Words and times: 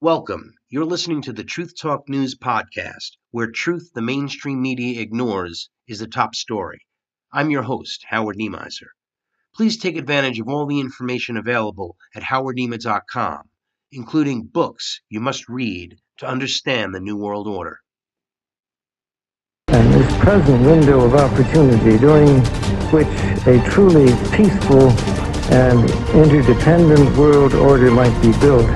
Welcome. 0.00 0.54
You're 0.68 0.84
listening 0.84 1.22
to 1.22 1.32
the 1.32 1.42
Truth 1.42 1.72
Talk 1.82 2.08
News 2.08 2.38
podcast, 2.38 3.16
where 3.32 3.50
truth 3.50 3.90
the 3.96 4.00
mainstream 4.00 4.62
media 4.62 5.00
ignores 5.00 5.70
is 5.88 5.98
the 5.98 6.06
top 6.06 6.36
story. 6.36 6.86
I'm 7.32 7.50
your 7.50 7.64
host, 7.64 8.04
Howard 8.08 8.36
Niemeyer. 8.36 8.92
Please 9.56 9.76
take 9.76 9.96
advantage 9.96 10.38
of 10.38 10.46
all 10.46 10.66
the 10.66 10.78
information 10.78 11.36
available 11.36 11.96
at 12.14 12.22
howardnima.com, 12.22 13.50
including 13.90 14.44
books 14.44 15.00
you 15.08 15.18
must 15.18 15.48
read 15.48 15.96
to 16.18 16.28
understand 16.28 16.94
the 16.94 17.00
New 17.00 17.16
World 17.16 17.48
Order. 17.48 17.80
And 19.66 19.92
this 19.92 20.16
present 20.18 20.64
window 20.64 21.00
of 21.00 21.16
opportunity 21.16 21.98
during 21.98 22.38
which 22.92 23.08
a 23.48 23.60
truly 23.68 24.12
peaceful 24.30 24.90
and 25.52 25.90
interdependent 26.14 27.16
world 27.16 27.54
order 27.54 27.90
might 27.90 28.16
be 28.22 28.30
built 28.38 28.70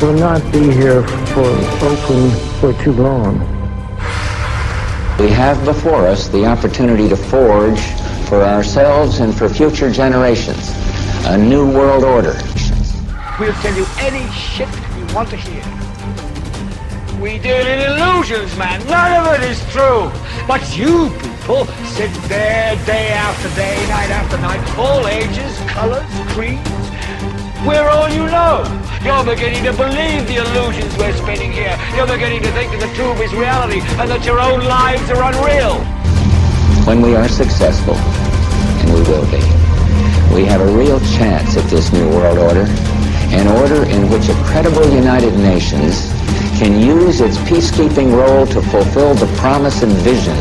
will 0.00 0.12
not 0.12 0.42
be 0.52 0.70
here 0.72 1.02
for 1.28 1.46
open 1.82 2.30
for 2.60 2.72
too 2.82 2.92
long. 2.92 3.38
We 5.18 5.28
have 5.30 5.64
before 5.64 6.06
us 6.06 6.28
the 6.28 6.44
opportunity 6.44 7.08
to 7.08 7.16
forge 7.16 7.80
for 8.28 8.42
ourselves 8.42 9.20
and 9.20 9.34
for 9.34 9.48
future 9.48 9.90
generations 9.90 10.72
a 11.26 11.38
new 11.38 11.70
world 11.70 12.04
order. 12.04 12.34
We'll 13.40 13.52
tell 13.54 13.74
you 13.74 13.86
any 13.98 14.30
shit 14.32 14.68
you 14.96 15.14
want 15.14 15.30
to 15.30 15.36
hear. 15.36 15.62
We 17.20 17.38
deal 17.38 17.66
in 17.66 17.90
illusions, 17.90 18.56
man. 18.58 18.86
None 18.86 19.26
of 19.26 19.34
it 19.34 19.50
is 19.50 19.58
true. 19.72 20.10
But 20.46 20.76
you 20.76 21.10
people 21.46 21.66
sit 21.86 22.12
there 22.28 22.74
day 22.86 23.10
after 23.12 23.48
day, 23.54 23.76
night 23.88 24.10
after 24.10 24.36
night, 24.38 24.78
all 24.78 25.06
ages, 25.06 25.58
colors, 25.70 26.04
creeds. 26.32 27.35
We're 27.64 27.88
all 27.88 28.08
you 28.10 28.26
know. 28.26 28.66
You're 29.02 29.24
beginning 29.24 29.64
to 29.64 29.72
believe 29.72 30.26
the 30.26 30.42
illusions 30.44 30.96
we're 30.98 31.16
spinning 31.16 31.52
here. 31.52 31.78
You're 31.94 32.06
beginning 32.06 32.42
to 32.42 32.50
think 32.52 32.72
that 32.72 32.80
the 32.80 32.92
tube 32.94 33.16
is 33.22 33.32
reality 33.32 33.80
and 33.96 34.10
that 34.10 34.26
your 34.26 34.40
own 34.40 34.60
lives 34.60 35.08
are 35.10 35.22
unreal. 35.22 35.78
When 36.84 37.00
we 37.00 37.16
are 37.16 37.28
successful, 37.28 37.94
and 37.94 38.92
we 38.92 39.00
will 39.08 39.24
be, 39.30 39.40
we 40.34 40.44
have 40.44 40.60
a 40.60 40.70
real 40.76 41.00
chance 41.16 41.56
at 41.56 41.64
this 41.70 41.92
new 41.92 42.08
world 42.10 42.38
order, 42.38 42.66
an 43.32 43.46
order 43.56 43.86
in 43.88 44.10
which 44.10 44.28
a 44.28 44.34
credible 44.44 44.84
United 44.92 45.32
Nations 45.38 46.10
can 46.58 46.80
use 46.80 47.20
its 47.20 47.38
peacekeeping 47.38 48.12
role 48.12 48.46
to 48.46 48.60
fulfill 48.62 49.14
the 49.14 49.32
promise 49.38 49.82
and 49.82 49.92
vision 50.04 50.36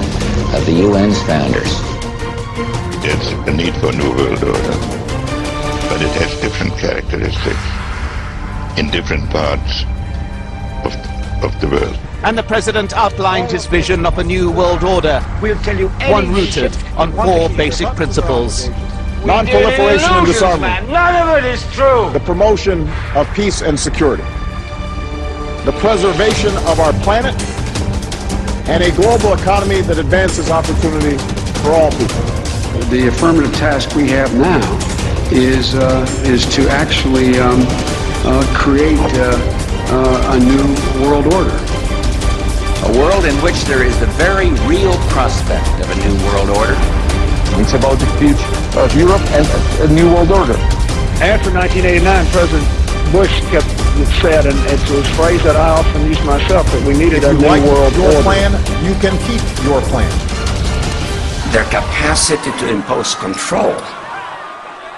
of 0.53 0.65
the 0.65 0.83
UN's 0.83 1.21
founders. 1.23 1.71
It's 3.07 3.31
a 3.47 3.53
need 3.53 3.75
for 3.77 3.89
a 3.89 3.95
new 3.95 4.09
world 4.09 4.43
order, 4.43 5.04
but 5.95 6.03
it 6.03 6.21
has 6.21 6.41
different 6.41 6.77
characteristics 6.77 8.77
in 8.77 8.91
different 8.91 9.23
parts 9.29 9.83
of, 10.83 10.93
of 11.41 11.57
the 11.61 11.69
world. 11.69 11.97
And 12.21 12.37
the 12.37 12.43
president 12.43 12.91
outlined 12.91 13.49
his 13.49 13.65
vision 13.65 14.05
of 14.05 14.19
a 14.19 14.23
new 14.25 14.51
world 14.51 14.83
order, 14.83 15.23
We'll 15.41 15.57
tell 15.59 15.79
you 15.79 15.87
one 16.11 16.33
rooted 16.33 16.75
on 16.97 17.13
four 17.13 17.47
basic 17.47 17.87
principles. 17.95 18.67
We 19.21 19.27
Non-proliferation 19.27 20.09
and 20.11 20.27
disarmament. 20.27 20.89
None 20.89 21.29
of 21.29 21.37
it 21.37 21.45
is 21.49 21.63
true. 21.71 22.09
the 22.11 22.19
promotion 22.25 22.89
of 23.15 23.33
peace 23.33 23.61
and 23.61 23.79
security, 23.79 24.23
the 25.63 25.77
preservation 25.79 26.57
of 26.67 26.81
our 26.81 26.91
planet, 27.03 27.41
and 28.67 28.83
a 28.83 28.91
global 28.97 29.31
economy 29.31 29.79
that 29.83 29.97
advances 29.97 30.51
opportunity 30.51 31.15
for 31.63 31.71
all 31.71 31.89
people. 31.91 32.89
The 32.89 33.07
affirmative 33.07 33.53
task 33.53 33.95
we 33.95 34.09
have 34.09 34.35
now 34.35 34.94
is 35.31 35.73
uh, 35.75 36.05
is 36.25 36.45
to 36.55 36.67
actually 36.69 37.39
um, 37.39 37.61
uh, 38.25 38.45
create 38.53 38.99
uh, 39.17 39.33
uh, 39.89 40.35
a 40.35 40.39
new 40.39 40.65
world 41.01 41.25
order. 41.33 41.55
A 42.85 42.91
world 42.99 43.25
in 43.25 43.33
which 43.41 43.57
there 43.65 43.83
is 43.83 43.97
the 43.99 44.05
very 44.17 44.49
real 44.69 44.93
prospect 45.09 45.65
of 45.81 45.89
a 45.89 45.97
new 46.05 46.15
world 46.29 46.49
order. 46.49 46.77
It's 47.57 47.73
about 47.73 47.97
the 47.97 48.09
future 48.21 48.79
of 48.79 48.93
Europe 48.95 49.23
and 49.33 49.45
a 49.81 49.93
new 49.93 50.13
world 50.13 50.31
order. 50.31 50.57
After 51.23 51.49
1989, 51.49 52.03
President 52.29 52.67
Bush 53.11 53.33
kept 53.49 53.69
said, 54.21 54.45
and 54.45 54.57
it's 54.69 54.89
a 54.91 55.03
phrase 55.15 55.41
that 55.43 55.55
I 55.55 55.69
often 55.69 56.05
use 56.05 56.21
myself, 56.25 56.67
that 56.71 56.85
we 56.85 56.93
needed 56.93 57.23
If 57.23 57.31
a 57.31 57.33
you 57.33 57.39
new 57.39 57.47
like 57.47 57.63
world 57.63 57.93
your 57.95 58.11
order. 58.11 58.21
plan, 58.21 58.51
you 58.83 58.93
can 58.99 59.15
keep 59.23 59.41
your 59.63 59.81
plan. 59.87 60.11
Their 61.55 61.63
capacity 61.71 62.51
to 62.59 62.69
impose 62.69 63.15
control 63.15 63.73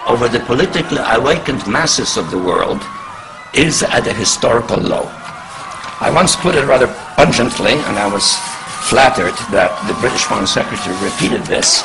over 0.08 0.30
the 0.30 0.40
politically 0.40 1.04
awakened 1.04 1.68
masses 1.68 2.16
of 2.16 2.32
the 2.32 2.38
world 2.38 2.80
is 3.54 3.84
at 3.84 4.08
a 4.08 4.14
historical 4.14 4.80
low. 4.80 5.04
I 6.00 6.12
once 6.14 6.36
put 6.36 6.56
it 6.56 6.64
rather 6.64 6.88
pungently, 7.20 7.76
and 7.76 8.00
I 8.00 8.08
was 8.08 8.40
flattered 8.88 9.36
that 9.52 9.76
the 9.84 10.00
British 10.00 10.24
Foreign 10.24 10.48
Secretary 10.48 10.96
repeated 11.04 11.44
this, 11.44 11.84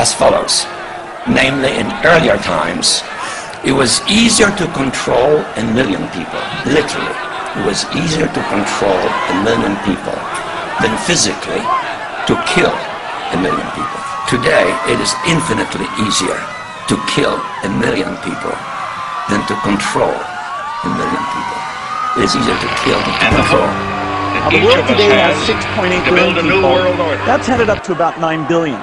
as 0.00 0.16
follows. 0.16 0.64
Namely, 1.28 1.76
in 1.76 1.92
earlier 2.08 2.40
times, 2.40 3.04
it 3.60 3.76
was 3.76 4.00
easier 4.08 4.48
to 4.56 4.64
control 4.72 5.44
a 5.60 5.64
million 5.76 6.08
people, 6.16 6.40
literally. 6.64 7.16
It 7.60 7.64
was 7.68 7.84
easier 7.92 8.28
to 8.28 8.42
control 8.48 9.02
a 9.04 9.36
million 9.44 9.76
people 9.84 10.16
than 10.80 10.96
physically 11.04 11.60
to 12.24 12.34
kill 12.48 12.72
a 12.72 13.36
million 13.36 13.68
people. 13.76 14.00
Today, 14.32 14.64
it 14.88 14.96
is 14.96 15.12
infinitely 15.28 15.88
easier 16.00 16.40
to 16.88 16.96
kill 17.08 17.40
a 17.64 17.70
million 17.80 18.12
people 18.20 18.52
than 19.32 19.40
to 19.48 19.56
control 19.64 20.12
a 20.12 20.90
million 20.92 21.24
people. 21.32 21.58
It 22.20 22.28
is 22.28 22.36
easier 22.36 22.58
to 22.60 22.68
kill 22.84 23.00
than 23.00 23.14
to 23.16 23.28
control. 23.40 23.68
Now, 24.36 24.50
the 24.50 24.60
world 24.64 24.84
today 24.88 25.08
has 25.16 25.36
6.8 25.48 26.04
billion 26.12 26.44
people. 26.44 26.76
That's 27.24 27.46
headed 27.46 27.70
up 27.70 27.82
to 27.84 27.92
about 27.92 28.20
9 28.20 28.46
billion. 28.48 28.80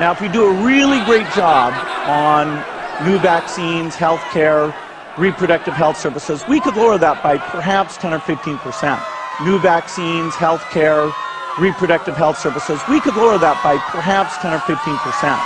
Now, 0.00 0.12
if 0.12 0.20
we 0.20 0.28
do 0.28 0.46
a 0.46 0.64
really 0.64 1.04
great 1.04 1.30
job 1.34 1.74
on 2.08 2.58
new 3.06 3.18
vaccines, 3.18 3.94
healthcare, 3.94 4.74
reproductive 5.16 5.74
health 5.74 5.98
services, 5.98 6.42
we 6.48 6.60
could 6.60 6.74
lower 6.76 6.98
that 6.98 7.22
by 7.22 7.38
perhaps 7.38 7.96
10 7.98 8.14
or 8.14 8.20
15 8.20 8.58
percent. 8.58 9.00
New 9.42 9.58
vaccines, 9.60 10.34
healthcare, 10.34 11.12
reproductive 11.58 12.16
health 12.16 12.38
services, 12.38 12.80
we 12.88 13.00
could 13.00 13.14
lower 13.14 13.38
that 13.38 13.62
by 13.62 13.78
perhaps 13.90 14.36
10 14.38 14.54
or 14.54 14.60
15 14.60 14.98
percent. 14.98 15.38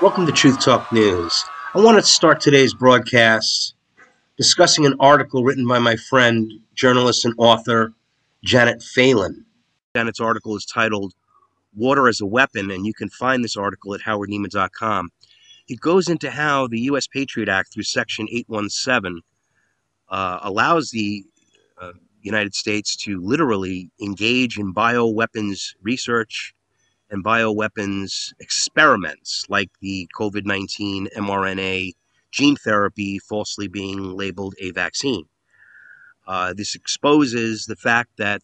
Welcome 0.00 0.26
to 0.26 0.32
Truth 0.32 0.64
Talk 0.64 0.92
News. 0.92 1.44
I 1.74 1.80
want 1.80 1.98
to 1.98 2.04
start 2.04 2.40
today's 2.40 2.72
broadcast 2.72 3.74
discussing 4.36 4.86
an 4.86 4.94
article 5.00 5.42
written 5.42 5.66
by 5.66 5.80
my 5.80 5.96
friend, 5.96 6.52
journalist, 6.76 7.24
and 7.24 7.34
author 7.36 7.92
Janet 8.44 8.80
Phelan. 8.80 9.44
Janet's 9.96 10.20
article 10.20 10.54
is 10.54 10.64
titled 10.64 11.14
Water 11.74 12.06
as 12.06 12.20
a 12.20 12.26
Weapon, 12.26 12.70
and 12.70 12.86
you 12.86 12.94
can 12.94 13.08
find 13.08 13.42
this 13.42 13.56
article 13.56 13.92
at 13.92 14.00
howardneiman.com. 14.00 15.10
It 15.66 15.80
goes 15.80 16.08
into 16.08 16.30
how 16.30 16.68
the 16.68 16.78
U.S. 16.82 17.08
Patriot 17.08 17.48
Act, 17.48 17.72
through 17.74 17.82
Section 17.82 18.28
817, 18.30 19.20
uh, 20.10 20.38
allows 20.42 20.90
the 20.90 21.24
uh, 21.80 21.90
United 22.22 22.54
States 22.54 22.94
to 22.98 23.20
literally 23.20 23.90
engage 24.00 24.60
in 24.60 24.72
bioweapons 24.72 25.74
research 25.82 26.54
and 27.10 27.24
bioweapons 27.24 28.32
experiments 28.40 29.46
like 29.48 29.70
the 29.80 30.08
COVID 30.18 30.44
19 30.44 31.08
mRNA 31.16 31.92
gene 32.30 32.56
therapy 32.56 33.18
falsely 33.18 33.68
being 33.68 34.16
labeled 34.16 34.54
a 34.60 34.70
vaccine. 34.70 35.24
Uh, 36.26 36.52
this 36.54 36.74
exposes 36.74 37.64
the 37.64 37.76
fact 37.76 38.10
that 38.18 38.42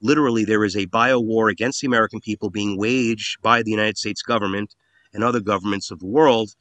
literally 0.00 0.44
there 0.44 0.64
is 0.64 0.76
a 0.76 0.86
bio 0.86 1.20
war 1.20 1.48
against 1.48 1.80
the 1.80 1.86
American 1.86 2.20
people 2.20 2.50
being 2.50 2.78
waged 2.78 3.40
by 3.42 3.62
the 3.62 3.70
United 3.70 3.98
States 3.98 4.22
government 4.22 4.74
and 5.12 5.22
other 5.22 5.40
governments 5.40 5.90
of 5.90 6.00
the 6.00 6.06
world 6.06 6.54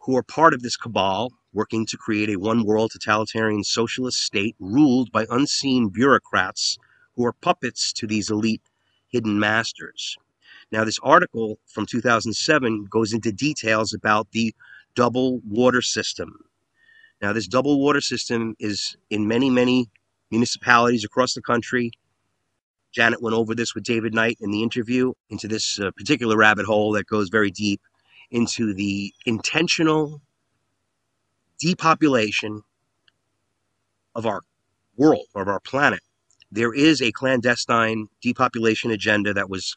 who 0.00 0.16
are 0.16 0.22
part 0.22 0.52
of 0.52 0.62
this 0.62 0.76
cabal 0.76 1.32
working 1.52 1.86
to 1.86 1.96
create 1.96 2.28
a 2.28 2.36
one 2.36 2.64
world 2.64 2.90
totalitarian 2.90 3.64
socialist 3.64 4.18
state 4.18 4.54
ruled 4.60 5.10
by 5.10 5.26
unseen 5.30 5.88
bureaucrats 5.88 6.76
who 7.14 7.24
are 7.24 7.32
puppets 7.32 7.92
to 7.92 8.06
these 8.06 8.30
elite 8.30 8.62
hidden 9.16 9.38
masters. 9.40 10.14
Now, 10.70 10.84
this 10.84 10.98
article 11.02 11.58
from 11.66 11.86
2007 11.86 12.84
goes 12.90 13.14
into 13.14 13.32
details 13.32 13.94
about 13.94 14.30
the 14.32 14.54
double 14.94 15.40
water 15.48 15.80
system. 15.80 16.38
Now, 17.22 17.32
this 17.32 17.48
double 17.48 17.80
water 17.80 18.02
system 18.02 18.54
is 18.58 18.94
in 19.08 19.26
many, 19.26 19.48
many 19.48 19.88
municipalities 20.30 21.02
across 21.02 21.32
the 21.32 21.40
country. 21.40 21.92
Janet 22.92 23.22
went 23.22 23.34
over 23.34 23.54
this 23.54 23.74
with 23.74 23.84
David 23.84 24.12
Knight 24.12 24.36
in 24.40 24.50
the 24.50 24.62
interview 24.62 25.14
into 25.30 25.48
this 25.48 25.80
uh, 25.80 25.90
particular 25.96 26.36
rabbit 26.36 26.66
hole 26.66 26.92
that 26.92 27.06
goes 27.06 27.30
very 27.30 27.50
deep 27.50 27.80
into 28.30 28.74
the 28.74 29.14
intentional 29.24 30.20
depopulation 31.58 32.60
of 34.14 34.26
our 34.26 34.42
world, 34.94 35.26
of 35.34 35.48
our 35.48 35.60
planet. 35.60 36.00
There 36.50 36.72
is 36.74 37.02
a 37.02 37.12
clandestine 37.12 38.08
depopulation 38.22 38.90
agenda 38.90 39.34
that 39.34 39.50
was 39.50 39.76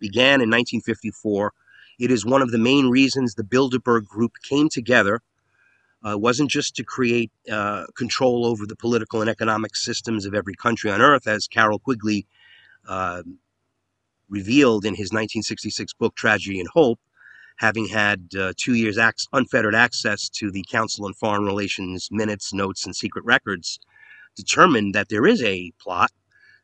began 0.00 0.40
in 0.40 0.50
1954. 0.50 1.52
It 1.98 2.10
is 2.10 2.26
one 2.26 2.42
of 2.42 2.50
the 2.50 2.58
main 2.58 2.88
reasons 2.88 3.34
the 3.34 3.44
Bilderberg 3.44 4.04
Group 4.04 4.32
came 4.42 4.68
together 4.68 5.22
uh, 6.04 6.18
wasn't 6.18 6.50
just 6.50 6.76
to 6.76 6.84
create 6.84 7.30
uh, 7.50 7.84
control 7.96 8.46
over 8.46 8.66
the 8.66 8.76
political 8.76 9.20
and 9.20 9.30
economic 9.30 9.74
systems 9.74 10.26
of 10.26 10.34
every 10.34 10.54
country 10.54 10.90
on 10.90 11.00
earth, 11.00 11.26
as 11.26 11.46
Carol 11.48 11.78
Quigley 11.78 12.26
uh, 12.86 13.22
revealed 14.28 14.84
in 14.84 14.94
his 14.94 15.12
1966 15.12 15.94
book 15.94 16.14
Tragedy 16.14 16.60
and 16.60 16.68
Hope, 16.74 17.00
having 17.56 17.86
had 17.88 18.28
uh, 18.38 18.52
two 18.56 18.74
years 18.74 18.98
ac- 18.98 19.28
unfettered 19.32 19.74
access 19.74 20.28
to 20.28 20.50
the 20.50 20.64
Council 20.70 21.06
on 21.06 21.14
Foreign 21.14 21.44
Relations 21.44 22.08
minutes, 22.10 22.52
notes, 22.52 22.84
and 22.84 22.94
secret 22.94 23.24
records, 23.24 23.78
determined 24.36 24.94
that 24.94 25.08
there 25.08 25.26
is 25.26 25.42
a 25.42 25.72
plot 25.78 26.10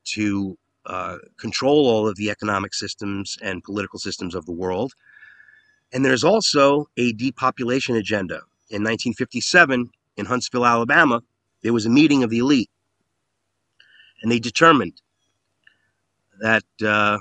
to 0.05 0.59
uh, 0.87 1.19
control 1.39 1.87
all 1.87 2.09
of 2.09 2.17
the 2.17 2.31
economic 2.31 2.75
systems 2.75 3.39
and 3.43 3.63
political 3.63 3.99
systems 3.99 4.35
of 4.35 4.47
the 4.47 4.53
world. 4.53 4.93
And 5.93 6.05
there's 6.05 6.25
also 6.25 6.89
a 6.97 7.13
depopulation 7.13 7.97
agenda. 7.97 8.41
In 8.71 8.83
1957, 8.85 9.91
in 10.17 10.27
Huntsville, 10.27 10.67
Alabama, 10.67 11.23
there 11.63 11.73
was 11.73 11.87
a 11.87 11.91
meeting 11.91 12.23
of 12.23 12.31
the 12.31 12.39
elite. 12.39 12.71
And 14.23 14.31
they 14.31 14.39
determined 14.39 15.01
that 16.41 16.65
uh, 16.85 17.19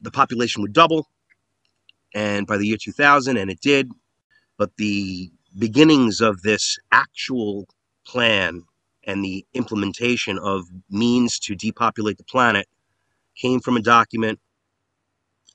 the 0.00 0.10
population 0.10 0.62
would 0.62 0.72
double 0.72 1.06
and 2.14 2.46
by 2.46 2.56
the 2.56 2.66
year 2.66 2.76
2000 2.76 3.36
and 3.36 3.50
it 3.50 3.60
did 3.60 3.90
but 4.56 4.76
the 4.76 5.30
beginnings 5.58 6.20
of 6.20 6.42
this 6.42 6.78
actual 6.92 7.66
plan 8.04 8.62
and 9.04 9.24
the 9.24 9.44
implementation 9.54 10.38
of 10.38 10.66
means 10.90 11.38
to 11.38 11.54
depopulate 11.54 12.18
the 12.18 12.24
planet 12.24 12.66
came 13.36 13.60
from 13.60 13.76
a 13.76 13.82
document 13.82 14.38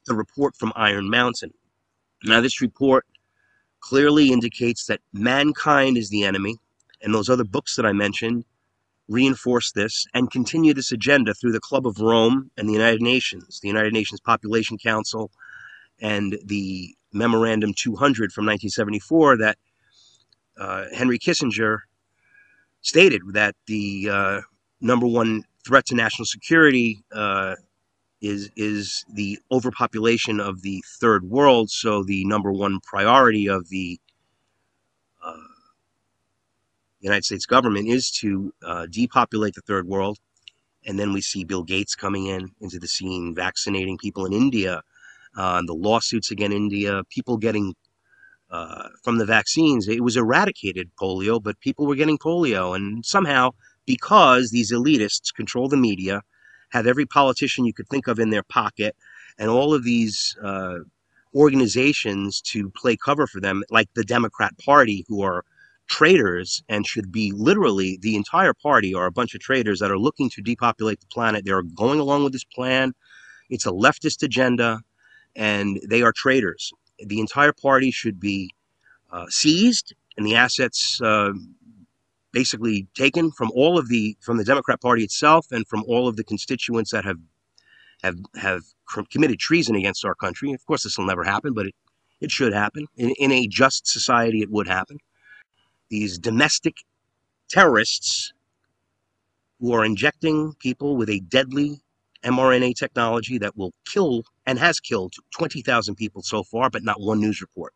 the 0.07 0.15
report 0.15 0.56
from 0.56 0.71
iron 0.75 1.09
mountain. 1.09 1.51
Now 2.24 2.42
this 2.42 2.62
report 2.62 3.06
clearly 3.80 4.31
indicates 4.31 4.86
that 4.86 5.01
mankind 5.13 5.97
is 5.97 6.09
the 6.09 6.24
enemy 6.24 6.57
and 7.01 7.13
those 7.13 7.30
other 7.30 7.44
books 7.44 7.75
that 7.75 7.86
i 7.86 7.92
mentioned 7.92 8.44
reinforce 9.07 9.71
this 9.74 10.07
and 10.15 10.31
continue 10.31 10.74
this 10.74 10.92
agenda 10.92 11.36
through 11.36 11.51
the 11.51 11.59
club 11.59 11.86
of 11.86 12.00
rome 12.00 12.50
and 12.57 12.68
the 12.68 12.74
united 12.74 13.01
nations 13.01 13.59
the 13.59 13.68
united 13.68 13.94
nations 13.94 14.19
population 14.19 14.75
council 14.77 15.30
and 16.01 16.38
the 16.45 16.95
Memorandum 17.13 17.74
200 17.74 18.33
from 18.33 18.45
1974 18.45 19.38
that 19.38 19.57
uh, 20.59 20.86
Henry 20.94 21.18
Kissinger 21.18 21.80
stated 22.86 23.22
that 23.34 23.56
the 23.66 24.10
uh, 24.12 24.42
number 24.80 25.08
one 25.08 25.44
threat 25.66 25.88
to 25.88 25.96
national 25.96 26.26
security 26.26 27.04
uh, 27.12 27.56
is 28.22 28.50
is 28.56 29.04
the 29.14 29.40
overpopulation 29.52 30.40
of 30.40 30.62
the 30.62 30.84
third 31.02 31.24
world. 31.24 31.70
So 31.70 32.04
the 32.04 32.24
number 32.26 32.52
one 32.52 32.80
priority 32.82 33.50
of 33.50 33.68
the 33.70 34.00
uh, 35.24 35.34
United 37.00 37.26
States 37.26 37.46
government 37.46 37.90
is 37.90 38.12
to 38.22 38.54
uh, 38.64 38.86
depopulate 38.90 39.56
the 39.56 39.62
third 39.62 39.88
world. 39.88 40.20
And 40.88 41.00
then 41.00 41.14
we 41.14 41.22
see 41.22 41.44
Bill 41.44 41.64
Gates 41.64 41.96
coming 41.96 42.28
in 42.28 42.52
into 42.62 42.78
the 42.78 42.88
scene, 42.88 43.34
vaccinating 43.34 43.98
people 43.98 44.26
in 44.28 44.34
India 44.34 44.84
uh, 45.36 45.62
the 45.66 45.74
lawsuits 45.74 46.31
against 46.31 46.56
India, 46.56 47.04
people 47.10 47.38
getting 47.38 47.74
uh, 48.56 48.90
from 49.04 49.18
the 49.18 49.25
vaccines. 49.25 49.88
It 49.88 50.04
was 50.04 50.18
eradicated 50.18 50.90
polio, 51.02 51.42
but 51.42 51.60
people 51.60 51.86
were 51.86 51.96
getting 52.02 52.18
polio. 52.18 52.75
And 52.75 53.06
somehow, 53.06 53.52
because 53.86 54.50
these 54.50 54.72
elitists 54.72 55.34
control 55.34 55.68
the 55.68 55.78
media, 55.90 56.22
have 56.72 56.88
every 56.88 57.06
politician 57.06 57.66
you 57.66 57.74
could 57.74 57.90
think 57.90 58.07
of 58.07 58.19
in 58.19 58.30
their 58.30 58.44
pocket, 58.44 58.96
and 59.38 59.50
all 59.50 59.74
of 59.74 59.84
these 59.84 60.36
uh, 60.42 60.80
organizations 61.34 62.42
to 62.42 62.69
play 62.81 62.96
cover 62.96 63.28
for 63.28 63.42
them, 63.42 63.63
like 63.69 63.90
the 63.94 64.04
Democrat 64.04 64.54
Party, 64.57 65.06
who 65.07 65.22
are 65.22 65.44
traitors 65.88 66.63
and 66.69 66.88
should 66.88 67.12
be 67.12 67.31
literally 67.31 68.00
the 68.02 68.16
entire 68.16 68.54
party 68.54 68.94
are 68.94 69.06
a 69.06 69.12
bunch 69.12 69.36
of 69.36 69.42
traitors 69.42 69.80
that 69.80 69.92
are 69.92 70.00
looking 70.00 70.30
to 70.31 70.42
depopulate 70.42 71.00
the 71.00 71.07
planet. 71.07 71.46
They're 71.46 71.62
going 71.62 72.00
along 72.00 72.24
with 72.24 72.34
this 72.34 72.44
plan. 72.44 72.94
It's 73.50 73.68
a 73.68 73.72
leftist 73.72 74.24
agenda 74.24 74.81
and 75.36 75.80
they 75.88 76.02
are 76.02 76.13
traitors. 76.16 76.72
The 77.00 77.19
entire 77.19 77.53
party 77.53 77.92
should 77.92 78.19
be 78.19 78.51
uh, 79.12 79.25
seized 79.30 79.94
and 80.18 80.25
the 80.25 80.36
assets 80.36 81.00
uh, 81.01 81.33
basically 82.31 82.88
taken 82.95 83.31
from 83.31 83.51
all 83.53 83.77
of 83.77 83.88
the 83.89 84.18
from 84.21 84.38
the 84.38 84.44
Democrat 84.44 84.81
Party 84.81 85.03
itself 85.03 85.47
and 85.51 85.68
from 85.68 85.83
all 85.88 86.07
of 86.07 86.15
the 86.15 86.24
constituents 86.24 86.92
that 86.92 87.06
have 87.06 87.19
have 88.03 88.18
have 88.36 88.63
committed 89.09 89.39
treason 89.39 89.75
against 89.75 90.06
our 90.06 90.15
country. 90.15 90.51
Of 90.53 90.65
course, 90.65 90.83
this 90.83 90.97
will 90.97 91.06
never 91.06 91.24
happen, 91.24 91.53
but 91.53 91.68
it 91.68 91.75
it 92.21 92.31
should 92.31 92.53
happen 92.53 92.88
in, 92.95 93.12
in 93.19 93.31
a 93.31 93.47
just 93.47 93.88
society. 93.88 94.42
It 94.42 94.51
would 94.51 94.68
happen. 94.68 94.97
These 95.89 96.18
domestic 96.18 96.75
terrorists 97.50 98.33
who 99.59 99.74
are 99.74 99.86
injecting 99.86 100.53
people 100.59 100.97
with 100.97 101.09
a 101.09 101.19
deadly 101.21 101.81
mRNA 102.25 102.75
technology 102.75 103.38
that 103.38 103.56
will 103.56 103.74
kill 103.86 104.24
and 104.45 104.60
has 104.60 104.80
killed 104.80 105.13
20,000 105.38 105.95
people 105.95 106.22
so 106.22 106.44
far, 106.44 106.69
but 106.69 106.83
not 106.83 107.00
one 107.00 107.19
news 107.19 107.42
report. 107.42 107.74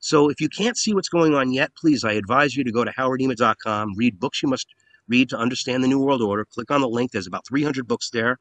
So 0.00 0.28
if 0.28 0.40
you 0.40 0.48
can't 0.48 0.76
see 0.76 0.94
what's 0.94 1.08
going 1.08 1.34
on 1.34 1.52
yet, 1.52 1.72
please, 1.74 2.04
I 2.04 2.12
advise 2.12 2.56
you 2.56 2.64
to 2.64 2.72
go 2.72 2.84
to 2.84 2.92
howardema.com, 2.92 3.94
read 3.96 4.20
books 4.20 4.42
you 4.42 4.48
must 4.48 4.68
read 5.08 5.28
to 5.30 5.36
understand 5.36 5.82
the 5.82 5.88
New 5.88 5.98
World 5.98 6.22
Order. 6.22 6.44
Click 6.44 6.70
on 6.70 6.80
the 6.80 6.88
link. 6.88 7.10
There's 7.10 7.26
about 7.26 7.46
300 7.46 7.88
books 7.88 8.10
there. 8.10 8.38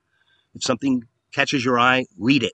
If 0.53 0.63
something 0.63 1.03
catches 1.33 1.63
your 1.63 1.79
eye, 1.79 2.05
read 2.19 2.43
it, 2.43 2.53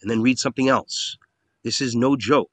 and 0.00 0.10
then 0.10 0.22
read 0.22 0.38
something 0.38 0.68
else. 0.68 1.16
This 1.64 1.80
is 1.80 1.96
no 1.96 2.14
joke. 2.14 2.50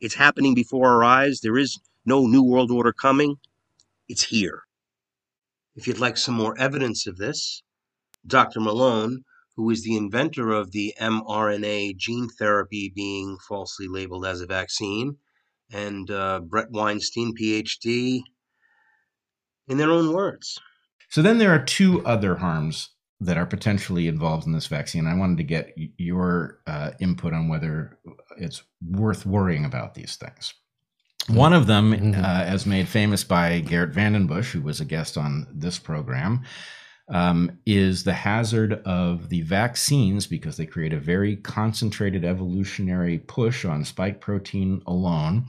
It's 0.00 0.14
happening 0.14 0.54
before 0.54 0.88
our 0.88 1.04
eyes. 1.04 1.40
There 1.40 1.58
is 1.58 1.78
no 2.04 2.26
New 2.26 2.42
World 2.42 2.70
Order 2.70 2.92
coming. 2.92 3.36
It's 4.08 4.24
here. 4.24 4.62
If 5.76 5.86
you'd 5.86 5.98
like 5.98 6.16
some 6.16 6.34
more 6.34 6.58
evidence 6.58 7.06
of 7.06 7.16
this, 7.16 7.62
Dr. 8.26 8.60
Malone, 8.60 9.24
who 9.56 9.70
is 9.70 9.82
the 9.82 9.96
inventor 9.96 10.52
of 10.52 10.72
the 10.72 10.94
mRNA 11.00 11.96
gene 11.96 12.28
therapy 12.38 12.92
being 12.94 13.36
falsely 13.48 13.88
labeled 13.88 14.24
as 14.24 14.40
a 14.40 14.46
vaccine, 14.46 15.16
and 15.72 16.10
uh, 16.10 16.40
Bret 16.40 16.70
Weinstein, 16.70 17.34
PhD, 17.34 18.20
in 19.68 19.78
their 19.78 19.90
own 19.90 20.12
words. 20.12 20.58
So 21.08 21.22
then 21.22 21.38
there 21.38 21.52
are 21.52 21.64
two 21.64 22.04
other 22.04 22.36
harms 22.36 22.90
that 23.20 23.36
are 23.36 23.46
potentially 23.46 24.08
involved 24.08 24.46
in 24.46 24.52
this 24.52 24.66
vaccine. 24.66 25.06
I 25.06 25.14
wanted 25.14 25.38
to 25.38 25.44
get 25.44 25.74
your 25.98 26.60
uh, 26.66 26.92
input 27.00 27.34
on 27.34 27.48
whether 27.48 27.98
it's 28.38 28.62
worth 28.80 29.26
worrying 29.26 29.64
about 29.64 29.94
these 29.94 30.16
things. 30.16 30.54
One 31.28 31.52
of 31.52 31.66
them, 31.66 31.92
mm-hmm. 31.92 32.24
uh, 32.24 32.44
as 32.44 32.64
made 32.64 32.88
famous 32.88 33.24
by 33.24 33.60
Geert 33.60 33.92
Vanden 33.92 34.26
Bossche, 34.26 34.52
who 34.52 34.62
was 34.62 34.80
a 34.80 34.86
guest 34.86 35.18
on 35.18 35.46
this 35.52 35.78
program, 35.78 36.44
um, 37.10 37.58
is 37.66 38.04
the 38.04 38.12
hazard 38.12 38.74
of 38.84 39.28
the 39.28 39.42
vaccines 39.42 40.26
because 40.26 40.56
they 40.56 40.66
create 40.66 40.92
a 40.92 41.00
very 41.00 41.36
concentrated 41.36 42.24
evolutionary 42.24 43.18
push 43.18 43.64
on 43.64 43.84
spike 43.84 44.20
protein 44.20 44.82
alone. 44.86 45.46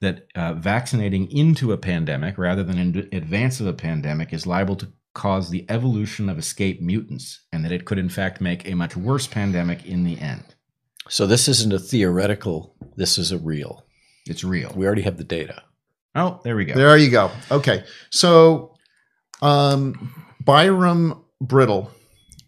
That 0.00 0.28
uh, 0.34 0.54
vaccinating 0.54 1.30
into 1.30 1.72
a 1.72 1.76
pandemic 1.76 2.38
rather 2.38 2.64
than 2.64 2.78
in 2.78 3.08
advance 3.12 3.60
of 3.60 3.66
a 3.66 3.74
pandemic 3.74 4.32
is 4.32 4.46
liable 4.46 4.76
to 4.76 4.88
cause 5.12 5.50
the 5.50 5.66
evolution 5.68 6.30
of 6.30 6.38
escape 6.38 6.80
mutants, 6.80 7.44
and 7.52 7.64
that 7.64 7.72
it 7.72 7.84
could, 7.84 7.98
in 7.98 8.08
fact, 8.08 8.40
make 8.40 8.66
a 8.66 8.74
much 8.74 8.96
worse 8.96 9.26
pandemic 9.26 9.84
in 9.84 10.04
the 10.04 10.18
end. 10.18 10.54
So, 11.08 11.26
this 11.26 11.48
isn't 11.48 11.72
a 11.72 11.78
theoretical, 11.78 12.74
this 12.96 13.18
is 13.18 13.32
a 13.32 13.38
real. 13.38 13.84
It's 14.26 14.44
real. 14.44 14.72
We 14.74 14.86
already 14.86 15.02
have 15.02 15.18
the 15.18 15.24
data. 15.24 15.62
Oh, 16.14 16.40
there 16.44 16.56
we 16.56 16.64
go. 16.64 16.74
There 16.74 16.96
you 16.96 17.10
go. 17.10 17.30
Okay. 17.50 17.84
So, 18.10 18.74
um, 19.42 20.24
Byram 20.50 21.22
Brittle 21.40 21.92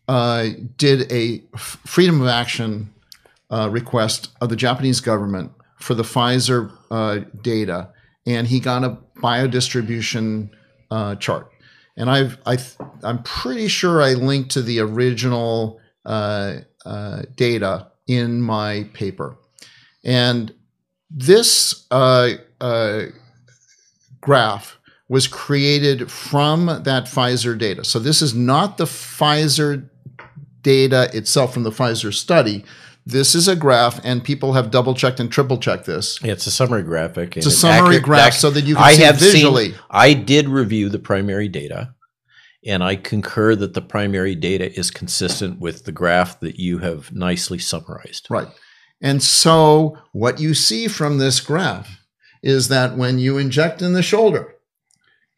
uh, 0.09 0.49
did 0.76 1.12
a 1.12 1.40
freedom 1.56 2.21
of 2.21 2.26
action 2.26 2.92
uh, 3.49 3.68
request 3.71 4.30
of 4.40 4.49
the 4.49 4.56
Japanese 4.56 5.00
government 5.00 5.52
for 5.78 5.94
the 5.94 6.02
Pfizer 6.02 6.73
uh, 6.90 7.21
data, 7.42 7.90
and 8.26 8.49
he 8.49 8.59
got 8.59 8.82
a 8.82 8.99
biodistribution 9.18 10.50
uh, 10.90 11.14
chart. 11.14 11.49
And 11.97 12.11
I've 12.11 12.38
I 12.44 12.59
am 13.04 13.23
pretty 13.23 13.68
sure 13.68 14.02
I 14.02 14.14
linked 14.14 14.50
to 14.54 14.62
the 14.62 14.80
original 14.80 15.78
uh, 16.04 16.56
uh, 16.85 17.23
data 17.37 17.92
in 18.09 18.42
my 18.42 18.90
paper, 18.94 19.37
and 20.02 20.52
this 21.09 21.87
graph 24.21 24.78
was 25.12 25.28
created 25.28 26.11
from 26.11 26.64
that 26.85 27.04
Pfizer 27.04 27.59
data. 27.59 27.85
So 27.85 27.99
this 27.99 28.23
is 28.23 28.35
not 28.35 28.78
the 28.78 28.87
Pfizer 28.87 29.87
data 30.62 31.11
itself 31.12 31.52
from 31.52 31.64
the 31.64 31.71
Pfizer 31.71 32.14
study. 32.14 32.64
This 33.04 33.35
is 33.35 33.47
a 33.47 33.54
graph, 33.54 34.00
and 34.04 34.25
people 34.25 34.54
have 34.54 34.71
double 34.71 34.95
checked 34.95 35.21
and 35.21 35.31
triple 35.31 35.59
checked 35.59 35.85
this. 35.85 36.19
Yeah, 36.23 36.33
it's 36.33 36.47
a 36.47 36.50
summary 36.50 36.83
graphic. 36.83 37.37
It's 37.37 37.45
a 37.45 37.50
summary 37.50 37.97
accurate, 37.97 38.02
graph 38.04 38.33
so 38.33 38.49
that 38.52 38.64
you 38.64 38.75
can 38.75 38.85
I 38.85 38.95
see 38.95 39.02
have 39.02 39.19
visually. 39.19 39.73
Seen, 39.73 39.81
I 39.90 40.14
did 40.14 40.49
review 40.49 40.88
the 40.88 40.99
primary 40.99 41.49
data, 41.49 41.95
and 42.64 42.83
I 42.83 42.97
concur 42.97 43.54
that 43.54 43.75
the 43.75 43.83
primary 43.83 44.35
data 44.35 44.73
is 44.78 44.90
consistent 44.90 45.61
with 45.61 45.85
the 45.85 45.92
graph 45.92 46.40
that 46.40 46.59
you 46.59 46.78
have 46.78 47.12
nicely 47.12 47.59
summarized. 47.59 48.28
Right. 48.31 48.49
And 49.02 49.23
so 49.23 49.99
what 50.12 50.40
you 50.40 50.54
see 50.54 50.88
from 50.88 51.19
this 51.19 51.38
graph 51.40 52.00
is 52.42 52.69
that 52.69 52.97
when 52.97 53.19
you 53.19 53.37
inject 53.37 53.83
in 53.83 53.92
the 53.92 54.02
shoulder, 54.02 54.54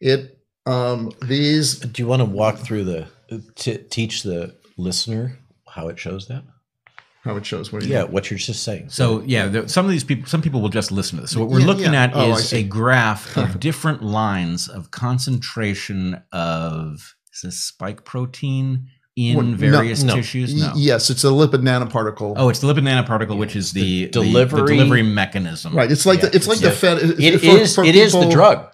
it 0.05 0.37
um, 0.65 1.11
these. 1.23 1.79
Do 1.79 2.01
you 2.01 2.07
want 2.07 2.21
to 2.21 2.25
walk 2.25 2.57
through 2.59 2.83
the 2.85 3.07
to 3.55 3.77
teach 3.77 4.23
the 4.23 4.55
listener 4.77 5.37
how 5.67 5.87
it 5.89 5.99
shows 5.99 6.27
that? 6.27 6.43
How 7.23 7.35
it 7.37 7.45
shows 7.45 7.73
what? 7.73 7.83
you 7.83 7.89
Yeah, 7.91 8.03
mean? 8.03 8.11
what 8.11 8.29
you're 8.29 8.37
just 8.37 8.61
saying. 8.63 8.89
So 8.89 9.21
yeah, 9.25 9.47
there, 9.47 9.67
some 9.67 9.83
of 9.85 9.91
these 9.91 10.03
people, 10.03 10.27
some 10.27 10.41
people 10.43 10.61
will 10.61 10.69
just 10.69 10.91
listen 10.91 11.15
to 11.17 11.21
this. 11.23 11.31
So 11.31 11.39
what 11.39 11.49
we're 11.49 11.59
Yeah, 11.61 11.65
looking 11.65 11.93
yeah. 11.93 12.03
at 12.03 12.11
Oh, 12.13 12.33
is 12.33 12.53
a 12.53 12.61
graph 12.63 13.35
of 13.35 13.59
different 13.69 14.03
lines 14.03 14.67
of 14.69 14.91
concentration 14.91 16.21
of 16.31 17.15
is 17.33 17.41
this 17.43 17.59
spike 17.59 18.05
protein 18.05 18.87
in 19.15 19.37
Well, 19.37 19.45
various 19.55 20.03
no. 20.03 20.15
tissues. 20.15 20.53
Y- 20.53 20.59
No. 20.59 20.73
Yes, 20.75 21.09
it's 21.09 21.23
a 21.23 21.27
lipid 21.27 21.63
nanoparticle. 21.63 22.33
Oh, 22.37 22.49
it's 22.49 22.59
the 22.59 22.67
lipid 22.71 22.83
nanoparticle, 22.83 23.37
which 23.37 23.55
is 23.55 23.71
the, 23.73 23.81
the- 23.81 24.05
the 24.05 24.11
delivery- 24.11 24.75
delivery 24.77 25.03
mechanism. 25.03 25.75
Right. 25.75 25.91
It's 25.91 26.05
like 26.05 26.21
the, 26.21 26.33
it's 26.35 26.47
like 26.47 26.59
the 26.59 26.71
fed. 26.71 26.99
It 27.19 27.39
for- 27.39 27.45
is. 27.45 27.75
for 27.75 27.83
it 27.83 27.95
is 27.95 28.13
the 28.13 28.29
drug. 28.29 28.69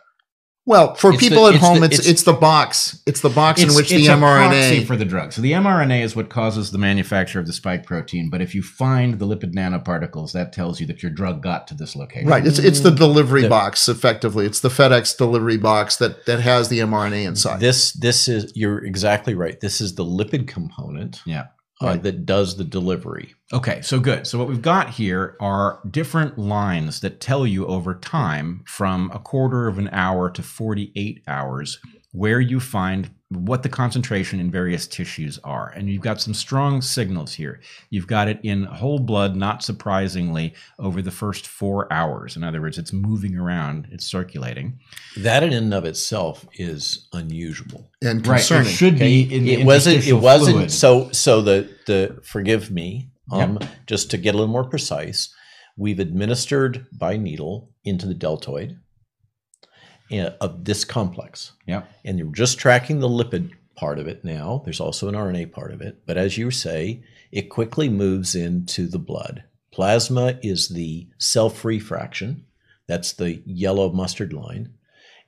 Well, 0.68 0.94
for 0.94 1.12
It's 1.12 1.24
the- 1.24 1.30
people 1.30 1.48
at 1.48 1.56
it's 1.56 1.64
home, 1.64 1.80
the- 1.80 1.86
it's, 1.88 1.96
it's- 2.00 2.08
it's 2.12 2.24
the 2.24 2.34
box. 2.34 3.00
It's 3.08 3.22
the 3.22 3.30
box 3.30 3.64
in 3.64 3.74
which 3.74 3.90
the 3.90 4.06
mRNA. 4.06 4.86
for 4.86 4.96
the 4.96 5.06
drug. 5.06 5.34
So 5.34 5.42
the 5.42 5.54
mRNA 5.54 6.04
is 6.04 6.16
what 6.16 6.30
causes 6.30 6.70
the 6.70 6.78
manufacture 6.78 7.40
of 7.40 7.48
the 7.48 7.54
spike 7.54 7.84
protein. 7.84 8.30
But 8.30 8.42
if 8.42 8.54
you 8.54 8.62
find 8.62 9.18
the 9.18 9.26
lipid 9.26 9.54
nanoparticles, 9.56 10.34
that 10.34 10.54
tells 10.54 10.80
you 10.80 10.86
that 10.88 11.02
your 11.02 11.12
drug 11.12 11.42
got 11.42 11.68
to 11.70 11.74
this 11.74 11.96
location. 11.96 12.28
Right. 12.30 12.46
It's 12.46 12.60
it's 12.60 12.82
the 12.82 12.92
delivery 12.92 13.48
box. 13.50 13.90
Effectively, 13.90 14.46
it's 14.46 14.60
the 14.60 14.70
FedEx 14.70 15.18
delivery 15.18 15.58
box 15.58 15.96
that 15.98 16.26
that 16.28 16.42
has 16.42 16.70
the 16.70 16.80
mRNA 16.80 17.26
inside. 17.26 17.60
This 17.60 17.92
this 17.94 18.28
is 18.28 18.52
you're 18.56 18.86
exactly 18.86 19.34
right. 19.34 19.60
This 19.60 19.82
is 19.82 19.96
the 19.96 20.06
lipid 20.06 20.48
component. 20.48 21.22
Yeah. 21.26 21.46
Uh, 21.82 21.98
that 21.98 22.26
does 22.26 22.58
the 22.58 22.64
delivery. 22.64 23.34
Okay, 23.54 23.82
so 23.82 24.00
good. 24.00 24.28
So 24.28 24.38
what 24.38 24.48
we've 24.48 24.62
got 24.62 24.92
here 24.92 25.36
are 25.40 25.80
different 25.90 26.38
lines 26.38 27.02
that 27.02 27.20
tell 27.20 27.46
you 27.46 27.66
over 27.66 27.96
time 27.96 28.64
from 28.66 29.12
a 29.14 29.20
quarter 29.20 29.68
of 29.68 29.78
an 29.78 29.90
hour 29.92 30.30
to 30.30 30.44
48 30.44 31.24
hours 31.28 31.80
where 32.12 32.40
you 32.40 32.60
find 32.60 33.10
what 33.30 33.64
the 33.64 33.70
concentration 33.70 34.42
in 34.42 34.52
various 34.52 34.86
tissues 34.86 35.40
are. 35.46 35.70
And 35.70 35.90
you've 35.90 36.02
got 36.02 36.20
some 36.20 36.34
strong 36.34 36.82
signals 36.82 37.34
here. 37.34 37.62
You've 37.90 38.08
got 38.08 38.28
it 38.28 38.40
in 38.44 38.66
whole 38.66 39.00
blood, 39.00 39.38
not 39.38 39.64
surprisingly, 39.64 40.54
over 40.78 41.02
the 41.02 41.12
first 41.12 41.48
four 41.48 41.92
hours. 41.94 42.36
In 42.36 42.44
other 42.44 42.60
words, 42.60 42.78
it's 42.78 42.92
moving 42.92 43.38
around, 43.38 43.88
it's 43.92 44.06
circulating. 44.06 44.80
That 45.18 45.44
in 45.44 45.54
and 45.54 45.74
of 45.74 45.86
itself 45.86 46.46
is 46.56 47.08
unusual. 47.14 47.90
and 48.04 48.26
Right, 48.28 48.38
concerning. 48.40 48.68
it 48.68 48.76
should 48.76 49.00
be 49.00 49.22
in 49.34 49.46
the 49.46 49.54
it 49.54 49.66
wasn't. 49.66 50.06
It 50.06 50.14
wasn't. 50.14 50.56
fluid. 50.58 50.72
So 50.72 51.10
so 51.12 51.42
the 51.42 51.70
the 51.88 52.20
forgive 52.24 52.70
me. 52.72 53.08
Um, 53.32 53.60
just 53.88 54.12
to 54.12 54.18
get 54.18 54.36
a 54.36 54.38
little 54.38 54.52
more 54.52 54.66
precise, 54.66 55.34
we've 55.78 56.00
administered 56.02 56.86
by 56.92 57.16
needle 57.16 57.70
into 57.86 58.06
the 58.06 58.14
deltoid 58.14 58.78
uh, 60.12 60.32
of 60.42 60.66
this 60.66 60.84
complex. 60.84 61.54
Yeah. 61.66 61.84
and 62.06 62.18
you're 62.20 62.28
just 62.32 62.58
tracking 62.60 63.00
the 63.00 63.08
lipid 63.10 63.52
part 63.76 64.00
of 64.00 64.08
it 64.08 64.24
now. 64.24 64.62
There's 64.66 64.80
also 64.80 65.08
an 65.08 65.16
RNA 65.16 65.52
part 65.52 65.72
of 65.72 65.82
it, 65.82 66.02
but 66.06 66.18
as 66.18 66.38
you 66.38 66.52
say, 66.52 67.02
it 67.32 67.50
quickly 67.50 67.90
moves 67.90 68.36
into 68.36 68.88
the 68.88 69.00
blood. 69.00 69.44
Plasma 69.72 70.38
is 70.44 70.68
the 70.68 71.08
cell-free 71.18 71.80
fraction. 71.80 72.46
That's 72.88 73.14
the 73.14 73.42
yellow 73.46 73.92
mustard 73.92 74.34
line. 74.34 74.74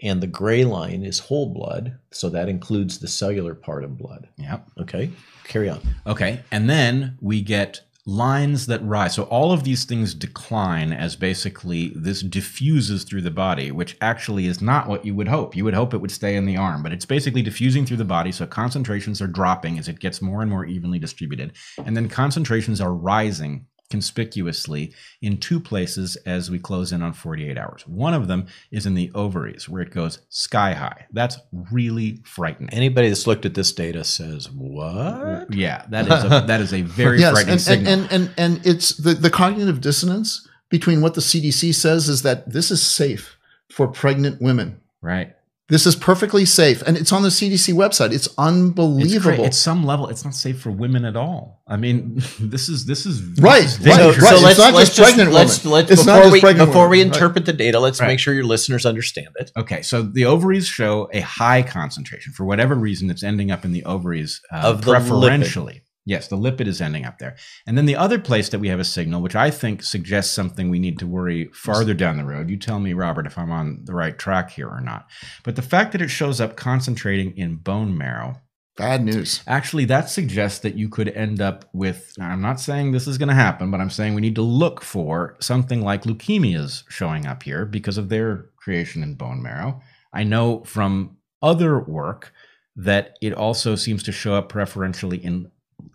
And 0.01 0.19
the 0.21 0.27
gray 0.27 0.65
line 0.65 1.03
is 1.03 1.19
whole 1.19 1.53
blood, 1.53 1.97
so 2.11 2.29
that 2.29 2.49
includes 2.49 2.99
the 2.99 3.07
cellular 3.07 3.55
part 3.55 3.85
of 3.85 3.97
blood. 3.97 4.27
Yeah. 4.37 4.59
Okay, 4.77 5.11
carry 5.45 5.69
on. 5.69 5.79
Okay. 6.05 6.41
And 6.51 6.69
then 6.69 7.17
we 7.21 7.41
get 7.41 7.81
lines 8.05 8.65
that 8.65 8.83
rise. 8.83 9.15
So 9.15 9.23
all 9.23 9.53
of 9.53 9.63
these 9.63 9.85
things 9.85 10.13
decline 10.13 10.91
as 10.91 11.15
basically 11.15 11.93
this 11.95 12.21
diffuses 12.21 13.03
through 13.03 13.21
the 13.21 13.31
body, 13.31 13.71
which 13.71 13.95
actually 14.01 14.45
is 14.45 14.61
not 14.61 14.87
what 14.87 15.05
you 15.05 15.15
would 15.15 15.29
hope. 15.29 15.55
You 15.55 15.63
would 15.63 15.73
hope 15.73 15.93
it 15.93 15.99
would 15.99 16.11
stay 16.11 16.35
in 16.35 16.45
the 16.45 16.57
arm, 16.57 16.83
but 16.83 16.91
it's 16.91 17.05
basically 17.05 17.41
diffusing 17.41 17.85
through 17.85 17.97
the 17.97 18.05
body. 18.05 18.31
So 18.31 18.45
concentrations 18.45 19.21
are 19.21 19.27
dropping 19.27 19.79
as 19.79 19.87
it 19.87 19.99
gets 19.99 20.21
more 20.21 20.41
and 20.41 20.49
more 20.49 20.65
evenly 20.65 20.99
distributed. 20.99 21.53
And 21.85 21.95
then 21.95 22.09
concentrations 22.09 22.81
are 22.81 22.93
rising 22.93 23.67
conspicuously 23.93 24.91
in 25.21 25.37
two 25.37 25.59
places 25.59 26.15
as 26.25 26.49
we 26.49 26.57
close 26.57 26.91
in 26.91 27.03
on 27.03 27.13
48 27.13 27.59
hours. 27.59 27.87
One 27.87 28.15
of 28.15 28.27
them 28.27 28.47
is 28.71 28.87
in 28.87 28.95
the 28.95 29.11
ovaries 29.13 29.69
where 29.69 29.83
it 29.83 29.91
goes 29.91 30.17
sky 30.29 30.73
high. 30.73 31.05
That's 31.11 31.37
really 31.71 32.19
frightening. 32.25 32.71
Anybody 32.71 33.09
that's 33.09 33.27
looked 33.27 33.45
at 33.45 33.53
this 33.53 33.71
data 33.71 34.03
says, 34.03 34.49
"What?" 34.49 35.53
Yeah, 35.53 35.85
that 35.89 36.07
is 36.07 36.23
a, 36.23 36.43
that 36.47 36.59
is 36.59 36.73
a 36.73 36.81
very 36.81 37.19
yes, 37.19 37.33
frightening 37.33 37.53
and, 37.53 37.61
signal. 37.61 37.93
and, 37.93 38.01
and 38.11 38.33
and 38.39 38.55
and 38.57 38.65
it's 38.65 38.97
the 38.97 39.13
the 39.13 39.29
cognitive 39.29 39.79
dissonance 39.79 40.47
between 40.69 41.01
what 41.01 41.13
the 41.13 41.21
CDC 41.21 41.75
says 41.75 42.09
is 42.09 42.23
that 42.23 42.51
this 42.51 42.71
is 42.71 42.81
safe 42.81 43.37
for 43.69 43.87
pregnant 43.87 44.41
women. 44.41 44.81
right. 45.03 45.35
This 45.73 45.87
is 45.87 45.95
perfectly 45.95 46.45
safe, 46.45 46.83
and 46.83 46.95
it's 46.95 47.11
on 47.11 47.23
the 47.23 47.29
CDC 47.29 47.73
website. 47.73 48.13
It's 48.13 48.27
It's 48.27 48.35
unbelievable. 48.37 49.43
At 49.43 49.55
some 49.55 49.83
level, 49.83 50.07
it's 50.07 50.23
not 50.23 50.35
safe 50.35 50.61
for 50.61 50.69
women 50.69 51.03
at 51.03 51.15
all. 51.15 51.63
I 51.67 51.77
mean, 51.77 52.21
this 52.39 52.69
is 52.69 52.85
this 52.85 53.07
is 53.07 53.19
Right, 53.39 53.63
this 53.63 53.79
is 53.79 53.87
right, 53.87 53.97
dangerous. 53.97 54.23
right. 54.23 54.51
It's 54.51 54.59
not 54.59 54.73
just 54.75 54.97
pregnant 54.97 55.31
let's, 55.31 55.63
women. 55.63 55.73
let's 55.73 55.91
It's 55.91 56.05
not 56.05 56.17
before 56.17 56.23
just 56.25 56.33
we 56.33 56.41
pregnant 56.41 56.69
before 56.69 56.89
we 56.89 56.97
women, 56.99 57.07
right. 57.11 57.15
interpret 57.15 57.45
the 57.47 57.53
data, 57.53 57.79
let's 57.79 57.99
Right. 57.99 58.07
make 58.07 58.19
sure 58.19 58.35
your 58.35 58.43
listeners 58.43 58.85
understand 58.85 59.29
it. 59.39 59.49
Okay, 59.57 59.81
so 59.81 60.03
the 60.03 60.25
ovaries 60.25 60.67
show 60.67 61.09
a 61.11 61.21
high 61.21 61.63
concentration. 61.63 62.33
For 62.33 62.45
whatever 62.45 62.75
reason, 62.75 63.09
it's 63.09 63.23
ending 63.23 63.49
up 63.49 63.65
in 63.65 63.71
the 63.71 63.83
ovaries 63.85 64.41
uh, 64.51 64.57
Of 64.57 64.83
the 64.83 64.91
preferentially. 64.91 65.81
Yes, 66.05 66.27
the 66.27 66.37
lipid 66.37 66.67
is 66.67 66.81
ending 66.81 67.05
up 67.05 67.19
there. 67.19 67.35
And 67.65 67.77
then 67.77 67.85
the 67.85 67.95
other 67.95 68.19
place 68.19 68.49
that 68.49 68.59
we 68.59 68.67
have 68.67 68.79
a 68.79 68.83
signal, 68.83 69.21
which 69.21 69.35
I 69.35 69.49
think 69.51 69.83
suggests 69.83 70.33
something 70.33 70.69
we 70.69 70.79
need 70.79 70.99
to 70.99 71.07
worry 71.07 71.49
farther 71.53 71.93
down 71.93 72.17
the 72.17 72.25
road. 72.25 72.49
You 72.49 72.57
tell 72.57 72.79
me, 72.79 72.93
Robert, 72.93 73.25
if 73.25 73.37
I'm 73.37 73.51
on 73.51 73.81
the 73.83 73.93
right 73.93 74.17
track 74.17 74.51
here 74.51 74.67
or 74.67 74.81
not. 74.81 75.07
But 75.43 75.55
the 75.55 75.61
fact 75.61 75.93
that 75.93 76.01
it 76.01 76.09
shows 76.09 76.41
up 76.41 76.57
concentrating 76.57 77.37
in 77.37 77.55
bone 77.55 77.97
marrow 77.97 78.41
Bad 78.75 79.03
news. 79.03 79.43
Actually, 79.45 79.85
that 79.85 80.09
suggests 80.09 80.59
that 80.59 80.75
you 80.75 80.89
could 80.89 81.09
end 81.09 81.39
up 81.39 81.69
with. 81.73 82.11
I'm 82.19 82.41
not 82.41 82.59
saying 82.59 82.91
this 82.91 83.07
is 83.07 83.19
going 83.19 83.29
to 83.29 83.35
happen, 83.35 83.69
but 83.69 83.79
I'm 83.79 83.91
saying 83.91 84.15
we 84.15 84.21
need 84.21 84.35
to 84.35 84.41
look 84.41 84.81
for 84.81 85.37
something 85.39 85.81
like 85.81 86.03
leukemias 86.03 86.83
showing 86.89 87.27
up 87.27 87.43
here 87.43 87.65
because 87.65 87.99
of 87.99 88.09
their 88.09 88.49
creation 88.55 89.03
in 89.03 89.13
bone 89.13 89.43
marrow. 89.43 89.79
I 90.11 90.23
know 90.23 90.63
from 90.63 91.17
other 91.41 91.79
work 91.79 92.33
that 92.75 93.15
it 93.21 93.33
also 93.33 93.75
seems 93.75 94.01
to 94.03 94.11
show 94.11 94.33
up 94.33 94.49
preferentially 94.49 95.23
in 95.23 95.51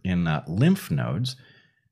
in 0.09 0.27
uh, 0.27 0.45
lymph 0.47 0.91
nodes, 0.91 1.37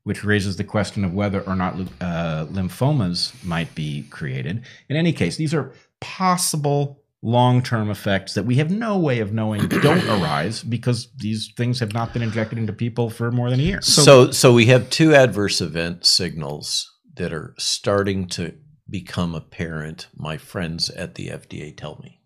which 0.03 0.23
raises 0.23 0.57
the 0.57 0.63
question 0.63 1.03
of 1.03 1.13
whether 1.13 1.41
or 1.41 1.55
not 1.55 1.75
uh, 2.01 2.45
lymphomas 2.49 3.33
might 3.43 3.73
be 3.75 4.03
created. 4.09 4.63
In 4.89 4.95
any 4.95 5.13
case, 5.13 5.37
these 5.37 5.53
are 5.53 5.73
possible 5.99 7.03
long-term 7.21 7.89
effects 7.89 8.35
that 8.35 8.43
we 8.43 8.55
have 8.55 8.69
no 8.69 8.97
way 8.97 9.19
of 9.19 9.33
knowing 9.33 9.67
don't 9.67 10.07
arise 10.21 10.63
because 10.63 11.09
these 11.17 11.51
things 11.57 11.79
have 11.79 11.93
not 11.93 12.13
been 12.13 12.21
injected 12.21 12.57
into 12.57 12.71
people 12.71 13.09
for 13.09 13.31
more 13.31 13.49
than 13.49 13.59
a 13.59 13.63
year. 13.63 13.81
So, 13.81 14.31
so, 14.31 14.53
we 14.53 14.67
have 14.67 14.89
two 14.89 15.15
adverse 15.15 15.59
event 15.59 16.05
signals 16.05 16.91
that 17.15 17.33
are 17.33 17.53
starting 17.57 18.27
to 18.27 18.53
become 18.89 19.35
apparent. 19.35 20.07
My 20.15 20.37
friends 20.37 20.89
at 20.91 21.15
the 21.15 21.29
FDA 21.29 21.75
tell 21.75 21.99
me, 22.01 22.21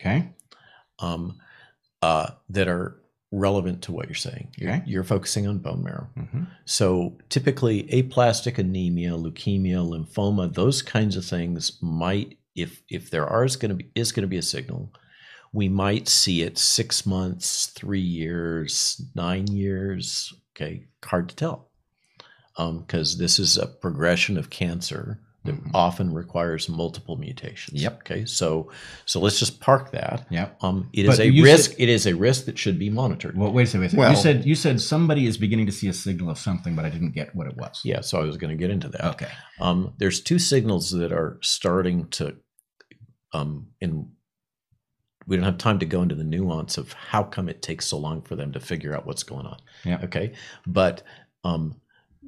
okay, 0.00 0.34
um, 0.98 1.38
uh, 2.02 2.30
that 2.50 2.68
are 2.68 3.01
relevant 3.32 3.82
to 3.82 3.92
what 3.92 4.06
you're 4.06 4.14
saying. 4.14 4.48
You're, 4.58 4.70
Okay. 4.72 4.82
you're 4.86 5.04
focusing 5.04 5.46
on 5.46 5.58
bone 5.58 5.82
marrow. 5.82 6.08
Mhm. 6.16 6.46
So 6.66 7.16
typically, 7.30 7.88
aplastic 7.90 8.58
anemia, 8.58 9.12
leukemia, 9.12 9.82
lymphoma, 9.84 10.52
those 10.54 10.82
kinds 10.82 11.16
of 11.16 11.24
things 11.24 11.78
might, 11.82 12.38
if 12.54 12.82
if 12.90 13.10
there 13.10 13.26
are 13.26 13.44
is 13.44 13.56
going 13.56 13.70
to 13.70 13.74
be 13.76 13.90
is 13.94 14.12
going 14.12 14.22
to 14.22 14.28
be 14.28 14.36
a 14.36 14.42
signal, 14.42 14.92
we 15.52 15.68
might 15.68 16.08
see 16.08 16.42
it 16.42 16.58
six 16.58 17.04
months, 17.06 17.66
three 17.68 18.00
years, 18.00 19.00
nine 19.14 19.46
years. 19.46 20.32
Okay, 20.54 20.86
hard 21.02 21.30
to 21.30 21.34
tell, 21.36 21.70
because 22.56 23.16
this 23.16 23.38
is 23.38 23.56
a 23.56 23.66
progression 23.66 24.36
of 24.36 24.50
cancer 24.50 25.20
that 25.44 25.56
often 25.74 26.14
requires 26.14 26.68
multiple 26.68 27.16
mutations. 27.16 27.78
Mm-hmm. 27.78 27.84
Yep. 27.84 27.98
Okay, 28.00 28.24
so 28.24 28.70
so 29.06 29.18
let's 29.20 29.38
just 29.40 29.60
park 29.60 29.90
that. 29.90 30.26
Yep. 30.30 30.62
Um, 30.62 30.88
it 30.92 31.06
But 31.06 31.14
is 31.14 31.20
a 31.20 31.30
risk. 31.42 31.70
said- 31.72 31.80
it 31.80 31.88
is 31.88 32.06
a 32.06 32.14
risk 32.14 32.44
that 32.44 32.58
should 32.58 32.78
be 32.78 32.90
monitored. 32.90 33.36
Well, 33.36 33.52
wait 33.52 33.64
a 33.64 33.66
second. 33.66 33.80
Wait 33.80 33.86
a 33.86 33.90
second. 33.90 33.98
Well- 34.00 34.10
you 34.12 34.16
said 34.16 34.44
you 34.46 34.54
said 34.54 34.80
somebody 34.80 35.26
is 35.26 35.36
beginning 35.36 35.66
to 35.66 35.72
see 35.72 35.88
a 35.88 35.92
signal 35.92 36.30
of 36.30 36.38
something, 36.38 36.76
but 36.76 36.84
I 36.84 36.90
didn't 36.90 37.10
get 37.12 37.34
what 37.34 37.46
it 37.48 37.56
was. 37.56 37.80
Yeah, 37.84 38.02
so 38.02 38.20
I 38.20 38.24
was 38.24 38.36
going 38.36 38.56
to 38.56 38.56
get 38.56 38.70
into 38.70 38.88
that. 38.90 39.04
Okay. 39.14 39.28
Um, 39.60 39.94
there's 39.98 40.20
two 40.20 40.38
signals 40.38 40.90
that 40.92 41.12
are 41.12 41.38
starting 41.42 42.08
to, 42.10 42.36
um, 43.32 43.68
and 43.80 44.06
we 45.26 45.36
don't 45.36 45.44
have 45.44 45.58
time 45.58 45.78
to 45.80 45.86
go 45.86 46.02
into 46.02 46.14
the 46.14 46.24
nuance 46.24 46.78
of 46.78 46.92
how 46.92 47.22
come 47.22 47.48
it 47.48 47.62
takes 47.62 47.86
so 47.86 47.96
long 47.98 48.22
for 48.22 48.36
them 48.36 48.52
to 48.52 48.60
figure 48.60 48.94
out 48.94 49.06
what's 49.06 49.22
going 49.22 49.46
on. 49.46 49.58
Yeah. 49.84 50.00
Okay. 50.04 50.32
But 50.66 51.02
um, 51.44 51.80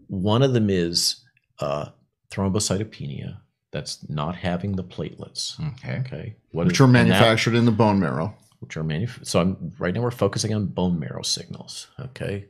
one 0.09 0.43
of 0.43 0.53
them 0.53 0.71
is 0.71 1.25
uh, 1.61 1.87
thrombocytopenia. 2.35 3.39
That's 3.73 4.09
not 4.09 4.37
having 4.37 4.77
the 4.77 4.85
platelets. 4.85 5.59
Okay. 5.75 5.99
Okay. 6.01 6.37
What 6.53 6.67
Which 6.67 6.77
is- 6.77 6.81
are 6.81 6.85
and 6.85 6.95
that- 6.95 7.05
manufactured 7.09 7.55
in 7.55 7.65
the 7.65 7.73
bone 7.73 7.99
marrow. 8.01 8.35
which 8.61 8.77
are 8.79 8.85
manuf- 8.85 9.27
so 9.27 9.41
I'm 9.41 9.73
right 9.79 9.93
now 9.93 10.01
we're 10.01 10.11
focusing 10.11 10.55
on 10.55 10.67
bone 10.67 10.99
marrow 10.99 11.23
signals. 11.23 11.89
Okay. 12.01 12.47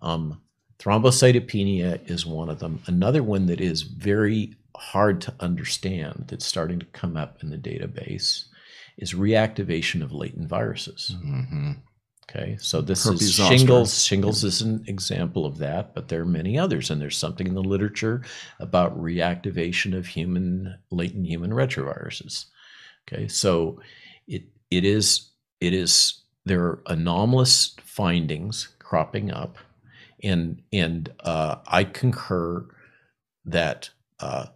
Um, 0.00 0.40
Thrombocytopenia 0.78 2.10
is 2.10 2.24
one 2.26 2.48
of 2.48 2.58
them. 2.60 2.80
Another 2.86 3.22
one 3.22 3.46
that 3.46 3.60
is 3.60 3.82
very 3.82 4.54
hard 4.76 5.20
to 5.22 5.34
understand 5.40 6.24
that's 6.28 6.44
starting 6.46 6.78
to 6.80 6.86
come 6.86 7.16
up 7.16 7.42
in 7.42 7.50
the 7.50 7.58
database 7.58 8.44
is 8.96 9.12
reactivation 9.14 10.02
of 10.02 10.12
latent 10.12 10.48
viruses. 10.48 11.14
Mm-hmm. 11.24 11.72
Okay, 12.28 12.56
so 12.58 12.80
this 12.80 13.04
Herpes 13.04 13.22
is 13.22 13.34
zoster. 13.34 13.58
shingles. 13.58 14.04
Shingles 14.04 14.44
is 14.44 14.62
an 14.62 14.84
example 14.86 15.44
of 15.44 15.58
that, 15.58 15.94
but 15.94 16.08
there 16.08 16.22
are 16.22 16.26
many 16.26 16.58
others, 16.58 16.90
and 16.90 17.00
there's 17.00 17.18
something 17.18 17.46
in 17.46 17.54
the 17.54 17.62
literature 17.62 18.22
about 18.58 18.98
reactivation 18.98 19.96
of 19.96 20.06
human 20.06 20.78
latent 20.90 21.26
human 21.26 21.50
retroviruses. 21.50 22.46
Okay, 23.06 23.28
so 23.28 23.80
it 24.26 24.44
it 24.70 24.84
is 24.84 25.30
it 25.60 25.74
is 25.74 26.22
there 26.44 26.62
are 26.62 26.82
anomalous 26.86 27.76
findings 27.82 28.68
cropping 28.78 29.30
up, 29.30 29.58
and 30.22 30.62
and 30.72 31.12
uh, 31.20 31.56
I 31.66 31.84
concur 31.84 32.66
that 33.44 33.90
uh, 34.18 34.46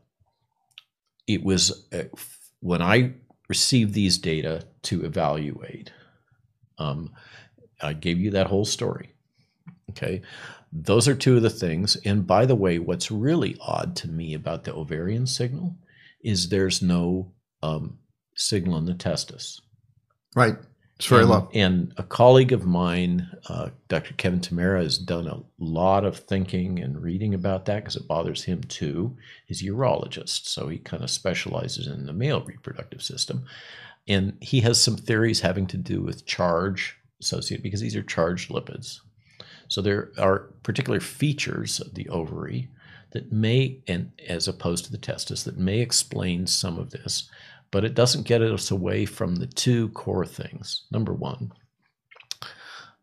it 1.27 1.45
was 1.45 1.87
uh, 1.93 2.05
when 2.61 2.81
I 2.81 3.13
received 3.49 3.95
these 3.95 4.19
data 4.19 4.65
to 4.85 5.05
evaluate. 5.05 5.93
Um, 6.79 7.11
I 7.81 7.93
gave 7.93 8.19
you 8.19 8.31
that 8.33 8.47
whole 8.49 8.65
story. 8.65 9.15
Okay. 9.91 10.23
Those 10.73 11.09
are 11.09 11.15
two 11.15 11.37
of 11.37 11.43
the 11.43 11.51
things. 11.51 11.97
And 12.05 12.27
by 12.27 12.47
the 12.47 12.55
way, 12.55 12.79
what's 12.79 13.11
really 13.11 13.57
odd 13.61 13.97
to 13.97 14.09
me 14.09 14.35
about 14.35 14.65
the 14.65 14.75
ovarian 14.75 15.27
signal 15.27 15.77
is 16.23 16.49
there's 16.49 16.83
no 16.83 17.33
um, 17.63 17.99
signal 18.35 18.77
in 18.77 18.85
the 18.85 18.95
testis. 18.95 19.61
Right. 20.35 20.57
It's 20.97 21.07
very 21.07 21.23
and, 21.23 21.31
low. 21.31 21.49
And 21.55 21.93
a 21.97 22.03
colleague 22.03 22.53
of 22.53 22.67
mine, 22.67 23.31
uh, 23.49 23.71
Dr. 23.89 24.15
Kevin 24.15 24.41
Tamara, 24.41 24.83
has 24.83 24.99
done 24.99 25.29
a 25.29 25.43
lot 25.59 26.05
of 26.05 26.19
thinking 26.19 26.81
and 26.81 27.01
reading 27.01 27.35
about 27.35 27.67
that 27.67 27.77
because 27.85 27.97
it 27.97 28.09
bothers 28.09 28.45
him 28.45 28.63
too. 28.65 29.17
He's 29.47 29.63
a 29.63 29.67
urologist, 29.67 30.47
so 30.47 30.67
he 30.69 30.79
kind 30.79 31.05
of 31.05 31.11
specializes 31.11 31.87
in 31.87 32.07
the 32.07 32.13
male 32.13 32.43
reproductive 32.43 33.01
system. 33.01 33.45
And 34.09 34.37
he 34.41 34.61
has 34.63 34.81
some 34.81 34.97
theories 34.97 35.41
having 35.41 35.69
to 35.69 35.77
do 35.77 36.03
with 36.03 36.27
charge 36.27 36.99
associated 37.21 37.63
because 37.63 37.81
these 37.81 37.97
are 37.97 38.03
charged 38.03 38.51
lipids. 38.51 39.01
So 39.69 39.83
there 39.83 40.13
are 40.19 40.51
particular 40.63 41.01
features 41.01 41.81
of 41.81 41.95
the 41.95 42.09
ovary 42.09 42.71
that 43.11 43.33
may, 43.33 43.81
and 43.87 44.13
as 44.27 44.49
opposed 44.49 44.85
to 44.85 44.93
the 44.93 44.99
testis, 44.99 45.45
that 45.45 45.59
may 45.59 45.81
explain 45.81 46.47
some 46.47 46.79
of 46.79 46.91
this, 46.91 47.31
but 47.71 47.85
it 47.85 47.95
doesn't 47.95 48.27
get 48.27 48.43
us 48.43 48.71
away 48.71 49.05
from 49.05 49.37
the 49.37 49.47
two 49.47 49.91
core 49.91 50.27
things. 50.27 50.85
Number 50.91 51.13
one, 51.13 51.53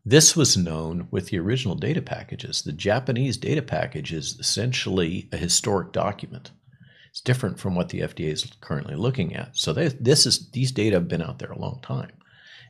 this 0.04 0.36
was 0.36 0.56
known 0.56 1.08
with 1.10 1.28
the 1.28 1.38
original 1.38 1.74
data 1.74 2.00
packages. 2.00 2.62
The 2.62 2.72
Japanese 2.72 3.36
data 3.36 3.62
package 3.62 4.12
is 4.12 4.38
essentially 4.38 5.28
a 5.32 5.36
historic 5.36 5.92
document. 5.92 6.52
It's 7.10 7.20
different 7.20 7.58
from 7.58 7.74
what 7.74 7.88
the 7.88 8.00
FDA 8.00 8.30
is 8.30 8.52
currently 8.60 8.94
looking 8.94 9.34
at. 9.34 9.56
So 9.56 9.72
they, 9.72 9.88
this 9.88 10.26
is 10.26 10.50
these 10.50 10.70
data 10.70 10.96
have 10.96 11.08
been 11.08 11.22
out 11.22 11.40
there 11.40 11.50
a 11.50 11.58
long 11.58 11.80
time. 11.82 12.12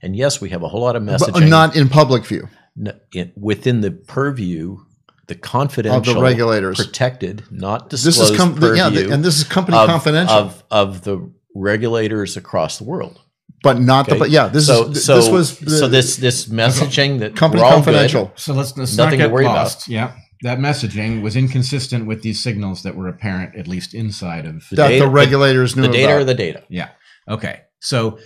And 0.03 0.15
yes, 0.17 0.41
we 0.41 0.51
have 0.51 0.63
a 0.63 0.69
whole 0.69 0.81
lot 0.83 0.97
of 0.97 1.03
messaging. 1.03 1.33
But 1.33 1.45
not 1.45 1.77
in 1.77 1.89
public 1.89 2.25
view. 2.25 2.49
n- 2.79 3.01
it, 3.13 3.33
within 3.37 3.81
the 3.81 3.91
purview, 3.91 4.79
the 5.27 5.35
confidential, 5.35 5.99
of 5.99 6.17
the 6.17 6.23
regulators. 6.23 6.77
protected, 6.85 7.45
not 7.51 7.91
disclosed. 7.91 8.07
This 8.07 8.21
is 8.21 8.31
disclosed 8.31 8.53
com- 8.53 8.61
the- 8.61 8.77
yeah, 8.77 8.91
the- 8.91 9.13
and 9.13 9.25
this 9.25 9.39
is 9.39 9.45
company 9.45 9.77
of- 9.77 9.89
confidential. 9.89 10.37
of 10.37 10.63
of 10.71 11.03
the 11.05 11.31
regulators 11.55 12.37
across 12.37 12.79
the 12.79 12.85
world. 12.85 13.21
But 13.63 13.81
not 13.81 14.07
the. 14.07 14.13
Okay? 14.13 14.19
But 14.21 14.31
yeah, 14.31 14.49
this 14.49 14.67
so, 14.67 14.91
is 14.91 15.05
so, 15.05 15.17
this 15.17 15.29
was 15.29 15.59
the, 15.59 15.71
so 15.71 15.89
this 15.89 16.17
this 16.17 16.47
messaging 16.47 17.19
that 17.21 17.35
company 17.35 17.63
we're 17.63 17.67
all 17.67 17.73
good, 17.79 17.85
confidential. 17.85 18.33
So 18.37 18.53
let's, 18.53 18.77
let's 18.77 18.97
nothing 18.97 19.19
not 19.19 19.27
to 19.29 19.33
worry 19.33 19.47
lost. 19.47 19.89
about. 19.89 19.93
Yeah, 19.93 20.13
that 20.43 20.59
messaging 20.59 21.23
was 21.23 21.35
inconsistent 21.35 22.07
with 22.07 22.23
these 22.23 22.41
signals 22.41 22.83
that 22.83 22.95
were 22.95 23.09
apparent, 23.09 23.57
at 23.57 23.67
least 23.67 23.95
inside 23.95 24.45
of 24.47 24.65
that 24.73 24.99
the 24.99 25.09
regulators 25.09 25.75
knew 25.75 25.83
the 25.83 25.89
data 25.89 26.13
about. 26.13 26.21
or 26.21 26.25
the 26.25 26.35
data. 26.35 26.63
Yeah. 26.69 26.91
Okay. 27.29 27.63
So 27.81 28.19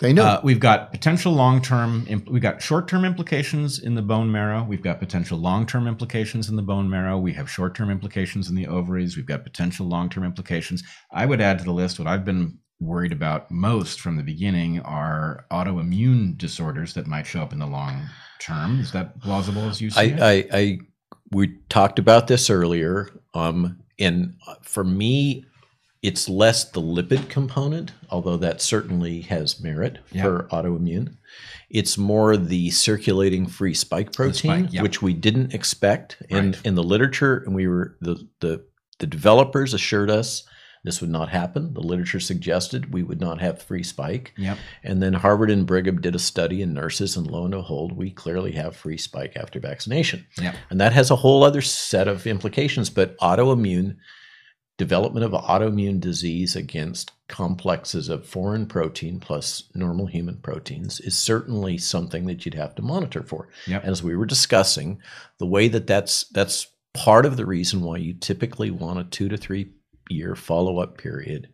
they 0.00 0.12
know. 0.12 0.24
uh, 0.24 0.40
we've 0.42 0.60
got 0.60 0.90
potential 0.90 1.32
long-term. 1.32 2.06
Imp- 2.08 2.28
we've 2.28 2.42
got 2.42 2.60
short-term 2.60 3.04
implications 3.04 3.78
in 3.78 3.94
the 3.94 4.02
bone 4.02 4.30
marrow. 4.30 4.64
We've 4.64 4.82
got 4.82 4.98
potential 4.98 5.38
long-term 5.38 5.86
implications 5.86 6.48
in 6.48 6.56
the 6.56 6.62
bone 6.62 6.90
marrow. 6.90 7.18
We 7.18 7.32
have 7.34 7.48
short-term 7.48 7.90
implications 7.90 8.48
in 8.48 8.56
the 8.56 8.66
ovaries. 8.66 9.16
We've 9.16 9.26
got 9.26 9.44
potential 9.44 9.86
long-term 9.86 10.24
implications. 10.24 10.82
I 11.12 11.26
would 11.26 11.40
add 11.40 11.58
to 11.58 11.64
the 11.64 11.72
list 11.72 11.98
what 11.98 12.08
I've 12.08 12.24
been 12.24 12.58
worried 12.80 13.12
about 13.12 13.50
most 13.50 14.00
from 14.00 14.16
the 14.16 14.22
beginning 14.22 14.80
are 14.80 15.46
autoimmune 15.50 16.36
disorders 16.36 16.94
that 16.94 17.06
might 17.06 17.26
show 17.26 17.40
up 17.40 17.52
in 17.52 17.60
the 17.60 17.66
long 17.66 18.08
term. 18.40 18.80
Is 18.80 18.92
that 18.92 19.20
plausible 19.20 19.62
as 19.62 19.80
you 19.80 19.90
see 19.90 20.08
it? 20.08 20.20
I, 20.20 20.32
I, 20.32 20.48
I 20.52 20.78
we 21.30 21.56
talked 21.68 21.98
about 21.98 22.26
this 22.26 22.50
earlier. 22.50 23.08
Um, 23.32 23.78
and 23.98 24.34
for 24.62 24.84
me, 24.84 25.44
it's 26.04 26.28
less 26.28 26.70
the 26.70 26.82
lipid 26.82 27.30
component, 27.30 27.92
although 28.10 28.36
that 28.36 28.60
certainly 28.60 29.22
has 29.22 29.58
merit 29.58 29.98
Yeah. 30.12 30.22
for 30.24 30.48
autoimmune. 30.52 31.16
It's 31.70 31.96
more 31.96 32.36
the 32.36 32.70
circulating 32.70 33.46
free 33.46 33.72
spike 33.72 34.12
protein, 34.12 34.66
spike, 34.66 34.72
yeah. 34.72 34.82
which 34.82 35.00
we 35.00 35.14
didn't 35.14 35.54
expect 35.54 36.18
in, 36.28 36.52
Right. 36.52 36.60
in 36.66 36.74
the 36.74 36.82
literature, 36.82 37.42
and 37.46 37.54
we 37.54 37.66
were 37.66 37.96
the, 38.00 38.16
the 38.40 38.62
the 39.00 39.06
developers 39.08 39.74
assured 39.74 40.08
us 40.10 40.44
this 40.84 41.00
would 41.00 41.10
not 41.10 41.30
happen. 41.30 41.72
The 41.72 41.80
literature 41.80 42.20
suggested 42.20 42.92
we 42.92 43.02
would 43.02 43.20
not 43.20 43.40
have 43.40 43.62
free 43.62 43.82
spike. 43.82 44.34
Yep. 44.36 44.58
And 44.84 45.02
then 45.02 45.14
Harvard 45.14 45.50
and 45.50 45.66
Brigham 45.66 46.00
did 46.02 46.14
a 46.14 46.18
study 46.18 46.60
in 46.60 46.74
nurses, 46.74 47.16
and 47.16 47.26
lo 47.26 47.44
and 47.44 47.52
behold, 47.52 47.96
we 47.96 48.10
clearly 48.10 48.52
have 48.52 48.76
free 48.76 48.98
spike 48.98 49.32
after 49.36 49.58
vaccination. 49.58 50.26
Yep. 50.40 50.54
And 50.68 50.78
that 50.82 50.92
has 50.92 51.10
a 51.10 51.16
whole 51.16 51.42
other 51.42 51.62
set 51.62 52.06
of 52.06 52.26
implications. 52.26 52.90
But 52.90 53.16
autoimmune, 53.18 53.96
development 54.76 55.24
of 55.24 55.32
autoimmune 55.32 56.00
disease 56.00 56.56
against 56.56 57.12
complexes 57.28 58.08
of 58.08 58.26
foreign 58.26 58.66
protein 58.66 59.20
plus 59.20 59.64
normal 59.74 60.06
human 60.06 60.36
proteins 60.38 61.00
is 61.00 61.16
certainly 61.16 61.78
something 61.78 62.26
that 62.26 62.44
you'd 62.44 62.54
have 62.54 62.74
to 62.74 62.82
monitor 62.82 63.22
for. 63.22 63.48
Yep. 63.66 63.84
As 63.84 64.02
we 64.02 64.16
were 64.16 64.26
discussing, 64.26 65.00
the 65.38 65.46
way 65.46 65.68
that 65.68 65.86
that's 65.86 66.24
that's 66.28 66.66
part 66.92 67.26
of 67.26 67.36
the 67.36 67.46
reason 67.46 67.82
why 67.82 67.96
you 67.96 68.14
typically 68.14 68.70
want 68.70 68.98
a 68.98 69.04
two 69.04 69.28
to 69.28 69.36
three 69.36 69.70
year 70.10 70.36
follow 70.36 70.78
up 70.78 70.98
period 70.98 71.48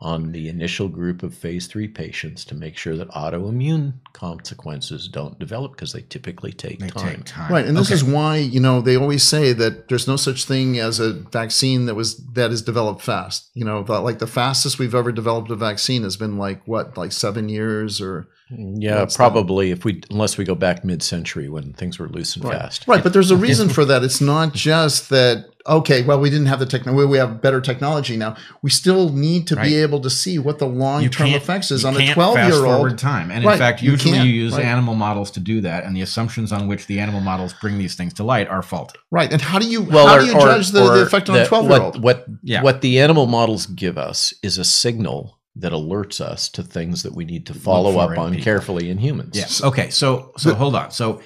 on 0.00 0.30
the 0.30 0.48
initial 0.48 0.88
group 0.88 1.24
of 1.24 1.34
phase 1.34 1.66
three 1.66 1.88
patients 1.88 2.44
to 2.44 2.54
make 2.54 2.76
sure 2.76 2.96
that 2.96 3.08
autoimmune 3.10 3.92
consequences 4.12 5.08
don't 5.08 5.38
develop 5.40 5.72
because 5.72 5.92
they 5.92 6.02
typically 6.02 6.52
take 6.52 6.78
They 6.78 6.88
time. 6.88 7.16
take 7.16 7.24
time. 7.24 7.50
Right, 7.52 7.66
and 7.66 7.76
this 7.76 7.88
Okay. 7.88 7.94
is 7.96 8.04
why 8.04 8.36
you 8.36 8.60
know 8.60 8.80
they 8.80 8.96
always 8.96 9.24
say 9.24 9.52
that 9.54 9.88
there's 9.88 10.06
no 10.06 10.16
such 10.16 10.44
thing 10.44 10.78
as 10.78 11.00
a 11.00 11.12
vaccine 11.14 11.86
that 11.86 11.96
was 11.96 12.16
that 12.34 12.52
is 12.52 12.62
developed 12.62 13.02
fast. 13.02 13.50
You 13.54 13.64
know, 13.64 13.82
the, 13.82 14.00
like 14.00 14.20
the 14.20 14.26
fastest 14.28 14.78
we've 14.78 14.94
ever 14.94 15.10
developed 15.10 15.50
a 15.50 15.56
vaccine 15.56 16.02
has 16.04 16.16
been 16.16 16.38
like 16.38 16.66
what, 16.68 16.96
like 16.96 17.10
seven 17.12 17.48
years 17.48 18.00
or 18.00 18.28
Yeah, 18.50 19.00
What's 19.00 19.14
that? 19.16 19.18
probably 19.18 19.70
if 19.70 19.84
we 19.84 20.00
unless 20.10 20.38
we 20.38 20.44
go 20.44 20.54
back 20.54 20.84
mid-century 20.84 21.48
when 21.48 21.72
things 21.74 21.98
were 21.98 22.08
loose 22.08 22.34
and 22.36 22.44
right. 22.44 22.58
fast. 22.58 22.86
Right, 22.88 23.02
but 23.02 23.12
there's 23.12 23.30
a 23.30 23.36
reason 23.36 23.68
for 23.76 23.84
that. 23.84 24.02
It's 24.02 24.20
not 24.20 24.54
just 24.54 25.10
that. 25.10 25.46
Okay, 25.66 26.00
well, 26.00 26.18
we 26.18 26.30
didn't 26.30 26.46
have 26.46 26.60
the 26.60 26.64
technology. 26.64 27.06
We 27.06 27.18
have 27.18 27.42
better 27.42 27.60
technology 27.60 28.16
now. 28.16 28.36
We 28.62 28.70
still 28.70 29.10
need 29.12 29.46
to 29.48 29.56
Right. 29.56 29.64
be 29.66 29.76
able 29.76 30.00
to 30.00 30.08
see 30.08 30.38
what 30.38 30.58
the 30.58 30.66
long-term 30.66 31.28
effects 31.28 31.70
is 31.70 31.82
you 31.82 31.88
on 31.90 31.96
a 31.96 31.98
can't 31.98 32.14
12 32.14 32.34
fast 32.36 32.54
year 32.54 32.64
forward 32.64 32.90
old. 32.92 32.98
time. 32.98 33.30
And 33.30 33.42
in 33.42 33.46
Right, 33.50 33.58
fact, 33.58 33.82
you 33.82 33.90
usually 33.90 34.12
you, 34.12 34.16
can't, 34.16 34.28
use 34.30 34.52
right. 34.54 34.64
animal 34.64 34.94
models 34.94 35.30
to 35.32 35.40
do 35.40 35.60
that, 35.60 35.84
and 35.84 35.94
the 35.94 36.00
assumptions 36.00 36.52
on 36.52 36.68
which 36.68 36.86
the 36.86 36.98
animal 37.00 37.20
models 37.20 37.52
bring 37.60 37.76
these 37.76 37.96
things 37.96 38.14
to 38.14 38.24
light 38.24 38.48
are 38.48 38.62
faulty. 38.62 38.98
Right, 39.10 39.30
and 39.30 39.42
how 39.42 39.58
do 39.58 39.68
you 39.68 39.82
Well, 39.82 40.06
how 40.06 40.16
or- 40.16 40.20
do 40.20 40.26
you 40.26 40.34
or- 40.36 40.40
judge 40.40 40.70
the, 40.70 40.82
or 40.84 40.96
the 40.96 41.02
effect 41.02 41.28
on 41.28 41.36
a 41.36 41.44
12 41.46 41.68
year 41.68 41.80
old? 41.82 42.02
What 42.02 42.02
what, 42.02 42.26
Yeah. 42.42 42.62
what 42.62 42.80
the 42.80 42.98
animal 43.00 43.26
models 43.26 43.66
give 43.66 43.98
us 43.98 44.32
is 44.42 44.56
a 44.56 44.64
signal 44.64 45.37
that 45.58 45.72
alerts 45.72 46.20
us 46.20 46.48
to 46.50 46.62
things 46.62 47.02
that 47.02 47.14
we 47.14 47.24
need 47.24 47.46
to 47.46 47.54
follow 47.54 47.98
up 47.98 48.16
on 48.18 48.30
people. 48.30 48.44
carefully 48.44 48.90
in 48.90 48.98
humans. 48.98 49.36
Yes. 49.36 49.62
Okay. 49.62 49.90
So 49.90 50.32
so 50.36 50.54
hold 50.54 50.74
on. 50.74 50.90
So 50.90 51.20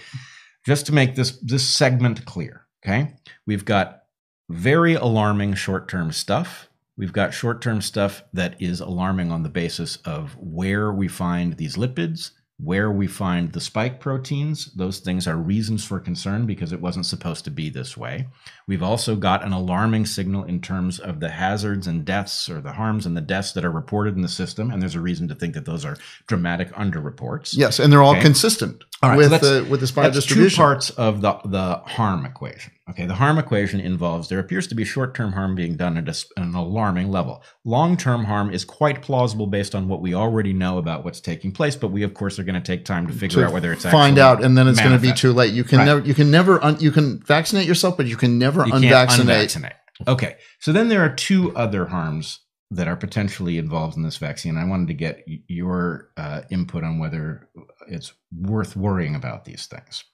just 0.66 0.86
to 0.86 0.92
make 0.92 1.14
this 1.14 1.38
this 1.42 1.66
segment 1.66 2.24
clear, 2.24 2.66
okay, 2.84 3.14
we've 3.46 3.64
got 3.64 4.02
very 4.48 4.94
alarming 4.94 5.54
short 5.54 5.88
term 5.88 6.12
stuff. 6.12 6.68
We've 6.96 7.12
got 7.12 7.32
short 7.32 7.62
term 7.62 7.80
stuff 7.80 8.22
that 8.32 8.60
is 8.60 8.80
alarming 8.80 9.32
on 9.32 9.42
the 9.42 9.48
basis 9.48 9.96
of 10.04 10.36
where 10.38 10.92
we 10.92 11.08
find 11.08 11.56
these 11.56 11.76
lipids, 11.76 12.32
where 12.62 12.90
we 12.92 13.06
find 13.08 13.52
the 13.52 13.60
spike 13.60 13.98
proteins. 13.98 14.66
Those 14.74 15.00
things 15.00 15.26
are 15.26 15.36
reasons 15.36 15.84
for 15.84 15.98
concern 15.98 16.46
because 16.46 16.72
it 16.72 16.80
wasn't 16.80 17.06
supposed 17.06 17.44
to 17.44 17.50
be 17.50 17.68
this 17.68 17.96
way. 17.96 18.28
We've 18.68 18.82
also 18.82 19.16
got 19.16 19.44
an 19.44 19.52
alarming 19.52 20.06
signal 20.06 20.44
in 20.44 20.60
terms 20.60 21.00
of 21.00 21.18
the 21.18 21.30
hazards 21.30 21.88
and 21.88 22.04
deaths 22.04 22.48
or 22.48 22.60
the 22.60 22.72
harms 22.74 23.04
and 23.04 23.16
the 23.16 23.20
deaths 23.20 23.52
that 23.52 23.64
are 23.64 23.70
reported 23.72 24.14
in 24.14 24.22
the 24.22 24.28
system. 24.28 24.70
And 24.70 24.80
there's 24.80 24.94
a 24.94 25.00
reason 25.00 25.26
to 25.28 25.34
think 25.34 25.54
that 25.54 25.64
those 25.64 25.84
are 25.84 25.96
dramatic 26.28 26.72
underreports. 26.74 27.56
Yes, 27.56 27.80
and 27.80 27.92
they're 27.92 28.02
all 28.02 28.12
Okay. 28.12 28.22
consistent. 28.22 28.84
All 29.02 29.10
right, 29.10 29.16
with 29.18 29.26
so 29.26 29.30
that's- 29.30 29.64
the 29.64 29.70
with 29.70 29.80
this 29.80 29.90
that's 29.90 30.24
two 30.26 30.48
parts 30.50 30.90
of 30.90 31.22
the 31.22 31.36
the 31.44 31.76
harm 31.86 32.24
equation. 32.24 32.72
Okay, 32.90 33.06
the 33.06 33.14
harm 33.14 33.38
equation 33.38 33.80
involves 33.80 34.28
there 34.28 34.38
appears 34.38 34.66
to 34.68 34.74
be 34.74 34.84
short 34.84 35.14
term 35.14 35.32
harm 35.32 35.54
being 35.54 35.76
done 35.76 35.96
at 35.96 36.06
a 36.06 36.10
s 36.10 36.26
an 36.36 36.54
alarming 36.54 37.10
level. 37.10 37.42
Long 37.64 37.96
term 37.96 38.24
harm 38.24 38.52
is 38.52 38.64
quite 38.64 39.02
plausible 39.02 39.46
based 39.48 39.74
on 39.74 39.88
what 39.88 40.00
we 40.00 40.14
already 40.14 40.52
know 40.52 40.78
about 40.78 41.04
what's 41.04 41.20
taking 41.20 41.50
place, 41.52 41.74
but 41.74 41.88
we 41.88 42.02
of 42.04 42.14
course 42.14 42.38
are 42.38 42.44
going 42.44 42.54
to 42.54 42.60
take 42.60 42.84
time 42.84 43.06
to 43.08 43.12
figure 43.12 43.40
to 43.40 43.46
out 43.48 43.52
whether 43.52 43.72
it's 43.72 43.84
find 43.84 44.18
out, 44.18 44.44
and 44.44 44.56
then 44.56 44.68
it's 44.68 44.78
going 44.80 44.92
to 44.92 44.98
be 44.98 45.12
too 45.12 45.32
late. 45.32 45.52
You 45.52 45.64
can 45.64 45.78
Right. 45.78 45.84
never 45.86 46.00
you 46.06 46.14
can 46.14 46.30
never 46.30 46.62
un, 46.62 46.76
you 46.78 46.92
can 46.92 47.20
vaccinate 47.26 47.66
yourself, 47.66 47.96
but 47.96 48.06
you 48.06 48.16
can 48.16 48.38
never 48.38 48.64
You 48.66 48.72
unvaccinate. 48.74 49.26
unvaccinate. 49.26 49.72
Okay, 50.06 50.36
so 50.60 50.72
then 50.72 50.88
there 50.88 51.02
are 51.02 51.08
two 51.14 51.54
other 51.56 51.86
harms 51.86 52.40
that 52.72 52.88
are 52.88 52.96
potentially 52.96 53.58
involved 53.58 53.96
in 53.96 54.02
this 54.02 54.16
vaccine. 54.16 54.56
I 54.56 54.64
wanted 54.64 54.88
to 54.88 54.94
get 54.94 55.24
your 55.26 56.10
uh, 56.16 56.42
input 56.50 56.84
on 56.84 56.98
whether 56.98 57.48
it's 57.86 58.12
worth 58.34 58.76
worrying 58.76 59.14
about 59.14 59.44
these 59.44 59.66
things. 59.66 60.04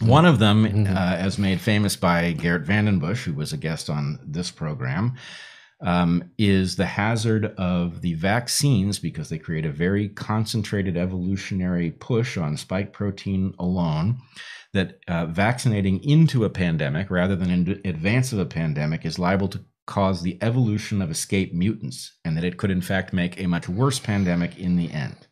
One 0.00 0.26
of 0.26 0.40
them, 0.40 0.86
uh, 0.88 1.16
as 1.16 1.38
made 1.38 1.60
famous 1.60 1.94
by 1.94 2.32
Garrett 2.32 2.64
Vandenbush, 2.64 3.22
who 3.22 3.34
was 3.34 3.52
a 3.52 3.56
guest 3.56 3.88
on 3.88 4.18
this 4.26 4.50
program, 4.50 5.14
um, 5.80 6.30
is 6.36 6.76
the 6.76 6.86
hazard 6.86 7.54
of 7.58 8.00
the 8.00 8.14
vaccines 8.14 8.98
because 8.98 9.28
they 9.28 9.38
create 9.38 9.64
a 9.64 9.70
very 9.70 10.08
concentrated 10.08 10.96
evolutionary 10.96 11.92
push 11.92 12.36
on 12.36 12.56
spike 12.56 12.92
protein 12.92 13.54
alone. 13.58 14.18
That 14.72 14.98
uh, 15.06 15.26
vaccinating 15.26 16.02
into 16.02 16.44
a 16.44 16.50
pandemic 16.50 17.08
rather 17.08 17.36
than 17.36 17.50
in 17.50 17.80
advance 17.84 18.32
of 18.32 18.40
a 18.40 18.46
pandemic 18.46 19.06
is 19.06 19.20
liable 19.20 19.46
to 19.48 19.64
cause 19.86 20.22
the 20.22 20.38
evolution 20.40 21.02
of 21.02 21.10
escape 21.10 21.52
mutants, 21.52 22.18
and 22.24 22.36
that 22.36 22.44
it 22.44 22.56
could, 22.56 22.70
in 22.70 22.80
fact, 22.80 23.12
make 23.12 23.38
a 23.38 23.46
much 23.46 23.68
worse 23.68 23.98
pandemic 23.98 24.58
in 24.58 24.76
the 24.76 24.90
end. 24.90 25.26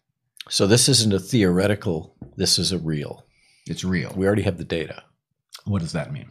So 0.49 0.67
this 0.67 0.89
isn't 0.89 1.15
a 1.15 1.19
theoretical. 1.19 2.17
This 2.37 2.59
is 2.59 2.73
a 2.73 2.79
real. 2.79 3.25
It's 3.67 3.85
real. 3.85 4.13
We 4.17 4.27
already 4.27 4.43
have 4.43 4.59
the 4.59 4.65
data. 4.65 5.03
What 5.65 5.81
does 5.81 5.93
that 5.93 6.13
mean? 6.13 6.31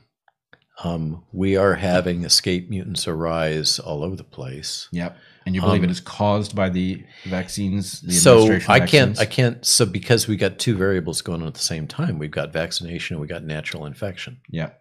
Um, 0.84 1.24
we 1.32 1.58
are 1.58 1.76
having 1.76 2.24
escape 2.24 2.70
mutants 2.70 3.08
arise 3.08 3.80
all 3.80 4.04
over 4.04 4.16
the 4.16 4.24
place. 4.24 4.88
Yep. 4.92 5.16
And 5.46 5.56
you 5.56 5.62
believe 5.62 5.82
Um, 5.82 5.86
it 5.86 5.92
is 5.92 6.00
caused 6.00 6.56
by 6.56 6.70
the 6.70 7.04
vaccines? 7.26 8.02
The 8.02 8.14
so 8.14 8.60
I 8.68 8.78
of 8.78 8.90
can't. 8.90 9.20
I 9.20 9.26
can't. 9.26 9.66
So 9.66 9.86
because 9.86 10.28
we 10.28 10.38
got 10.38 10.60
two 10.60 10.76
variables 10.76 11.22
going 11.22 11.42
on 11.42 11.48
at 11.48 11.54
the 11.54 11.60
same 11.60 11.88
time, 11.88 12.20
we've 12.20 12.32
got 12.32 12.52
vaccination 12.52 13.16
and 13.16 13.22
we 13.22 13.28
got 13.28 13.44
natural 13.44 13.86
infection. 13.86 14.42
Yeah. 14.50 14.72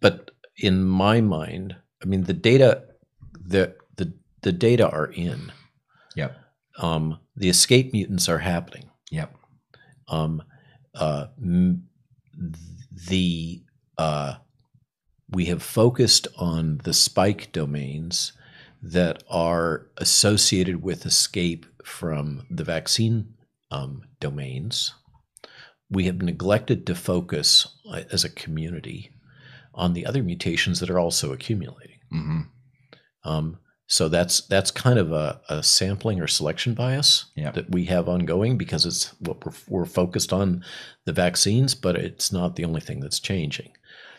But 0.00 0.30
in 0.56 0.84
my 0.84 1.20
mind, 1.20 1.76
I 2.02 2.06
mean, 2.06 2.24
the 2.24 2.32
data, 2.34 2.84
the 3.32 3.74
the 3.96 4.12
the 4.42 4.52
data 4.52 4.88
are 4.88 5.06
in. 5.06 5.52
Yep. 6.16 6.36
Um, 6.78 7.18
the 7.36 7.48
escape 7.48 7.92
mutants 7.92 8.28
are 8.28 8.38
happening. 8.38 8.90
Yep. 9.10 9.34
Um, 10.08 10.42
uh, 10.94 11.26
m- 11.40 11.88
the 13.08 13.62
uh, 13.96 14.34
we 15.30 15.46
have 15.46 15.62
focused 15.62 16.28
on 16.38 16.80
the 16.84 16.94
spike 16.94 17.52
domains 17.52 18.32
that 18.80 19.22
are 19.28 19.88
associated 19.96 20.82
with 20.82 21.04
escape 21.04 21.66
from 21.84 22.46
the 22.50 22.64
vaccine 22.64 23.34
um, 23.70 24.04
domains. 24.20 24.94
We 25.90 26.04
have 26.04 26.22
neglected 26.22 26.86
to 26.86 26.94
focus 26.94 27.66
uh, 27.90 28.02
as 28.12 28.24
a 28.24 28.28
community 28.30 29.10
on 29.78 29.92
the 29.94 30.04
other 30.06 30.22
mutations 30.22 30.80
that 30.80 30.90
are 30.90 30.98
also 30.98 31.32
accumulating. 31.32 32.00
hmm 32.10 32.40
Um, 33.24 33.58
so 33.90 34.08
that's 34.10 34.42
that's 34.48 34.70
kind 34.70 34.98
of 34.98 35.12
a, 35.12 35.40
a 35.48 35.62
sampling 35.62 36.20
or 36.20 36.26
selection 36.28 36.74
bias 36.74 37.26
Yeah. 37.36 37.52
that 37.52 37.70
we 37.70 37.86
have 37.86 38.06
ongoing 38.08 38.58
because 38.58 38.84
it's 38.84 39.14
what 39.20 39.38
we're, 39.46 39.52
we're 39.68 39.86
focused 39.86 40.32
on 40.32 40.62
the 41.06 41.12
vaccines, 41.14 41.74
but 41.74 41.96
it's 41.96 42.30
not 42.32 42.56
the 42.56 42.64
only 42.66 42.82
thing 42.82 43.00
that's 43.00 43.20
changing. 43.20 43.70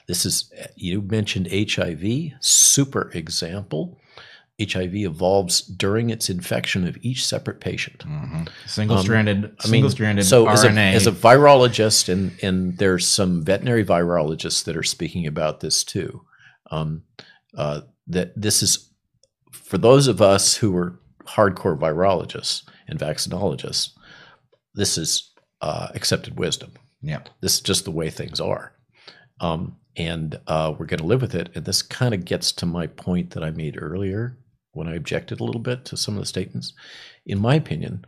This 0.07 0.25
is 0.25 0.51
you 0.75 1.01
mentioned 1.03 1.47
HIV, 1.51 2.03
super 2.39 3.11
example. 3.13 3.99
HIV 4.59 4.95
evolves 4.95 5.61
during 5.61 6.09
its 6.09 6.29
infection 6.29 6.87
of 6.87 6.97
each 7.01 7.25
separate 7.25 7.59
patient. 7.61 8.03
Single-stranded- 8.67 9.37
Um, 9.45 9.51
I 9.59 9.67
mean, 9.67 9.71
single-stranded 9.71 10.25
so 10.25 10.47
as 10.49 10.63
a, 10.63 10.67
as 10.95 11.07
a 11.07 11.11
virologist, 11.11 12.09
and 12.09 12.31
and 12.43 12.77
there's 12.77 13.07
some 13.07 13.43
veterinary 13.43 13.85
virologists 13.85 14.63
that 14.65 14.75
are 14.75 14.83
speaking 14.83 15.25
about 15.27 15.59
this 15.61 15.83
too. 15.83 16.21
Um, 16.71 17.03
uh, 17.57 17.81
that 18.07 18.33
this 18.39 18.61
is 18.63 18.91
for 19.51 19.77
those 19.77 20.07
of 20.07 20.21
us 20.21 20.55
who 20.55 20.75
are 20.75 20.99
hardcore 21.25 21.77
virologists 21.77 22.63
and 22.87 22.99
vaccinologists. 22.99 23.89
This 24.73 24.97
is 24.97 25.31
uh, 25.61 25.89
accepted 25.93 26.37
wisdom. 26.39 26.71
Yeah. 27.01 27.21
This 27.41 27.55
is 27.55 27.61
just 27.61 27.85
the 27.85 27.91
way 27.91 28.09
things 28.09 28.39
are. 28.39 28.73
Um, 29.39 29.77
and 29.95 30.39
uh, 30.47 30.73
we're 30.77 30.85
going 30.85 30.99
to 30.99 31.05
live 31.05 31.21
with 31.21 31.35
it. 31.35 31.49
And 31.55 31.65
this 31.65 31.81
kind 31.81 32.13
of 32.13 32.25
gets 32.25 32.51
to 32.53 32.65
my 32.65 32.87
point 32.87 33.31
that 33.31 33.43
I 33.43 33.51
made 33.51 33.77
earlier 33.81 34.37
when 34.73 34.87
I 34.87 34.95
objected 34.95 35.39
a 35.39 35.43
little 35.43 35.61
bit 35.61 35.85
to 35.85 35.97
some 35.97 36.15
of 36.15 36.19
the 36.21 36.25
statements. 36.25 36.73
In 37.25 37.39
my 37.39 37.55
opinion, 37.55 38.05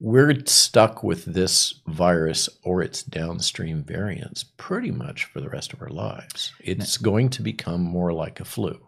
we're 0.00 0.32
stuck 0.46 1.02
with 1.02 1.24
this 1.24 1.80
virus 1.88 2.48
or 2.62 2.82
its 2.82 3.02
downstream 3.02 3.82
variants 3.82 4.44
pretty 4.44 4.90
much 4.90 5.24
for 5.24 5.40
the 5.40 5.48
rest 5.48 5.72
of 5.72 5.82
our 5.82 5.90
lives. 5.90 6.52
It's 6.60 6.96
going 6.98 7.30
to 7.30 7.42
become 7.42 7.82
more 7.82 8.12
like 8.12 8.38
a 8.38 8.44
flu 8.44 8.78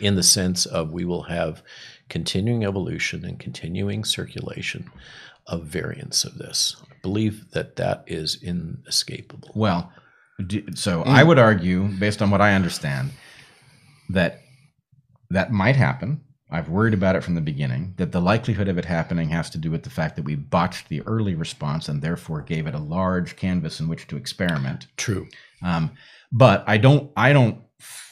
in 0.00 0.16
the 0.16 0.22
sense 0.22 0.66
of 0.66 0.92
we 0.92 1.04
will 1.04 1.22
have 1.22 1.62
continuing 2.08 2.64
evolution 2.64 3.24
and 3.24 3.38
continuing 3.38 4.04
circulation 4.04 4.90
of 5.46 5.64
variants 5.64 6.24
of 6.24 6.38
this. 6.38 6.76
I 6.90 6.94
believe 7.02 7.50
that 7.52 7.76
that 7.76 8.04
is 8.06 8.42
inescapable. 8.42 9.52
Well, 9.54 9.92
so. 10.74 11.02
I 11.02 11.22
would 11.22 11.38
argue, 11.38 11.84
based 11.84 12.22
on 12.22 12.30
what 12.30 12.40
I 12.40 12.54
understand, 12.54 13.10
that 14.08 14.42
that 15.30 15.52
might 15.52 15.76
happen. 15.76 16.20
I've 16.50 16.68
worried 16.68 16.94
about 16.94 17.16
it 17.16 17.24
from 17.24 17.34
the 17.34 17.40
beginning. 17.40 17.94
That 17.96 18.12
the 18.12 18.20
likelihood 18.20 18.68
of 18.68 18.78
it 18.78 18.84
happening 18.84 19.30
has 19.30 19.50
to 19.50 19.58
do 19.58 19.70
with 19.70 19.82
the 19.82 19.90
fact 19.90 20.14
that 20.16 20.24
we 20.24 20.36
botched 20.36 20.88
the 20.88 21.02
early 21.02 21.34
response 21.34 21.88
and 21.88 22.00
therefore 22.00 22.42
gave 22.42 22.66
it 22.66 22.74
a 22.74 22.78
large 22.78 23.36
canvas 23.36 23.80
in 23.80 23.88
which 23.88 24.06
to 24.08 24.16
experiment. 24.16 24.86
True. 24.96 25.26
Um, 25.64 25.90
but 26.30 26.62
I 26.66 26.78
don't. 26.78 27.10
I 27.16 27.32
don't. 27.32 27.58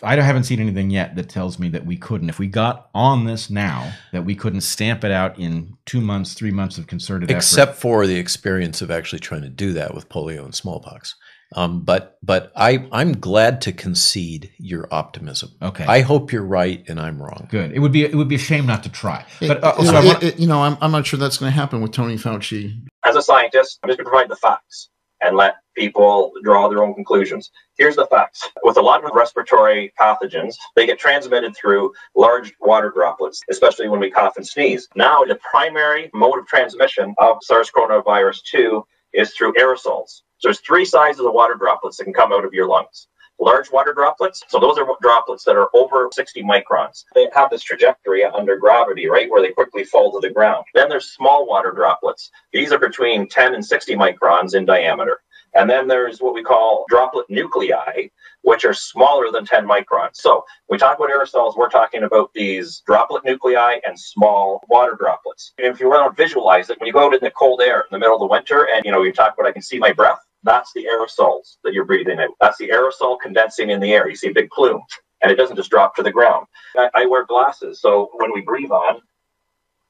I 0.03 0.17
haven't 0.17 0.45
seen 0.45 0.59
anything 0.59 0.91
yet 0.91 1.15
that 1.15 1.29
tells 1.29 1.59
me 1.59 1.69
that 1.69 1.87
we 1.87 1.97
couldn't. 1.97 2.29
If 2.29 2.39
we 2.39 2.49
got 2.49 2.89
on 2.95 3.25
this 3.25 3.49
now, 3.49 3.93
that 4.13 4.25
we 4.25 4.35
couldn't 4.35 4.63
stamp 4.63 5.05
it 5.05 5.13
out 5.13 5.39
in 5.39 5.77
two 5.87 6.01
months, 6.01 6.35
three 6.35 6.51
months 6.51 6.79
of 6.79 6.89
concerted 6.89 7.31
effort. 7.31 7.39
except 7.39 7.77
for 7.77 8.07
the 8.07 8.17
experience 8.17 8.83
of 8.83 8.91
actually 8.91 9.21
trying 9.21 9.43
to 9.43 9.49
do 9.49 9.73
that 9.75 9.95
with 9.95 10.09
polio 10.09 10.45
and 10.45 10.55
smallpox. 10.55 11.15
Um, 11.55 11.81
but 11.83 12.19
but 12.23 12.53
I 12.57 12.87
I'm 12.93 13.13
glad 13.21 13.61
to 13.63 13.73
concede 13.73 14.51
your 14.59 14.89
optimism. 14.93 15.51
Okay. 15.61 15.85
I 15.85 16.01
hope 16.01 16.33
you're 16.33 16.45
right 16.45 16.85
and 16.89 16.99
I'm 17.01 17.21
wrong. 17.23 17.49
Good. 17.51 17.73
It 17.73 17.79
would 17.81 17.93
be 17.93 18.05
it 18.05 18.15
would 18.15 18.29
be 18.29 18.37
a 18.37 18.39
shame 18.39 18.67
not 18.67 18.83
to 18.85 18.89
try. 18.91 19.25
But 19.41 19.63
uh, 19.63 19.75
it- 19.79 19.87
so 19.87 19.95
I 19.97 20.01
it- 20.03 20.07
want- 20.07 20.23
it- 20.23 20.39
you 20.39 20.47
know, 20.47 20.63
I'm, 20.63 20.77
I'm 20.81 20.93
not 20.93 21.07
sure 21.07 21.19
that's 21.19 21.39
going 21.39 21.51
to 21.53 21.57
happen 21.57 21.81
with 21.81 21.93
Tony 21.93 22.17
Fauci. 22.17 22.79
As 23.05 23.17
a 23.17 23.23
scientist, 23.23 23.79
I'm 23.83 23.89
just 23.89 23.99
going 23.99 24.07
to 24.07 24.11
provide 24.11 24.29
the 24.31 24.37
facts 24.37 24.89
and 25.21 25.37
let 25.37 25.55
people 25.77 26.33
draw 26.43 26.69
their 26.69 26.83
own 26.83 26.95
conclusions. 26.95 27.51
Here's 27.79 27.95
the 27.97 28.07
facts. 28.07 28.49
With 28.65 28.77
a 28.77 28.81
lot 28.83 29.05
of 29.05 29.11
respiratory 29.15 29.93
pathogens, 29.99 30.57
they 30.75 30.85
get 30.87 30.99
transmitted 30.99 31.55
through 31.57 31.93
large 32.17 32.53
water 32.61 32.91
droplets, 32.91 33.41
especially 33.49 33.89
when 33.89 34.01
we 34.01 34.11
cough 34.11 34.37
and 34.37 34.47
sneeze. 34.47 34.89
Now, 34.97 35.23
the 35.23 35.39
primary 35.49 36.11
mode 36.13 36.39
of 36.41 36.47
transmission 36.47 37.15
of 37.19 37.37
SARS 37.43 37.71
coronavirus 37.71 38.41
2 38.51 38.85
is 39.15 39.33
through 39.33 39.53
aerosols. 39.55 40.23
So 40.43 40.49
there's 40.49 40.61
three 40.61 40.85
sizes 40.85 41.25
of 41.25 41.33
water 41.33 41.55
droplets 41.55 41.99
that 41.99 42.05
can 42.05 42.13
come 42.13 42.33
out 42.33 42.45
of 42.45 42.53
your 42.53 42.67
lungs. 42.67 43.07
Large 43.39 43.71
water 43.71 43.95
droplets, 43.95 44.43
so 44.49 44.59
those 44.59 44.77
are 44.77 44.85
droplets 45.01 45.45
that 45.45 45.55
are 45.55 45.69
over 45.73 46.09
60 46.13 46.43
microns. 46.43 47.05
They 47.15 47.29
have 47.33 47.49
this 47.49 47.63
trajectory 47.63 48.25
under 48.25 48.57
gravity, 48.57 49.09
right, 49.09 49.31
where 49.31 49.41
they 49.41 49.53
quickly 49.53 49.85
fall 49.85 50.11
to 50.11 50.19
the 50.27 50.35
ground. 50.35 50.65
Then 50.75 50.89
there's 50.89 51.13
small 51.13 51.47
water 51.47 51.71
droplets. 51.71 52.29
These 52.53 52.73
are 52.73 52.79
between 52.79 53.29
10 53.29 53.55
and 53.55 53.65
60 53.65 53.95
microns 53.95 54.57
in 54.57 54.65
diameter. 54.65 55.21
And 55.55 55.71
then 55.71 55.87
there's 55.87 56.19
what 56.21 56.35
we 56.35 56.43
call 56.43 56.87
droplet 56.89 57.27
nuclei, 57.31 58.09
which 58.43 58.65
are 58.65 58.75
smaller 58.75 59.31
than 59.31 59.45
10 59.45 59.65
microns. 59.65 60.15
So 60.17 60.45
we 60.69 60.77
talk 60.77 60.99
about 60.99 61.11
aerosols, 61.11 61.57
we're 61.57 61.69
talking 61.69 62.03
about 62.03 62.33
these 62.35 62.83
droplet 62.85 63.25
nuclei 63.25 63.79
and 63.87 63.97
small 63.97 64.61
water 64.69 64.97
droplets. 64.99 65.53
And 65.59 65.69
if 65.69 65.79
you 65.79 65.89
want 65.89 66.17
to 66.17 66.21
visualize 66.21 66.69
it, 66.69 66.81
when 66.81 66.89
you 66.89 66.93
go 66.93 67.07
out 67.07 67.15
in 67.15 67.21
the 67.23 67.31
cold 67.31 67.61
air 67.61 67.83
in 67.83 67.89
the 67.93 67.99
middle 68.01 68.17
of 68.17 68.21
the 68.21 68.27
winter 68.27 68.67
and 68.75 68.85
you 68.85 68.91
know 68.91 69.03
you 69.03 69.13
talk 69.13 69.35
about 69.35 69.47
I 69.47 69.53
can 69.53 69.63
see 69.63 69.79
my 69.79 69.93
breath, 69.93 70.19
that's 70.45 70.73
the 70.73 70.85
aerosols 70.85 71.57
that 71.65 71.73
you're 71.73 71.85
breathing 71.85 72.19
out. 72.19 72.31
That's 72.41 72.59
the 72.59 72.69
aerosol 72.69 73.19
condensing 73.21 73.71
in 73.71 73.81
the 73.81 73.93
air. 73.93 74.09
You 74.09 74.17
see 74.17 74.29
a 74.29 74.35
big 74.35 74.51
plume 74.51 74.83
and 75.23 75.31
it 75.31 75.37
doesn't 75.37 75.57
just 75.57 75.71
drop 75.71 75.95
to 75.97 76.03
the 76.03 76.11
ground. 76.11 76.47
I, 76.77 76.91
I 76.95 77.07
wear 77.07 77.25
glasses, 77.25 77.81
so 77.81 78.11
when 78.15 78.33
we 78.33 78.41
breathe 78.41 78.71
on, 78.71 79.01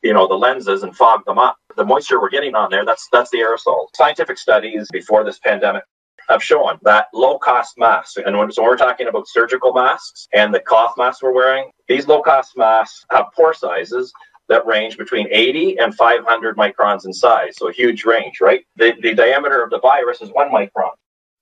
you 0.03 0.13
know, 0.13 0.27
the 0.27 0.35
lenses 0.35 0.83
and 0.83 0.97
fog 0.97 1.25
them 1.25 1.39
up. 1.39 1.57
The 1.77 1.85
moisture 1.85 2.21
we're 2.21 2.29
getting 2.29 2.55
on 2.55 2.71
there, 2.71 2.85
that's 2.85 3.09
that's 3.13 3.31
the 3.31 3.39
aerosol. 3.39 3.87
Scientific 3.97 4.37
studies 4.37 4.89
before 4.93 5.25
this 5.25 5.39
pandemic 5.39 5.85
have 6.29 6.43
shown 6.43 6.79
that 6.83 7.07
low 7.15 7.39
cost 7.39 7.79
masks, 7.79 8.17
and 8.25 8.37
when, 8.37 8.51
so 8.53 8.63
we're 8.63 8.77
talking 8.77 9.09
about 9.09 9.27
surgical 9.27 9.73
masks 9.73 10.29
and 10.35 10.53
the 10.55 10.61
cloth 10.61 10.95
masks 10.97 11.23
we're 11.23 11.33
wearing, 11.33 11.71
these 11.89 12.07
low 12.07 12.23
cost 12.23 12.57
masks 12.57 13.05
have 13.11 13.27
pore 13.35 13.55
sizes 13.55 14.13
that 14.49 14.67
range 14.67 14.99
between 14.99 15.29
80 15.31 15.79
and 15.79 15.95
500 15.95 16.57
microns 16.57 17.05
in 17.05 17.13
size. 17.13 17.57
So 17.57 17.69
a 17.69 17.73
huge 17.73 18.05
range, 18.05 18.41
right? 18.41 18.65
The, 18.77 18.95
the 19.01 19.15
diameter 19.15 19.63
of 19.63 19.71
the 19.71 19.81
virus 19.81 20.21
is 20.21 20.31
one 20.31 20.51
micron. 20.51 20.91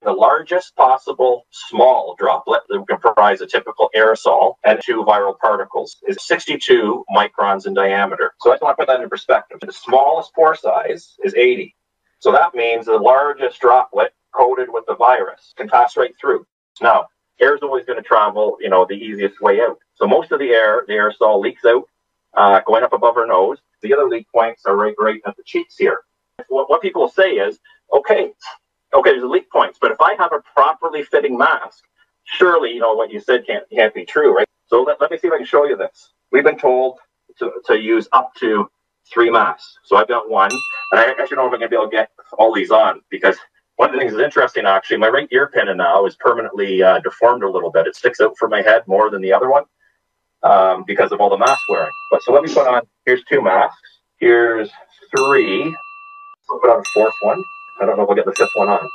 The 0.02 0.12
largest 0.12 0.74
possible 0.76 1.46
small 1.50 2.14
droplet 2.18 2.62
that 2.68 2.78
would 2.78 2.88
comprise 2.88 3.42
a 3.42 3.46
typical 3.46 3.90
aerosol 3.94 4.54
and 4.64 4.80
two 4.82 5.04
viral 5.04 5.38
particles 5.38 5.96
is 6.08 6.16
62 6.20 7.04
microns 7.14 7.66
in 7.66 7.74
diameter. 7.74 8.32
So 8.40 8.50
I 8.50 8.54
just 8.54 8.62
want 8.62 8.78
to 8.78 8.80
put 8.80 8.86
that 8.90 9.02
in 9.02 9.08
perspective. 9.10 9.58
The 9.60 9.72
smallest 9.72 10.34
pore 10.34 10.54
size 10.54 11.16
is 11.22 11.34
80. 11.34 11.74
So 12.20 12.32
that 12.32 12.54
means 12.54 12.86
the 12.86 12.96
largest 12.96 13.60
droplet 13.60 14.14
coated 14.34 14.68
with 14.70 14.84
the 14.86 14.94
virus 14.94 15.52
can 15.56 15.68
pass 15.68 15.96
right 15.98 16.14
through. 16.18 16.46
Now, 16.80 17.08
air 17.40 17.54
is 17.54 17.62
always 17.62 17.84
going 17.84 17.98
to 17.98 18.06
travel, 18.06 18.56
you 18.60 18.70
know, 18.70 18.86
the 18.88 18.94
easiest 18.94 19.40
way 19.40 19.60
out. 19.60 19.78
So 19.94 20.06
most 20.06 20.32
of 20.32 20.38
the 20.38 20.50
air, 20.50 20.84
the 20.86 20.94
aerosol 20.94 21.40
leaks 21.40 21.64
out, 21.64 21.84
uh, 22.36 22.60
going 22.66 22.84
up 22.84 22.92
above 22.92 23.16
our 23.16 23.26
nose. 23.26 23.58
The 23.82 23.94
other 23.94 24.08
leak 24.08 24.26
points 24.34 24.66
are 24.66 24.76
right, 24.76 24.94
right 24.98 25.20
at 25.26 25.36
the 25.36 25.42
cheeks 25.44 25.76
here. 25.76 26.00
What, 26.48 26.70
what 26.70 26.82
people 26.82 27.08
say 27.08 27.32
is, 27.32 27.58
okay, 27.94 28.32
okay, 28.94 29.10
there's 29.10 29.24
leak 29.24 29.50
points, 29.50 29.78
but 29.80 29.90
if 29.90 30.00
I 30.00 30.14
have 30.18 30.32
a 30.32 30.42
properly 30.54 31.02
fitting 31.02 31.36
mask, 31.36 31.84
surely, 32.24 32.72
you 32.72 32.80
know, 32.80 32.94
what 32.94 33.10
you 33.12 33.20
said 33.20 33.46
can't, 33.46 33.64
can't 33.70 33.94
be 33.94 34.04
true, 34.04 34.34
right? 34.34 34.46
So 34.66 34.82
let, 34.82 35.00
let 35.00 35.10
me 35.10 35.18
see 35.18 35.28
if 35.28 35.32
I 35.32 35.38
can 35.38 35.46
show 35.46 35.64
you 35.64 35.76
this. 35.76 36.12
We've 36.32 36.44
been 36.44 36.58
told 36.58 36.98
to, 37.38 37.52
to 37.66 37.78
use 37.78 38.08
up 38.12 38.34
to 38.36 38.68
three 39.12 39.30
masks. 39.30 39.78
So 39.84 39.96
I've 39.96 40.08
got 40.08 40.30
one, 40.30 40.50
and 40.92 41.00
I 41.00 41.04
actually 41.04 41.36
don't 41.36 41.36
know 41.36 41.46
if 41.46 41.52
I'm 41.54 41.58
going 41.58 41.62
to 41.62 41.68
be 41.68 41.76
able 41.76 41.90
to 41.90 41.96
get 41.96 42.10
all 42.38 42.54
these 42.54 42.70
on 42.70 43.00
because 43.10 43.36
one 43.76 43.88
of 43.90 43.94
the 43.94 44.00
things 44.00 44.12
that's 44.12 44.22
interesting, 44.22 44.66
actually, 44.66 44.98
my 44.98 45.08
right 45.08 45.28
ear 45.32 45.50
pinna 45.52 45.74
now 45.74 46.04
is 46.06 46.16
permanently 46.16 46.82
uh, 46.82 47.00
deformed 47.00 47.42
a 47.42 47.50
little 47.50 47.70
bit. 47.70 47.86
It 47.86 47.96
sticks 47.96 48.20
out 48.20 48.36
from 48.38 48.50
my 48.50 48.62
head 48.62 48.82
more 48.86 49.10
than 49.10 49.22
the 49.22 49.32
other 49.32 49.50
one 49.50 49.64
um, 50.42 50.84
because 50.86 51.12
of 51.12 51.20
all 51.20 51.30
the 51.30 51.38
mask 51.38 51.60
wearing. 51.68 51.90
But 52.10 52.22
so 52.22 52.32
let 52.32 52.42
me 52.42 52.52
put 52.52 52.66
on, 52.66 52.82
here's 53.06 53.22
two 53.24 53.42
masks. 53.42 53.80
Here's 54.18 54.70
three. 55.16 55.76
I'll 56.50 56.58
put 56.60 56.70
on 56.70 56.80
a 56.80 56.84
fourth 56.94 57.14
one. 57.22 57.42
I 57.80 57.86
don't 57.86 57.96
know 57.96 58.02
if 58.02 58.08
we'll 58.08 58.16
get 58.16 58.26
the 58.26 58.32
fifth 58.32 58.50
one 58.54 58.68
on. 58.68 58.88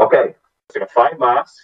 Okay, 0.00 0.34
so 0.70 0.76
I 0.76 0.78
got 0.80 0.90
five 0.90 1.18
masks. 1.18 1.56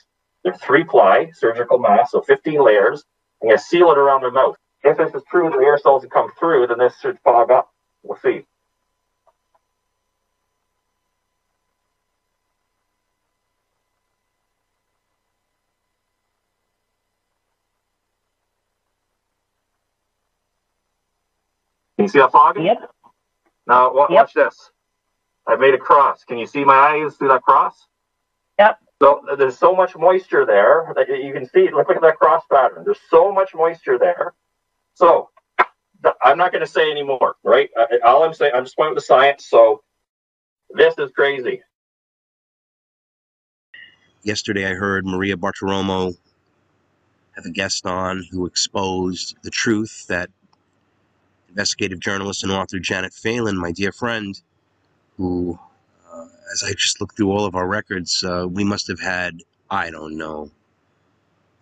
They're 0.44 0.54
three 0.54 0.84
ply 0.84 1.30
surgical 1.34 1.78
masks, 1.78 2.12
so 2.12 2.22
15 2.22 2.64
layers. 2.64 3.04
I'm 3.42 3.48
going 3.48 3.58
to 3.58 3.64
seal 3.64 3.90
it 3.90 3.98
around 3.98 4.22
their 4.22 4.30
mouth. 4.30 4.56
If 4.84 4.96
this 4.98 5.14
is 5.14 5.22
true, 5.30 5.50
the 5.50 5.56
air 5.58 5.76
aerosols 5.76 6.02
have 6.02 6.10
come 6.10 6.30
through, 6.38 6.68
then 6.68 6.78
this 6.78 6.94
should 7.00 7.18
fog 7.24 7.50
up. 7.50 7.70
We'll 8.02 8.18
see. 8.18 8.44
You 22.08 22.12
see 22.12 22.18
that 22.18 22.32
foggy? 22.32 22.62
Yep. 22.62 22.90
Now 23.66 23.92
watch, 23.92 24.10
yep. 24.10 24.22
watch 24.22 24.34
this. 24.34 24.70
I've 25.46 25.60
made 25.60 25.74
a 25.74 25.78
cross. 25.78 26.24
Can 26.24 26.38
you 26.38 26.46
see 26.46 26.64
my 26.64 26.74
eyes 26.74 27.16
through 27.16 27.28
that 27.28 27.42
cross? 27.42 27.86
Yep. 28.58 28.78
So 29.00 29.22
there's 29.38 29.58
so 29.58 29.74
much 29.74 29.94
moisture 29.94 30.44
there 30.44 30.92
that 30.96 31.08
you 31.08 31.32
can 31.32 31.46
see. 31.46 31.70
Look 31.70 31.90
at 31.90 32.00
that 32.02 32.16
cross 32.16 32.42
pattern. 32.50 32.82
There's 32.84 33.00
so 33.08 33.30
much 33.32 33.54
moisture 33.54 33.98
there. 33.98 34.34
So 34.94 35.30
I'm 36.22 36.38
not 36.38 36.52
going 36.52 36.64
to 36.64 36.70
say 36.70 36.90
anymore, 36.90 37.36
right? 37.44 37.70
All 38.04 38.24
I'm 38.24 38.34
saying, 38.34 38.52
I'm 38.54 38.64
just 38.64 38.76
pointing 38.76 38.94
with 38.94 39.02
the 39.02 39.06
science. 39.06 39.46
So 39.46 39.82
this 40.70 40.94
is 40.98 41.10
crazy. 41.12 41.62
Yesterday, 44.22 44.66
I 44.66 44.74
heard 44.74 45.06
Maria 45.06 45.36
Bartiromo 45.36 46.16
have 47.36 47.46
a 47.46 47.50
guest 47.50 47.86
on 47.86 48.24
who 48.30 48.46
exposed 48.46 49.36
the 49.42 49.50
truth 49.50 50.06
that 50.08 50.28
investigative 51.58 51.98
journalist 51.98 52.44
and 52.44 52.52
author 52.52 52.78
Janet 52.78 53.12
Phelan, 53.12 53.56
my 53.58 53.72
dear 53.72 53.90
friend, 53.90 54.40
who, 55.16 55.58
uh, 56.08 56.26
as 56.52 56.62
I 56.62 56.70
just 56.70 57.00
looked 57.00 57.16
through 57.16 57.32
all 57.32 57.46
of 57.46 57.56
our 57.56 57.66
records, 57.66 58.22
uh, 58.22 58.46
we 58.48 58.62
must 58.62 58.86
have 58.86 59.00
had, 59.00 59.42
I 59.68 59.90
don't 59.90 60.16
know, 60.16 60.52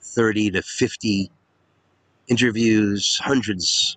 30 0.03 0.51
to 0.51 0.61
50 0.61 1.31
interviews, 2.29 3.19
hundreds 3.25 3.97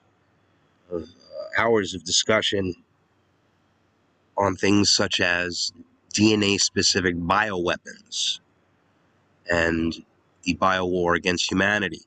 of 0.89 1.03
uh, 1.03 1.61
hours 1.61 1.93
of 1.93 2.05
discussion 2.05 2.73
on 4.37 4.55
things 4.55 4.93
such 4.93 5.19
as 5.19 5.73
DNA 6.13 6.61
specific 6.61 7.17
bioweapons 7.17 8.39
and 9.51 10.05
the 10.43 10.55
biowar 10.55 11.17
against 11.17 11.51
humanity. 11.51 12.03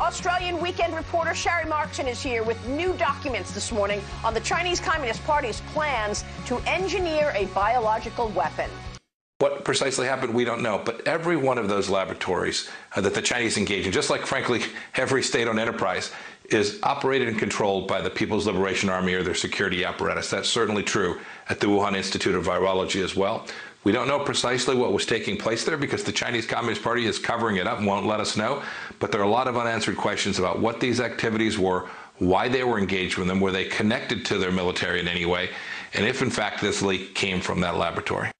Australian 0.00 0.60
weekend 0.60 0.94
reporter 0.94 1.32
Sharri 1.32 1.64
Markson 1.64 2.06
is 2.06 2.22
here 2.22 2.44
with 2.44 2.68
new 2.68 2.92
documents 2.92 3.50
this 3.50 3.72
morning 3.72 4.00
on 4.22 4.32
the 4.32 4.38
Chinese 4.38 4.78
Communist 4.78 5.24
Party's 5.24 5.60
plans 5.72 6.24
to 6.46 6.58
engineer 6.68 7.32
a 7.34 7.46
biological 7.46 8.28
weapon. 8.28 8.70
What 9.40 9.64
precisely 9.64 10.06
happened, 10.06 10.34
we 10.34 10.44
don't 10.44 10.62
know. 10.62 10.80
But 10.84 11.06
every 11.08 11.36
one 11.36 11.58
of 11.58 11.68
those 11.68 11.90
laboratories 11.90 12.70
uh, 12.94 13.00
that 13.00 13.14
the 13.14 13.22
Chinese 13.22 13.58
engage 13.58 13.86
in, 13.86 13.92
just 13.92 14.08
like, 14.08 14.24
frankly, 14.24 14.62
every 14.94 15.20
state 15.20 15.48
owned 15.48 15.58
enterprise, 15.58 16.12
is 16.48 16.78
operated 16.84 17.26
and 17.26 17.36
controlled 17.36 17.88
by 17.88 18.00
the 18.00 18.08
People's 18.08 18.46
Liberation 18.46 18.88
Army 18.88 19.14
or 19.14 19.24
their 19.24 19.34
security 19.34 19.84
apparatus. 19.84 20.30
That's 20.30 20.48
certainly 20.48 20.84
true 20.84 21.18
at 21.48 21.58
the 21.58 21.66
Wuhan 21.66 21.96
Institute 21.96 22.36
of 22.36 22.46
Virology 22.46 23.02
as 23.02 23.16
well. 23.16 23.48
We 23.84 23.92
don't 23.92 24.08
know 24.08 24.18
precisely 24.18 24.74
what 24.74 24.92
was 24.92 25.06
taking 25.06 25.36
place 25.36 25.64
there 25.64 25.76
because 25.76 26.04
the 26.04 26.12
Chinese 26.12 26.46
Communist 26.46 26.82
Party 26.82 27.06
is 27.06 27.18
covering 27.18 27.56
it 27.56 27.66
up 27.66 27.78
and 27.78 27.86
won't 27.86 28.06
let 28.06 28.20
us 28.20 28.36
know. 28.36 28.62
But 28.98 29.12
there 29.12 29.20
are 29.20 29.24
a 29.24 29.30
lot 29.30 29.48
of 29.48 29.56
unanswered 29.56 29.96
questions 29.96 30.38
about 30.38 30.58
what 30.58 30.80
these 30.80 31.00
activities 31.00 31.58
were, 31.58 31.88
why 32.18 32.48
they 32.48 32.64
were 32.64 32.78
engaged 32.78 33.16
with 33.18 33.28
them, 33.28 33.40
were 33.40 33.52
they 33.52 33.64
connected 33.64 34.24
to 34.26 34.38
their 34.38 34.52
military 34.52 35.00
in 35.00 35.08
any 35.08 35.24
way, 35.24 35.50
and 35.94 36.04
if 36.04 36.22
in 36.22 36.30
fact 36.30 36.60
this 36.60 36.82
leak 36.82 37.14
came 37.14 37.40
from 37.40 37.60
that 37.60 37.76
laboratory. 37.76 38.30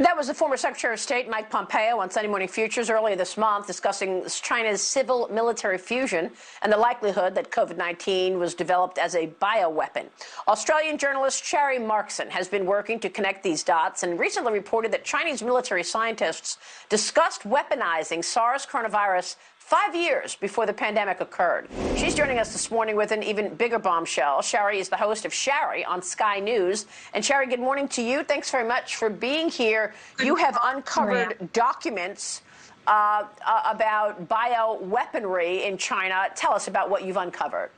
That 0.00 0.16
was 0.16 0.28
the 0.28 0.34
former 0.34 0.56
Secretary 0.56 0.94
of 0.94 0.98
State 0.98 1.28
Mike 1.28 1.50
Pompeo 1.50 1.98
on 1.98 2.10
Sunday 2.10 2.30
Morning 2.30 2.48
Futures 2.48 2.88
earlier 2.88 3.16
this 3.16 3.36
month 3.36 3.66
discussing 3.66 4.24
China's 4.30 4.80
civil 4.80 5.28
military 5.30 5.76
fusion 5.76 6.30
and 6.62 6.72
the 6.72 6.76
likelihood 6.78 7.34
that 7.34 7.50
COVID 7.50 7.76
19 7.76 8.38
was 8.38 8.54
developed 8.54 8.96
as 8.96 9.14
a 9.14 9.26
bioweapon. 9.26 10.06
Australian 10.48 10.96
journalist 10.96 11.44
Sharri 11.44 11.78
Markson 11.78 12.30
has 12.30 12.48
been 12.48 12.64
working 12.64 12.98
to 12.98 13.10
connect 13.10 13.42
these 13.42 13.62
dots 13.62 14.02
and 14.02 14.18
recently 14.18 14.54
reported 14.54 14.90
that 14.90 15.04
Chinese 15.04 15.42
military 15.42 15.84
scientists 15.84 16.56
discussed 16.88 17.42
weaponizing 17.42 18.24
SARS 18.24 18.64
coronavirus 18.64 19.36
five 19.70 19.94
years 19.94 20.34
before 20.34 20.66
the 20.66 20.72
pandemic 20.72 21.20
occurred. 21.20 21.68
She's 21.96 22.16
joining 22.16 22.40
us 22.40 22.52
this 22.52 22.72
morning 22.72 22.96
with 22.96 23.12
an 23.12 23.22
even 23.22 23.54
bigger 23.54 23.78
bombshell. 23.78 24.40
Sharri 24.40 24.80
is 24.80 24.88
the 24.88 24.96
host 24.96 25.24
of 25.24 25.30
Sharri 25.30 25.86
on 25.86 26.02
Sky 26.02 26.40
News. 26.40 26.86
And 27.14 27.22
Sharri, 27.22 27.48
good 27.48 27.60
morning 27.60 27.86
to 27.90 28.02
you. 28.02 28.24
Thanks 28.24 28.50
very 28.50 28.66
much 28.66 28.96
for 28.96 29.08
being 29.08 29.48
here. 29.48 29.94
You 30.20 30.34
have 30.34 30.58
uncovered 30.64 31.52
documents 31.52 32.42
uh, 32.88 33.26
uh, 33.46 33.62
about 33.64 34.28
bioweaponry 34.28 35.64
in 35.64 35.78
China. 35.78 36.26
Tell 36.34 36.52
us 36.52 36.66
about 36.66 36.90
what 36.90 37.04
you've 37.04 37.16
uncovered. 37.16 37.70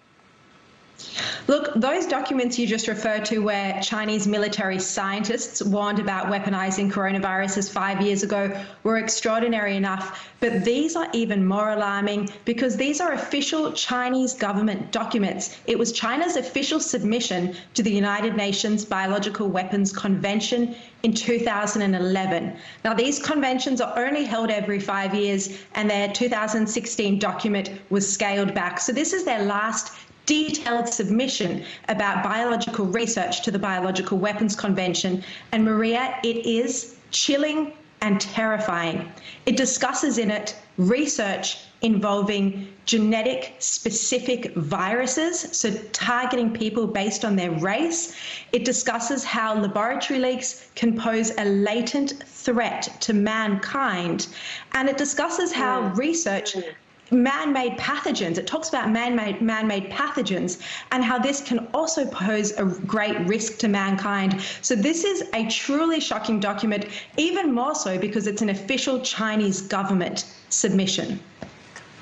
Look, 1.49 1.75
those 1.75 2.07
documents 2.07 2.59
you 2.59 2.67
just 2.67 2.87
referred 2.87 3.25
to, 3.27 3.41
where 3.41 3.81
Chinese 3.83 4.27
military 4.27 4.79
scientists 4.79 5.61
warned 5.62 5.99
about 5.99 6.27
weaponizing 6.27 6.91
coronaviruses 6.91 7.71
five 7.71 8.01
years 8.01 8.23
ago, 8.23 8.65
were 8.85 8.99
extraordinary 8.99 9.77
enough. 9.77 10.29
But 10.41 10.65
these 10.65 10.95
are 10.97 11.09
even 11.12 11.45
more 11.45 11.71
alarming 11.71 12.31
because 12.45 12.77
these 12.77 13.01
are 13.01 13.12
official 13.12 13.73
Chinese 13.73 14.35
government 14.35 14.93
documents. 14.93 15.57
It 15.67 15.79
was 15.79 15.93
China's 15.93 16.37
official 16.37 16.79
submission 16.81 17.55
to 17.75 17.83
the 17.83 17.93
United 17.93 18.37
Nations 18.37 18.85
Biological 18.85 19.49
Weapons 19.49 19.93
Convention 19.93 20.75
in 21.03 21.12
2011. 21.12 22.57
Now, 22.85 22.95
these 22.95 23.19
conventions 23.19 23.81
are 23.81 23.99
only 23.99 24.25
held 24.25 24.51
every 24.51 24.79
five 24.79 25.15
years, 25.15 25.59
and 25.75 25.91
their 25.91 26.12
2016 26.12 27.19
document 27.19 27.71
was 27.91 28.11
scaled 28.11 28.55
back. 28.55 28.79
So, 28.81 28.93
this 28.93 29.12
is 29.12 29.25
their 29.25 29.43
last 29.43 29.93
detailed 30.27 30.89
submission 30.89 31.65
about 31.89 32.23
biological 32.23 32.87
research 32.87 33.43
to 33.43 33.51
the 33.51 33.59
Biological 33.59 34.19
Weapons 34.19 34.55
Convention. 34.55 35.25
And 35.53 35.65
Maria, 35.65 36.19
it 36.23 36.47
is 36.47 36.97
chilling 37.11 37.73
and 38.01 38.21
terrifying. 38.21 39.11
It 39.47 39.57
discusses 39.57 40.19
in 40.19 40.31
it 40.31 40.57
research 40.77 41.59
involving 41.83 42.69
genetic 42.85 43.55
specific 43.59 44.55
viruses, 44.55 45.41
so 45.57 45.73
targeting 45.93 46.53
people 46.53 46.87
based 46.87 47.25
on 47.25 47.37
their 47.37 47.51
race. 47.51 48.15
It 48.53 48.65
discusses 48.65 49.25
how 49.25 49.55
laboratory 49.55 50.21
leaks 50.21 50.69
can 50.75 50.97
pose 50.97 51.33
a 51.39 51.45
latent 51.45 52.23
threat 52.27 52.89
to 53.01 53.13
mankind. 53.13 54.29
And 54.73 54.89
it 54.89 54.97
discusses 54.97 55.53
how 55.53 55.83
mm. 55.83 55.97
research 55.97 56.57
man-made 57.12 57.79
pathogens. 57.79 58.38
It 58.38 58.46
talks 58.46 58.68
about 58.68 58.90
man-made 58.90 59.40
man-made 59.40 59.90
pathogens 59.90 60.61
and 60.90 61.05
how 61.05 61.18
this 61.18 61.40
can 61.40 61.68
also 61.75 62.07
pose 62.07 62.53
a 62.53 62.64
great 62.64 63.18
risk 63.27 63.59
to 63.59 63.68
mankind. 63.68 64.40
So 64.62 64.75
this 64.75 65.05
is 65.05 65.25
a 65.35 65.46
truly 65.48 66.01
shocking 66.01 66.40
document, 66.40 66.87
even 67.16 67.53
more 67.53 67.75
so 67.75 67.98
because 67.98 68.27
it's 68.27 68.42
an 68.42 68.51
official 68.51 69.01
Chinese 69.01 69.61
government 69.62 70.25
submission. 70.48 71.20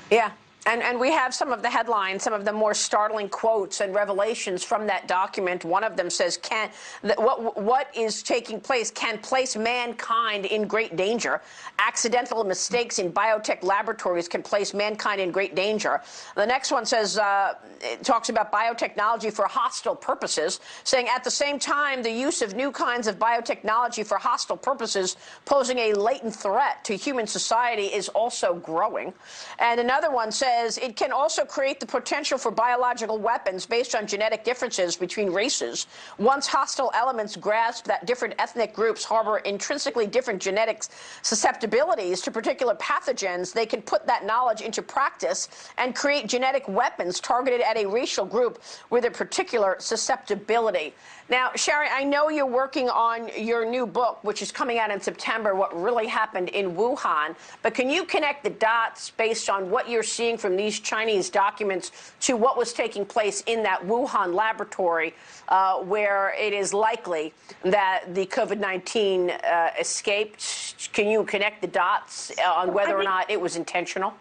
Yeah. 0.09 0.31
And, 0.67 0.83
and 0.83 0.99
we 0.99 1.11
have 1.11 1.33
some 1.33 1.51
of 1.51 1.63
the 1.63 1.69
headlines, 1.71 2.21
some 2.21 2.33
of 2.33 2.45
the 2.45 2.53
more 2.53 2.75
startling 2.75 3.29
quotes 3.29 3.81
and 3.81 3.95
revelations 3.95 4.63
from 4.63 4.85
that 4.85 5.07
document. 5.07 5.65
One 5.65 5.83
of 5.83 5.97
them 5.97 6.11
says, 6.11 6.37
"Can 6.37 6.69
what 7.17 7.59
what 7.59 7.87
is 7.95 8.21
taking 8.21 8.59
place 8.59 8.91
can 8.91 9.17
place 9.17 9.55
mankind 9.55 10.45
in 10.45 10.67
great 10.67 10.95
danger. 10.95 11.41
Accidental 11.79 12.43
mistakes 12.43 12.99
in 12.99 13.11
biotech 13.11 13.63
laboratories 13.63 14.27
can 14.27 14.43
place 14.43 14.71
mankind 14.71 15.19
in 15.19 15.31
great 15.31 15.55
danger." 15.55 15.99
The 16.35 16.45
next 16.45 16.71
one 16.71 16.85
says, 16.85 17.17
uh, 17.17 17.55
it 17.79 18.03
talks 18.03 18.29
about 18.29 18.51
biotechnology 18.51 19.33
for 19.33 19.47
hostile 19.47 19.95
purposes, 19.95 20.59
saying 20.83 21.07
at 21.07 21.23
the 21.23 21.31
same 21.31 21.57
time 21.57 22.03
the 22.03 22.11
use 22.11 22.43
of 22.43 22.53
new 22.53 22.71
kinds 22.71 23.07
of 23.07 23.17
biotechnology 23.17 24.05
for 24.05 24.19
hostile 24.19 24.57
purposes, 24.57 25.17
posing 25.45 25.79
a 25.79 25.93
latent 25.93 26.35
threat 26.35 26.83
to 26.83 26.95
human 26.95 27.25
society, 27.25 27.85
is 27.85 28.09
also 28.09 28.53
growing. 28.53 29.11
And 29.57 29.79
another 29.79 30.11
one 30.11 30.31
says 30.31 30.50
says 30.51 30.77
it 30.77 30.95
can 30.95 31.11
also 31.11 31.45
create 31.45 31.79
the 31.79 31.85
potential 31.85 32.37
for 32.37 32.51
biological 32.51 33.17
weapons 33.17 33.65
based 33.65 33.95
on 33.95 34.05
genetic 34.05 34.43
differences 34.43 34.95
between 34.95 35.31
races. 35.31 35.87
Once 36.17 36.47
hostile 36.47 36.91
elements 36.93 37.35
grasp 37.35 37.85
that 37.85 38.05
different 38.05 38.33
ethnic 38.39 38.73
groups 38.73 39.03
harbor 39.03 39.37
intrinsically 39.39 40.07
different 40.07 40.41
genetic 40.41 40.83
susceptibilities 41.21 42.21
to 42.21 42.31
particular 42.31 42.75
pathogens, 42.75 43.53
they 43.53 43.65
can 43.65 43.81
put 43.81 44.05
that 44.05 44.25
knowledge 44.25 44.61
into 44.61 44.81
practice 44.81 45.47
and 45.77 45.95
create 45.95 46.27
genetic 46.27 46.67
weapons 46.67 47.19
targeted 47.19 47.61
at 47.61 47.77
a 47.77 47.85
racial 47.85 48.25
group 48.25 48.61
with 48.89 49.05
a 49.05 49.11
particular 49.11 49.75
susceptibility. 49.79 50.93
Now, 51.31 51.51
Sherry, 51.55 51.87
I 51.89 52.03
know 52.03 52.27
you're 52.27 52.45
working 52.45 52.89
on 52.89 53.29
your 53.37 53.63
new 53.63 53.85
book, 53.85 54.21
which 54.21 54.41
is 54.41 54.51
coming 54.51 54.79
out 54.79 54.91
in 54.91 54.99
September, 54.99 55.55
What 55.55 55.73
Really 55.81 56.05
Happened 56.05 56.49
in 56.49 56.75
Wuhan. 56.75 57.37
But 57.61 57.73
can 57.73 57.89
you 57.89 58.03
connect 58.03 58.43
the 58.43 58.49
dots 58.49 59.11
based 59.11 59.49
on 59.49 59.69
what 59.69 59.89
you're 59.89 60.03
seeing 60.03 60.37
from 60.37 60.57
these 60.57 60.81
Chinese 60.81 61.29
documents 61.29 62.11
to 62.19 62.35
what 62.35 62.57
was 62.57 62.73
taking 62.73 63.05
place 63.05 63.43
in 63.47 63.63
that 63.63 63.81
Wuhan 63.81 64.33
laboratory, 64.33 65.13
uh, 65.47 65.77
where 65.77 66.33
it 66.37 66.51
is 66.51 66.73
likely 66.73 67.33
that 67.63 68.13
the 68.13 68.25
COVID 68.25 68.59
19 68.59 69.29
uh, 69.29 69.69
escaped? 69.79 70.91
Can 70.91 71.07
you 71.07 71.23
connect 71.23 71.61
the 71.61 71.67
dots 71.67 72.33
on 72.45 72.73
whether 72.73 72.97
or 72.97 73.03
not 73.03 73.31
it 73.31 73.39
was 73.39 73.55
intentional? 73.55 74.13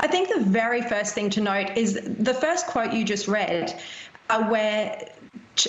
I 0.00 0.08
think 0.08 0.28
the 0.28 0.40
very 0.40 0.82
first 0.82 1.14
thing 1.14 1.30
to 1.30 1.40
note 1.40 1.76
is 1.76 2.00
the 2.18 2.34
first 2.34 2.66
quote 2.66 2.92
you 2.92 3.04
just 3.04 3.28
read, 3.28 3.80
uh, 4.28 4.42
where 4.48 5.08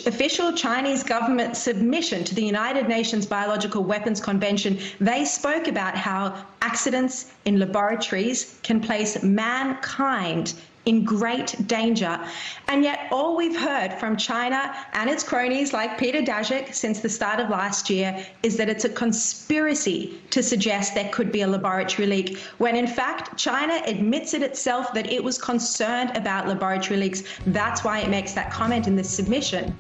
official 0.06 0.54
Chinese 0.54 1.04
government 1.04 1.58
submission 1.58 2.24
to 2.24 2.36
the 2.36 2.44
United 2.44 2.88
Nations 2.88 3.26
Biological 3.26 3.84
Weapons 3.84 4.22
Convention, 4.22 4.78
they 5.00 5.26
spoke 5.26 5.68
about 5.68 5.96
how 5.96 6.36
accidents 6.62 7.32
in 7.46 7.60
laboratories 7.60 8.56
can 8.64 8.80
place 8.80 9.22
mankind 9.24 10.54
in 10.92 11.06
great 11.06 11.56
danger. 11.68 12.20
And 12.68 12.84
yet, 12.84 13.08
all 13.12 13.38
we've 13.38 13.58
heard 13.58 13.94
from 13.94 14.18
China 14.18 14.76
and 14.92 15.10
its 15.10 15.24
cronies 15.24 15.72
like 15.72 15.98
Peter 15.98 16.22
Daszak 16.22 16.74
since 16.74 17.00
the 17.00 17.08
start 17.08 17.40
of 17.40 17.50
last 17.50 17.90
year 17.90 18.10
is 18.44 18.58
that 18.58 18.68
it's 18.68 18.84
a 18.84 18.90
conspiracy 18.90 20.22
to 20.32 20.44
suggest 20.44 20.94
there 20.94 21.10
could 21.10 21.32
be 21.32 21.42
a 21.44 21.48
laboratory 21.48 22.08
leak, 22.08 22.38
when 22.58 22.76
in 22.76 22.88
fact, 22.88 23.38
China 23.38 23.82
admits 23.86 24.34
it 24.34 24.44
itself 24.44 24.94
that 24.94 25.10
it 25.10 25.24
was 25.24 25.38
concerned 25.38 26.12
about 26.18 26.46
laboratory 26.48 27.00
leaks. 27.00 27.24
That's 27.48 27.86
why 27.86 28.00
it 28.00 28.10
makes 28.10 28.34
that 28.34 28.52
comment 28.52 28.86
in 28.86 28.98
this 28.98 29.10
submission. 29.10 29.74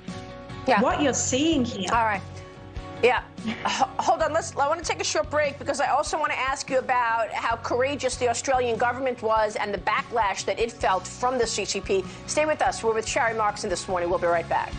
Yeah. 0.65 0.81
What 0.81 1.01
you're 1.01 1.13
seeing 1.13 1.65
here. 1.65 1.89
All 1.91 2.05
right. 2.05 2.21
Yeah. 3.03 3.23
Hold 3.65 4.21
on. 4.21 4.33
Let's. 4.33 4.55
I 4.55 4.67
want 4.67 4.83
to 4.83 4.85
take 4.85 5.01
a 5.01 5.05
short 5.05 5.29
break 5.29 5.57
because 5.57 5.79
I 5.79 5.87
also 5.87 6.19
want 6.19 6.31
to 6.31 6.39
ask 6.39 6.69
you 6.69 6.79
about 6.79 7.29
how 7.31 7.55
courageous 7.57 8.17
the 8.17 8.29
Australian 8.29 8.77
government 8.77 9.21
was 9.21 9.55
and 9.55 9.73
the 9.73 9.79
backlash 9.79 10.45
that 10.45 10.59
it 10.59 10.71
felt 10.71 11.07
from 11.07 11.37
the 11.37 11.45
CCP. 11.45 12.05
Stay 12.27 12.45
with 12.45 12.61
us. 12.61 12.83
We're 12.83 12.93
with 12.93 13.05
Sharri 13.05 13.35
Markson 13.35 13.69
this 13.69 13.87
morning. 13.87 14.09
We'll 14.09 14.19
be 14.19 14.27
right 14.27 14.47
back. 14.47 14.73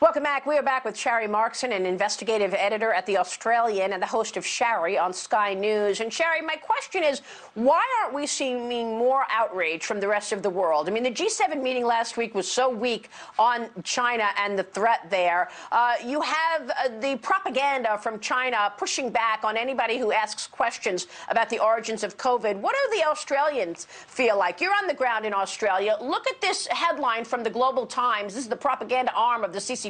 Welcome 0.00 0.22
back. 0.22 0.46
We 0.46 0.56
are 0.56 0.62
back 0.62 0.84
with 0.84 0.94
Sharri 0.94 1.28
Markson, 1.28 1.74
an 1.74 1.84
investigative 1.84 2.54
editor 2.54 2.92
at 2.92 3.04
The 3.04 3.18
Australian 3.18 3.92
and 3.92 4.00
the 4.00 4.06
host 4.06 4.36
of 4.36 4.44
Sharri 4.44 4.96
on 4.96 5.12
Sky 5.12 5.54
News. 5.54 5.98
And 5.98 6.08
Sharri, 6.08 6.40
my 6.46 6.54
question 6.54 7.02
is 7.02 7.20
why 7.54 7.82
aren't 8.00 8.14
we 8.14 8.24
seeing 8.24 8.68
more 8.96 9.24
outrage 9.28 9.84
from 9.84 9.98
the 9.98 10.06
rest 10.06 10.30
of 10.30 10.44
the 10.44 10.50
world? 10.50 10.88
I 10.88 10.92
mean, 10.92 11.02
the 11.02 11.10
G7 11.10 11.60
meeting 11.60 11.84
last 11.84 12.16
week 12.16 12.32
was 12.36 12.48
so 12.48 12.70
weak 12.70 13.08
on 13.40 13.70
China 13.82 14.28
and 14.38 14.56
the 14.56 14.62
threat 14.62 15.10
there. 15.10 15.50
Uh, 15.72 15.94
you 16.04 16.20
have 16.20 16.70
uh, 16.70 17.00
the 17.00 17.16
propaganda 17.16 17.98
from 17.98 18.20
China 18.20 18.72
pushing 18.78 19.10
back 19.10 19.42
on 19.42 19.56
anybody 19.56 19.98
who 19.98 20.12
asks 20.12 20.46
questions 20.46 21.08
about 21.28 21.50
the 21.50 21.58
origins 21.58 22.04
of 22.04 22.16
COVID. 22.16 22.60
What 22.60 22.76
do 22.84 22.98
the 22.98 23.04
Australians 23.04 23.88
feel 23.90 24.38
like? 24.38 24.60
You're 24.60 24.76
on 24.80 24.86
the 24.86 24.94
ground 24.94 25.26
in 25.26 25.34
Australia. 25.34 25.96
Look 26.00 26.28
at 26.28 26.40
this 26.40 26.68
headline 26.68 27.24
from 27.24 27.42
the 27.42 27.50
Global 27.50 27.84
Times. 27.84 28.34
This 28.34 28.44
is 28.44 28.48
the 28.48 28.54
propaganda 28.54 29.12
arm 29.16 29.42
of 29.42 29.52
the 29.52 29.58
CCP. 29.58 29.87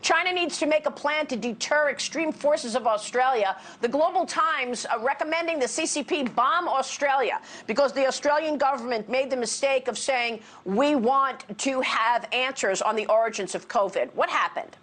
China 0.00 0.32
needs 0.32 0.58
to 0.58 0.66
make 0.66 0.86
a 0.86 0.90
plan 0.90 1.26
to 1.26 1.36
deter 1.36 1.90
extreme 1.90 2.32
forces 2.32 2.74
of 2.74 2.86
Australia. 2.86 3.56
The 3.80 3.88
Global 3.88 4.26
Times 4.26 4.86
uh, 4.86 4.98
recommending 5.00 5.58
the 5.58 5.66
CCP 5.66 6.34
bomb 6.34 6.68
Australia 6.68 7.40
because 7.66 7.92
the 7.92 8.06
Australian 8.06 8.58
government 8.58 9.08
made 9.08 9.30
the 9.30 9.36
mistake 9.36 9.88
of 9.88 9.98
saying, 9.98 10.40
we 10.64 10.94
want 10.94 11.44
to 11.58 11.80
have 11.80 12.28
answers 12.32 12.82
on 12.82 12.96
the 12.96 13.06
origins 13.06 13.54
of 13.54 13.68
COVID. 13.68 14.14
What 14.14 14.28
happened? 14.28 14.76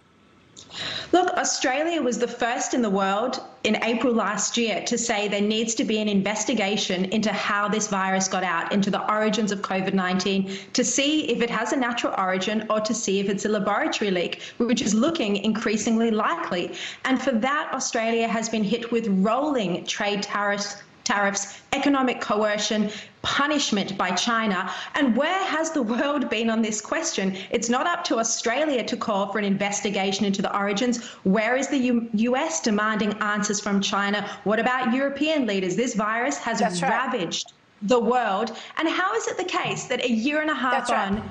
Look, 1.12 1.30
Australia 1.30 2.02
was 2.02 2.18
the 2.18 2.28
first 2.28 2.74
in 2.74 2.82
the 2.82 2.90
world 2.90 3.42
in 3.64 3.82
April 3.82 4.14
last 4.14 4.56
year 4.56 4.82
to 4.84 4.96
say 4.96 5.28
there 5.28 5.40
needs 5.40 5.74
to 5.74 5.84
be 5.84 5.98
an 5.98 6.08
investigation 6.08 7.06
into 7.06 7.32
how 7.32 7.68
this 7.68 7.88
virus 7.88 8.28
got 8.28 8.44
out, 8.44 8.72
into 8.72 8.90
the 8.90 9.10
origins 9.12 9.52
of 9.52 9.60
COVID 9.60 9.94
19, 9.94 10.50
to 10.72 10.84
see 10.84 11.30
if 11.30 11.42
it 11.42 11.50
has 11.50 11.72
a 11.72 11.76
natural 11.76 12.14
origin 12.16 12.66
or 12.70 12.80
to 12.80 12.94
see 12.94 13.20
if 13.20 13.28
it's 13.28 13.44
a 13.44 13.48
laboratory 13.48 14.10
leak, 14.10 14.42
which 14.58 14.82
is 14.82 14.94
looking 14.94 15.36
increasingly 15.36 16.10
likely. 16.10 16.72
And 17.04 17.20
for 17.20 17.32
that, 17.32 17.70
Australia 17.72 18.28
has 18.28 18.48
been 18.48 18.64
hit 18.64 18.92
with 18.92 19.08
rolling 19.08 19.84
trade 19.84 20.22
tariffs 20.22 20.82
tariffs, 21.04 21.60
economic 21.72 22.20
coercion, 22.20 22.88
punishment 23.22 23.96
by 23.98 24.10
China. 24.12 24.70
And 24.94 25.16
where 25.16 25.44
has 25.44 25.70
the 25.70 25.82
world 25.82 26.30
been 26.30 26.50
on 26.50 26.62
this 26.62 26.80
question? 26.80 27.36
It's 27.50 27.68
not 27.68 27.86
up 27.86 28.04
to 28.04 28.18
Australia 28.18 28.84
to 28.84 28.96
call 28.96 29.30
for 29.32 29.38
an 29.38 29.44
investigation 29.44 30.24
into 30.24 30.42
the 30.42 30.56
origins. 30.56 31.04
Where 31.24 31.56
is 31.56 31.68
the 31.68 31.78
U- 31.78 32.08
US 32.12 32.60
demanding 32.60 33.12
answers 33.20 33.60
from 33.60 33.80
China? 33.80 34.28
What 34.44 34.58
about 34.58 34.94
European 34.94 35.46
leaders? 35.46 35.76
This 35.76 35.94
virus 35.94 36.38
has 36.38 36.60
That's 36.60 36.82
ravaged. 36.82 37.46
Right 37.46 37.54
the 37.84 37.98
world. 37.98 38.56
And 38.76 38.86
how 38.86 39.14
is 39.14 39.26
it 39.26 39.38
the 39.38 39.44
case 39.44 39.84
that 39.84 40.04
a 40.04 40.10
year 40.10 40.42
and 40.42 40.50
a 40.50 40.54
half 40.54 40.90
on, 40.90 41.22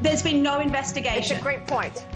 there's 0.00 0.22
been 0.22 0.42
no 0.42 0.60
investigation? 0.60 1.36
It's 1.36 1.40
a 1.40 1.42
great 1.42 1.66
point. 1.66 2.06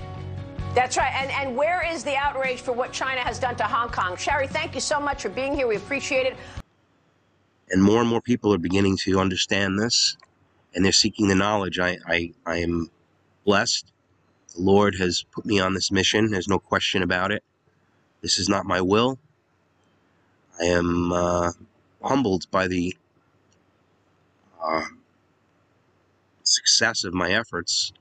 That's 0.75 0.97
right. 0.97 1.13
And 1.15 1.31
and 1.31 1.57
where 1.57 1.85
is 1.89 2.03
the 2.03 2.17
outrage 2.17 2.61
for 2.61 2.73
what 2.73 2.93
China 2.93 3.21
has 3.21 3.39
done 3.39 3.55
to 3.57 3.65
Hong 3.65 3.91
Kong? 3.91 4.17
Sharri, 4.17 4.49
thank 4.49 4.75
you 4.75 4.81
so 4.81 4.99
much 4.99 5.23
for 5.23 5.29
being 5.29 5.55
here. 5.55 5.67
We 5.67 5.77
appreciate 5.77 6.27
it. 6.27 6.37
And 7.71 7.83
more 7.83 8.01
and 8.01 8.09
more 8.09 8.21
people 8.21 8.53
are 8.55 8.59
beginning 8.59 8.97
to 8.99 9.21
understand 9.21 9.79
this 9.79 10.17
and 10.75 10.85
they're 10.85 10.93
seeking 10.93 11.29
the 11.29 11.35
knowledge. 11.35 11.79
I, 11.79 11.99
I, 12.07 12.33
I 12.47 12.59
am 12.59 12.91
blessed. 13.45 13.93
The 14.55 14.63
Lord 14.63 14.97
has 14.97 15.25
put 15.33 15.47
me 15.47 15.61
on 15.61 15.75
this 15.75 15.91
mission. 15.91 16.31
There's 16.31 16.49
no 16.49 16.59
question 16.59 17.03
about 17.03 17.33
it. 17.33 17.43
This 18.23 18.39
is 18.39 18.49
not 18.49 18.67
my 18.67 18.81
will. 18.81 19.19
I 20.61 20.65
am 20.65 21.13
uh, 21.13 21.53
humbled 22.03 22.51
by 22.51 22.69
the 22.69 22.97
uh, 24.63 24.85
success 26.43 27.05
of 27.05 27.15
my 27.15 27.33
efforts 27.33 27.93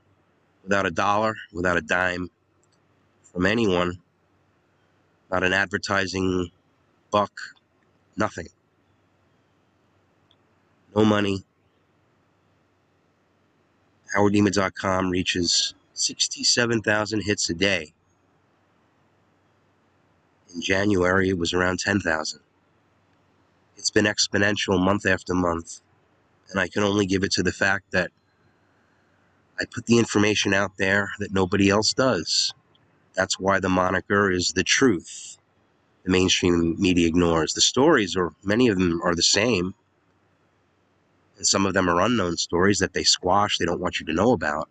without 0.62 0.86
a 0.86 0.90
dollar, 0.90 1.34
without 1.52 1.76
a 1.76 1.82
dime, 1.82 2.30
from 3.32 3.46
anyone, 3.46 3.98
not 5.30 5.42
an 5.44 5.52
advertising 5.52 6.50
buck, 7.10 7.32
nothing. 8.16 8.48
No 10.94 11.04
money. 11.04 11.44
HowardNema.com 14.16 15.10
reaches 15.10 15.74
67,000 15.94 17.22
hits 17.22 17.50
a 17.50 17.54
day. 17.54 17.92
In 20.54 20.60
January, 20.60 21.30
it 21.30 21.38
was 21.38 21.52
around 21.52 21.80
10,000. 21.80 22.40
It's 23.76 23.90
been 23.90 24.04
exponential 24.04 24.80
month 24.80 25.04
after 25.04 25.34
month. 25.34 25.80
And 26.50 26.60
I 26.60 26.68
can 26.68 26.84
only 26.84 27.06
give 27.06 27.24
it 27.24 27.32
to 27.32 27.42
the 27.42 27.52
fact 27.52 27.90
that 27.90 28.12
I 29.58 29.64
put 29.64 29.86
the 29.86 29.98
information 29.98 30.54
out 30.54 30.76
there 30.76 31.10
that 31.18 31.32
nobody 31.32 31.70
else 31.70 31.92
does. 31.92 32.54
That's 33.14 33.38
why 33.40 33.58
the 33.60 33.68
moniker 33.68 34.30
is 34.30 34.52
the 34.52 34.64
truth. 34.64 35.38
The 36.04 36.10
mainstream 36.10 36.76
media 36.78 37.08
ignores. 37.08 37.54
The 37.54 37.60
stories, 37.60 38.16
or 38.16 38.34
many 38.44 38.68
of 38.68 38.78
them, 38.78 39.00
are 39.02 39.14
the 39.14 39.22
same. 39.22 39.74
And 41.36 41.46
some 41.46 41.66
of 41.66 41.74
them 41.74 41.88
are 41.88 42.00
unknown 42.00 42.36
stories 42.36 42.78
that 42.78 42.92
they 42.92 43.04
squash, 43.04 43.58
they 43.58 43.64
don't 43.64 43.80
want 43.80 44.00
you 44.00 44.06
to 44.06 44.12
know 44.12 44.32
about. 44.32 44.68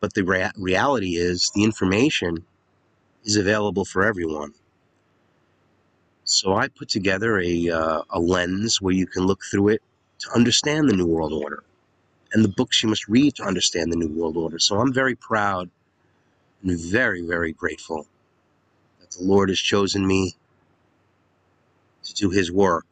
But 0.00 0.14
the 0.14 0.24
rea- 0.24 0.52
reality 0.56 1.16
is, 1.16 1.50
the 1.54 1.64
information 1.64 2.44
is 3.24 3.36
available 3.36 3.84
for 3.84 4.04
everyone. 4.04 4.52
So 6.24 6.54
I 6.54 6.68
put 6.68 6.88
together 6.88 7.40
a, 7.40 7.70
uh, 7.70 8.02
a 8.10 8.20
lens 8.20 8.80
where 8.82 8.94
you 8.94 9.06
can 9.06 9.24
look 9.24 9.42
through 9.50 9.68
it 9.68 9.82
to 10.20 10.30
understand 10.34 10.88
the 10.88 10.96
New 10.96 11.06
World 11.06 11.32
Order 11.32 11.62
and 12.32 12.44
the 12.44 12.48
books 12.48 12.82
you 12.82 12.88
must 12.88 13.08
read 13.08 13.34
to 13.36 13.44
understand 13.44 13.92
the 13.92 13.96
New 13.96 14.08
World 14.08 14.36
Order. 14.36 14.58
So 14.58 14.78
I'm 14.78 14.92
very 14.92 15.14
proud 15.14 15.70
and 16.62 16.78
very, 16.78 17.22
very 17.22 17.52
grateful 17.52 18.06
that 19.00 19.10
the 19.12 19.24
Lord 19.24 19.48
has 19.48 19.58
chosen 19.58 20.06
me 20.06 20.34
to 22.04 22.14
do 22.14 22.30
His 22.30 22.52
work 22.52 22.86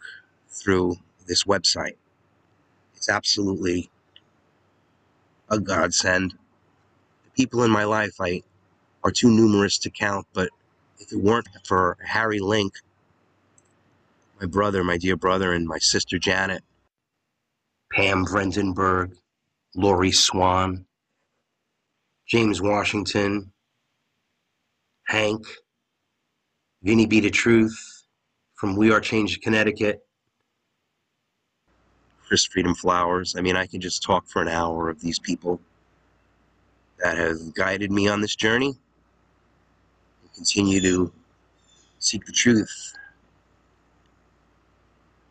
through 0.49 0.97
this 1.27 1.45
website. 1.45 1.97
It's 3.05 3.11
absolutely 3.11 3.91
a 5.51 5.61
godsend. 5.61 6.33
The 7.25 7.31
people 7.33 7.63
in 7.63 7.71
my 7.71 7.85
life 7.85 8.15
I 8.19 8.43
are 9.03 9.11
too 9.11 9.29
numerous 9.29 9.77
to 9.81 9.91
count, 9.91 10.27
but 10.33 10.49
if 10.99 11.13
it 11.13 11.19
weren't 11.19 11.47
for 11.67 11.99
Harry 12.03 12.41
Link, 12.41 12.73
my 14.41 14.47
brother, 14.47 14.83
my 14.83 14.97
dear 14.97 15.17
brother, 15.17 15.53
and 15.53 15.67
my 15.67 15.77
sister 15.77 16.19
Janet, 16.19 16.65
Pam 17.93 18.25
Vrendenberg, 18.25 19.13
Lori 19.75 20.11
Swan, 20.11 20.87
James 22.27 22.63
Washington, 22.63 23.53
Hank, 25.09 25.45
Vinny 26.83 27.05
Be 27.05 27.21
the 27.21 27.31
Truth 27.31 28.07
from 28.55 28.77
We 28.77 28.91
Are 28.93 29.01
Change 29.01 29.43
Connecticut, 29.43 30.04
Chris 32.27 32.45
Freedom 32.45 32.75
Flowers. 32.75 33.35
I 33.37 33.41
mean, 33.41 33.57
I 33.57 33.67
can 33.67 33.81
just 33.81 34.03
talk 34.03 34.27
for 34.27 34.41
an 34.43 34.49
hour 34.49 34.89
of 34.89 35.01
these 35.01 35.19
people 35.19 35.61
that 36.99 37.19
have 37.19 37.55
guided 37.55 37.91
me 37.91 38.09
on 38.09 38.21
this 38.21 38.35
journey 38.35 38.75
and 40.23 40.35
continue 40.35 40.81
to 40.81 41.13
seek 41.99 42.25
the 42.25 42.33
truth. 42.33 42.95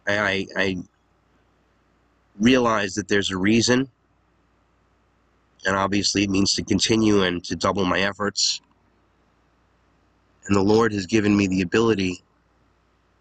I, 0.08 0.18
I, 0.18 0.48
I 0.58 0.78
realize 2.40 2.94
that 2.96 3.08
there's 3.08 3.32
a 3.32 3.38
reason, 3.38 3.90
and 5.66 5.76
obviously 5.76 6.24
it 6.24 6.30
means 6.30 6.54
to 6.56 6.64
continue 6.64 7.24
and 7.24 7.44
to 7.46 7.56
double 7.56 7.86
my 7.86 8.02
efforts. 8.02 8.62
And 10.46 10.56
the 10.56 10.62
Lord 10.62 10.92
has 10.92 11.06
given 11.06 11.36
me 11.36 11.48
the 11.48 11.62
ability 11.62 12.22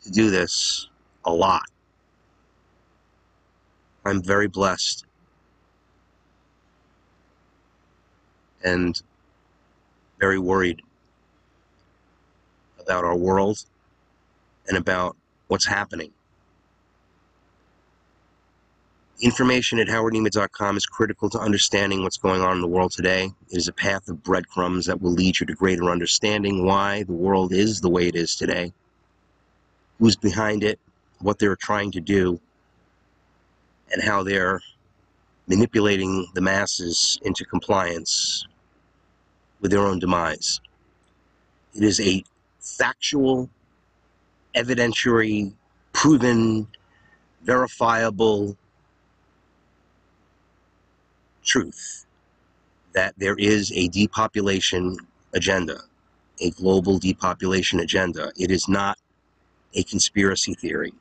to 0.03 0.11
do 0.11 0.31
this 0.31 0.89
a 1.25 1.33
lot. 1.33 1.63
I'm 4.05 4.23
very 4.23 4.49
blessed. 4.49 5.07
And 8.65 9.01
very 10.19 10.39
worried 10.39 10.81
about 12.79 13.05
our 13.05 13.17
world 13.17 13.65
and 14.69 14.77
about 14.77 15.17
what's 15.49 15.67
happening. 15.67 16.13
Information 19.21 19.79
at 19.79 19.87
howardnema.com 19.87 20.77
is 20.77 20.87
critical 20.87 21.31
to 21.31 21.39
understanding 21.39 22.03
what's 22.03 22.17
going 22.17 22.41
on 22.41 22.57
in 22.57 22.61
the 22.61 22.67
world 22.67 22.91
today. 22.91 23.31
It 23.51 23.57
is 23.57 23.69
a 23.69 23.73
path 23.73 24.09
of 24.09 24.23
breadcrumbs 24.23 24.87
that 24.87 25.01
will 25.01 25.13
lead 25.13 25.39
you 25.39 25.47
to 25.47 25.55
greater 25.55 25.91
understanding 25.91 26.65
why 26.65 27.05
the 27.05 27.13
world 27.13 27.53
is 27.53 27.81
the 27.81 27.89
way 27.89 28.09
it 28.09 28.17
is 28.17 28.35
today, 28.35 28.73
who's 29.99 30.17
behind 30.17 30.65
it, 30.65 30.81
what 31.21 31.39
they're 31.39 31.55
trying 31.55 31.93
to 31.93 32.01
do, 32.01 32.41
and 33.93 34.03
how 34.03 34.23
they're 34.23 34.61
manipulating 35.47 36.27
the 36.35 36.41
masses 36.41 37.19
into 37.23 37.45
compliance 37.45 38.47
with 39.61 39.71
their 39.71 39.81
own 39.81 39.99
demise. 39.99 40.61
It 41.75 41.83
is 41.83 42.01
a 42.01 42.25
factual, 42.61 43.49
evidentiary, 44.55 45.53
proven, 45.93 46.67
verifiable 47.43 48.57
truth 51.45 52.07
that 52.93 53.15
there 53.17 53.37
is 53.37 53.73
a 53.73 53.89
depopulation 53.89 54.97
agenda, 55.35 55.81
a 56.41 56.51
global 56.51 56.99
depopulation 56.99 57.81
agenda. 57.81 58.33
It 58.37 58.51
is 58.51 58.69
not 58.69 58.99
a 59.75 59.83
conspiracy 59.85 60.55
theory. 60.55 60.93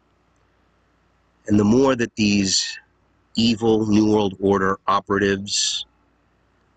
And 1.47 1.59
the 1.59 1.63
more 1.63 1.95
that 1.95 2.15
these 2.15 2.77
evil 3.35 3.87
New 3.87 4.11
World 4.11 4.35
Order 4.39 4.77
operatives, 4.87 5.85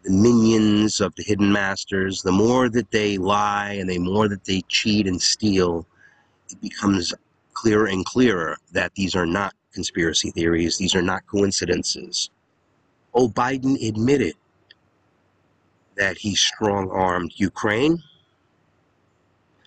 the 0.02 0.10
minions 0.10 1.00
of 1.00 1.14
the 1.16 1.22
hidden 1.22 1.50
masters, 1.52 2.22
the 2.22 2.32
more 2.32 2.68
that 2.68 2.90
they 2.90 3.18
lie 3.18 3.72
and 3.72 3.88
the 3.88 3.98
more 3.98 4.28
that 4.28 4.44
they 4.44 4.62
cheat 4.68 5.06
and 5.06 5.20
steal, 5.20 5.86
it 6.50 6.60
becomes 6.60 7.12
clearer 7.52 7.86
and 7.86 8.04
clearer 8.04 8.56
that 8.72 8.94
these 8.94 9.14
are 9.14 9.26
not 9.26 9.54
conspiracy 9.72 10.30
theories, 10.30 10.78
these 10.78 10.94
are 10.94 11.02
not 11.02 11.26
coincidences. 11.26 12.30
Oh, 13.14 13.28
Biden 13.28 13.76
admitted 13.86 14.34
that 15.96 16.18
he 16.18 16.34
strong 16.34 16.90
armed 16.90 17.32
Ukraine. 17.36 18.02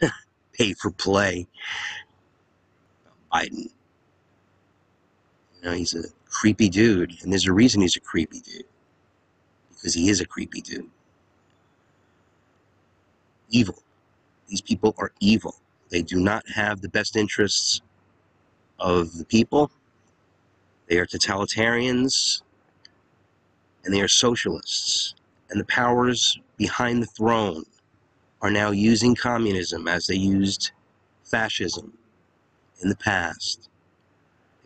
Pay 0.53 0.73
for 0.73 0.91
play. 0.91 1.47
Biden. 3.33 3.69
You 5.62 5.70
know, 5.70 5.76
he's 5.76 5.95
a 5.95 6.03
creepy 6.30 6.70
dude, 6.70 7.18
and 7.24 7.32
there's 7.32 7.47
a 7.47 7.53
reason 7.53 7.82
he's 7.82 7.95
a 7.95 8.01
creepy 8.01 8.41
dude. 8.41 8.66
Because 9.70 9.93
he 9.93 10.10
is 10.10 10.22
a 10.22 10.26
creepy 10.26 10.62
dude. 10.62 10.89
Evil. 13.49 13.82
These 14.47 14.62
people 14.62 14.95
are 14.97 15.12
evil. 15.20 15.55
They 15.89 16.01
do 16.01 16.20
not 16.20 16.43
have 16.49 16.82
the 16.82 16.89
best 16.89 17.16
interests 17.16 17.82
of 18.80 19.18
the 19.18 19.26
people. 19.26 19.72
They 20.88 20.97
are 20.97 21.05
totalitarians 21.05 22.41
and 23.84 23.93
they 23.93 24.01
are 24.01 24.08
socialists. 24.08 25.16
And 25.49 25.60
the 25.60 25.66
powers 25.66 26.39
behind 26.58 27.01
the 27.01 27.08
throne 27.08 27.64
are 28.41 28.51
now 28.51 28.72
using 28.72 29.16
communism 29.16 29.88
as 29.88 30.08
they 30.08 30.16
used 30.16 30.72
fascism 31.24 31.97
in 32.82 32.89
the 32.89 32.95
past. 32.95 33.70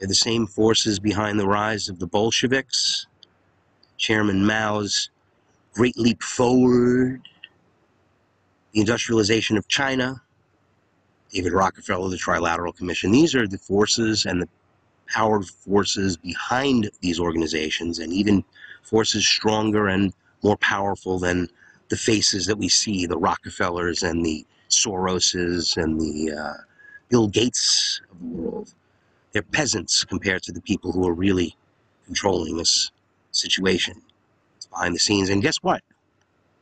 They're 0.01 0.07
the 0.07 0.15
same 0.15 0.47
forces 0.47 0.99
behind 0.99 1.39
the 1.39 1.45
rise 1.45 1.87
of 1.87 1.99
the 1.99 2.07
Bolsheviks, 2.07 3.05
Chairman 3.97 4.43
Mao's 4.43 5.11
Great 5.73 5.95
Leap 5.95 6.23
Forward, 6.23 7.21
the 8.71 8.79
industrialization 8.79 9.57
of 9.57 9.67
China, 9.67 10.23
David 11.31 11.53
Rockefeller, 11.53 12.09
the 12.09 12.17
Trilateral 12.17 12.75
Commission. 12.75 13.11
These 13.11 13.35
are 13.35 13.47
the 13.47 13.59
forces 13.59 14.25
and 14.25 14.41
the 14.41 14.49
power 15.07 15.43
forces 15.43 16.17
behind 16.17 16.89
these 17.01 17.19
organizations, 17.19 17.99
and 17.99 18.11
even 18.11 18.43
forces 18.81 19.23
stronger 19.27 19.87
and 19.87 20.13
more 20.41 20.57
powerful 20.57 21.19
than 21.19 21.47
the 21.89 21.95
faces 21.95 22.47
that 22.47 22.57
we 22.57 22.69
see 22.69 23.05
the 23.05 23.19
Rockefellers 23.19 24.01
and 24.01 24.25
the 24.25 24.47
Soroses 24.67 25.77
and 25.77 26.01
the 26.01 26.31
uh, 26.35 26.53
Bill 27.09 27.27
Gates 27.27 28.01
of 28.09 28.19
the 28.19 28.25
world. 28.25 28.73
They're 29.31 29.41
peasants 29.41 30.03
compared 30.03 30.43
to 30.43 30.51
the 30.51 30.61
people 30.61 30.91
who 30.91 31.07
are 31.07 31.13
really 31.13 31.55
controlling 32.05 32.57
this 32.57 32.91
situation. 33.31 34.01
It's 34.57 34.65
behind 34.65 34.95
the 34.95 34.99
scenes. 34.99 35.29
And 35.29 35.41
guess 35.41 35.57
what? 35.57 35.81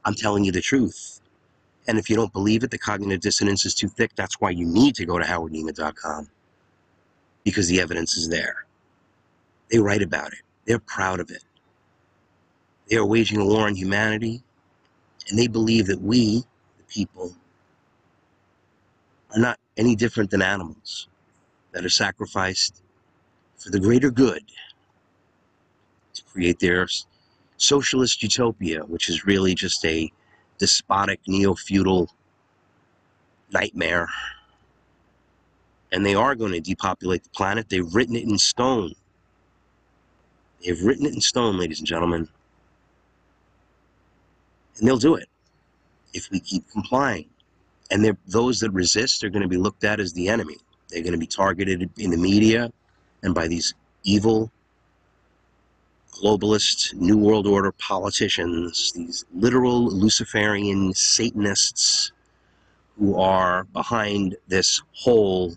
I'm 0.06 0.14
telling 0.14 0.44
you 0.44 0.52
the 0.52 0.62
truth. 0.62 1.22
And 1.88 1.98
if 1.98 2.10
you 2.10 2.16
don't 2.16 2.32
believe 2.32 2.64
it, 2.64 2.72
the 2.72 2.78
cognitive 2.78 3.22
dissonance 3.22 3.66
is 3.66 3.74
too 3.74 3.88
thick. 3.88 4.12
That's 4.16 4.40
why 4.40 4.52
you 4.52 4.66
need 4.66 4.96
to 4.96 5.06
go 5.06 5.18
to 5.18 5.26
howardnema.com 5.26 6.30
because 7.44 7.68
the 7.68 7.82
evidence 7.82 8.16
is 8.16 8.30
there. 8.30 8.66
They 9.72 9.80
write 9.80 10.04
about 10.04 10.34
it. 10.34 10.42
They're 10.66 10.80
proud 10.80 11.20
of 11.20 11.32
it. 11.32 11.44
They 12.90 12.98
are 12.98 13.06
waging 13.06 13.40
a 13.40 13.46
war 13.46 13.68
on 13.68 13.76
humanity, 13.76 14.42
and 15.30 15.38
they 15.38 15.48
believe 15.48 15.88
that 15.88 16.02
we, 16.02 16.44
the 16.78 16.84
people, 16.88 17.34
are 19.34 19.40
not 19.40 19.60
any 19.78 19.96
different 19.96 20.32
than 20.32 20.42
animals 20.42 21.08
that 21.72 21.86
are 21.86 21.90
sacrificed 21.90 22.82
for 23.58 23.70
the 23.70 23.80
greater 23.80 24.10
good 24.10 24.44
to 26.14 26.24
create 26.24 26.60
their 26.60 26.88
socialist 27.58 28.24
utopia, 28.24 28.82
which 28.86 29.10
is 29.10 29.26
really 29.26 29.54
just 29.54 29.84
a 29.86 30.12
despotic, 30.58 31.20
neo 31.28 31.54
feudal 31.56 32.10
nightmare. 33.52 34.08
And 35.92 36.06
they 36.06 36.16
are 36.16 36.36
going 36.36 36.52
to 36.52 36.62
depopulate 36.62 37.24
the 37.24 37.30
planet. 37.32 37.70
They've 37.70 37.94
written 37.94 38.16
it 38.16 38.24
in 38.24 38.38
stone. 38.38 38.94
They've 40.64 40.82
written 40.82 41.06
it 41.06 41.14
in 41.14 41.22
stone, 41.22 41.58
ladies 41.58 41.80
and 41.80 41.88
gentlemen. 41.88 42.28
And 44.78 44.88
they'll 44.88 44.98
do 44.98 45.16
it 45.16 45.28
if 46.14 46.30
we 46.32 46.40
keep 46.40 46.70
complying. 46.70 47.30
And 47.92 48.18
those 48.28 48.60
that 48.60 48.72
resist 48.72 49.24
are 49.24 49.30
going 49.30 49.42
to 49.42 49.48
be 49.48 49.58
looked 49.58 49.84
at 49.84 50.00
as 50.00 50.14
the 50.14 50.30
enemy. 50.30 50.58
They're 50.90 51.04
going 51.04 51.14
to 51.14 51.20
be 51.20 51.28
targeted 51.28 51.90
in 51.98 52.12
the 52.12 52.18
media 52.18 52.72
and 53.22 53.36
by 53.36 53.48
these 53.48 53.74
evil 54.04 54.52
globalist 56.12 56.94
New 56.96 57.18
World 57.18 57.48
Order 57.48 57.72
politicians, 57.74 58.92
these 58.94 59.26
literal 59.34 59.90
Luciferian 59.90 60.94
Satanists 60.94 62.12
who 62.98 63.20
are 63.20 63.66
behind 63.66 64.36
this 64.48 64.82
whole 64.94 65.56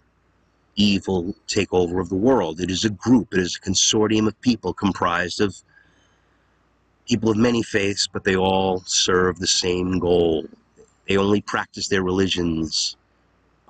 evil 0.77 1.35
takeover 1.49 2.01
of 2.01 2.09
the 2.09 2.17
world. 2.17 2.61
It 2.61 2.71
is 2.71 2.85
a 2.85 2.91
group, 2.91 3.29
it 3.33 3.41
is 3.41 3.57
a 3.57 3.61
consortium 3.61 4.29
of 4.29 4.41
people 4.41 4.73
comprised 4.73 5.41
of 5.41 5.57
people 7.09 7.31
of 7.31 7.37
many 7.37 7.63
faiths, 7.63 8.07
but 8.07 8.25
they 8.25 8.37
all 8.37 8.83
serve 8.87 9.39
the 9.39 9.47
same 9.47 9.99
goal. 9.99 10.45
They 11.09 11.17
only 11.17 11.41
practice 11.41 11.89
their 11.89 12.03
religions 12.03 12.97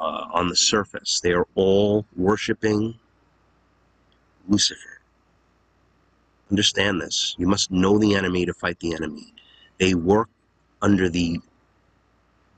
uh, 0.03 0.27
on 0.33 0.49
the 0.49 0.57
surface. 0.57 1.21
They 1.21 1.33
are 1.33 1.47
all 1.55 2.05
worshiping 2.17 2.99
Lucifer. 4.49 5.01
Understand 6.51 7.01
this. 7.01 7.37
You 7.39 7.47
must 7.47 7.71
know 7.71 7.99
the 7.99 8.15
enemy 8.17 8.45
to 8.45 8.53
fight 8.53 8.81
the 8.81 8.95
enemy. 8.95 9.33
They 9.79 9.95
work 9.95 10.29
under 10.83 11.09
the 11.09 11.39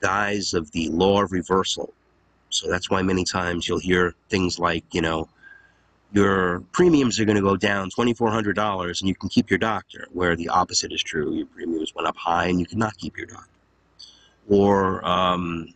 guise 0.01 0.55
of 0.55 0.71
the 0.73 0.89
law 0.89 1.23
of 1.23 1.33
reversal. 1.33 1.93
So 2.49 2.69
that's 2.71 2.89
why 2.91 3.03
many 3.03 3.25
times 3.25 3.69
you'll 3.69 3.79
hear 3.79 4.15
things 4.31 4.59
like, 4.59 4.85
you 4.93 5.03
know, 5.03 5.29
your 6.13 6.61
premiums 6.73 7.21
are 7.21 7.25
going 7.25 7.37
to 7.37 7.43
go 7.43 7.57
down 7.57 7.91
$2,400 7.91 9.01
and 9.01 9.09
you 9.09 9.15
can 9.15 9.29
keep 9.29 9.51
your 9.51 9.59
doctor, 9.59 10.07
where 10.13 10.35
the 10.35 10.49
opposite 10.49 10.93
is 10.93 11.03
true. 11.03 11.35
Your 11.35 11.47
premiums 11.47 11.95
went 11.95 12.09
up 12.09 12.17
high 12.17 12.47
and 12.47 12.59
you 12.59 12.67
cannot 12.67 12.97
keep 12.97 13.19
your 13.19 13.27
doctor. 13.27 13.51
Or 14.49 15.05
um, 15.07 15.75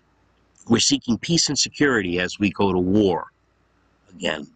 we're 0.68 0.78
seeking 0.78 1.18
peace 1.18 1.48
and 1.48 1.58
security 1.58 2.20
as 2.20 2.38
we 2.38 2.50
go 2.50 2.72
to 2.72 2.78
war 2.78 3.26
again. 4.10 4.46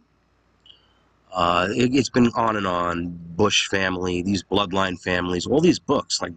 Uh, 1.32 1.68
it, 1.70 1.94
has 1.94 2.10
been 2.10 2.30
on 2.34 2.56
and 2.56 2.66
on. 2.66 3.18
Bush 3.36 3.68
family, 3.68 4.22
these 4.22 4.42
bloodline 4.42 5.00
families, 5.00 5.46
all 5.46 5.60
these 5.60 5.78
books 5.78 6.20
like 6.20 6.32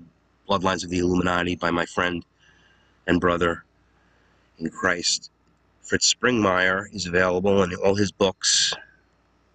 Bloodlines 0.50 0.84
of 0.84 0.90
the 0.90 1.00
Illuminati 1.00 1.56
by 1.56 1.72
my 1.72 1.86
friend 1.86 2.24
and 3.08 3.20
brother 3.20 3.64
in 4.60 4.70
Christ. 4.70 5.32
Fritz 5.82 6.14
Springmeier 6.14 6.94
is 6.94 7.08
available 7.08 7.64
in 7.64 7.74
all 7.76 7.96
his 7.96 8.12
books 8.12 8.74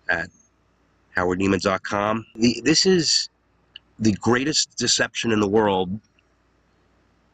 at 0.09 0.29
howardnema.com. 1.17 2.27
This 2.35 2.87
is 2.87 3.29
the 3.99 4.13
greatest 4.13 4.77
deception 4.77 5.33
in 5.33 5.41
the 5.41 5.49
world 5.49 5.99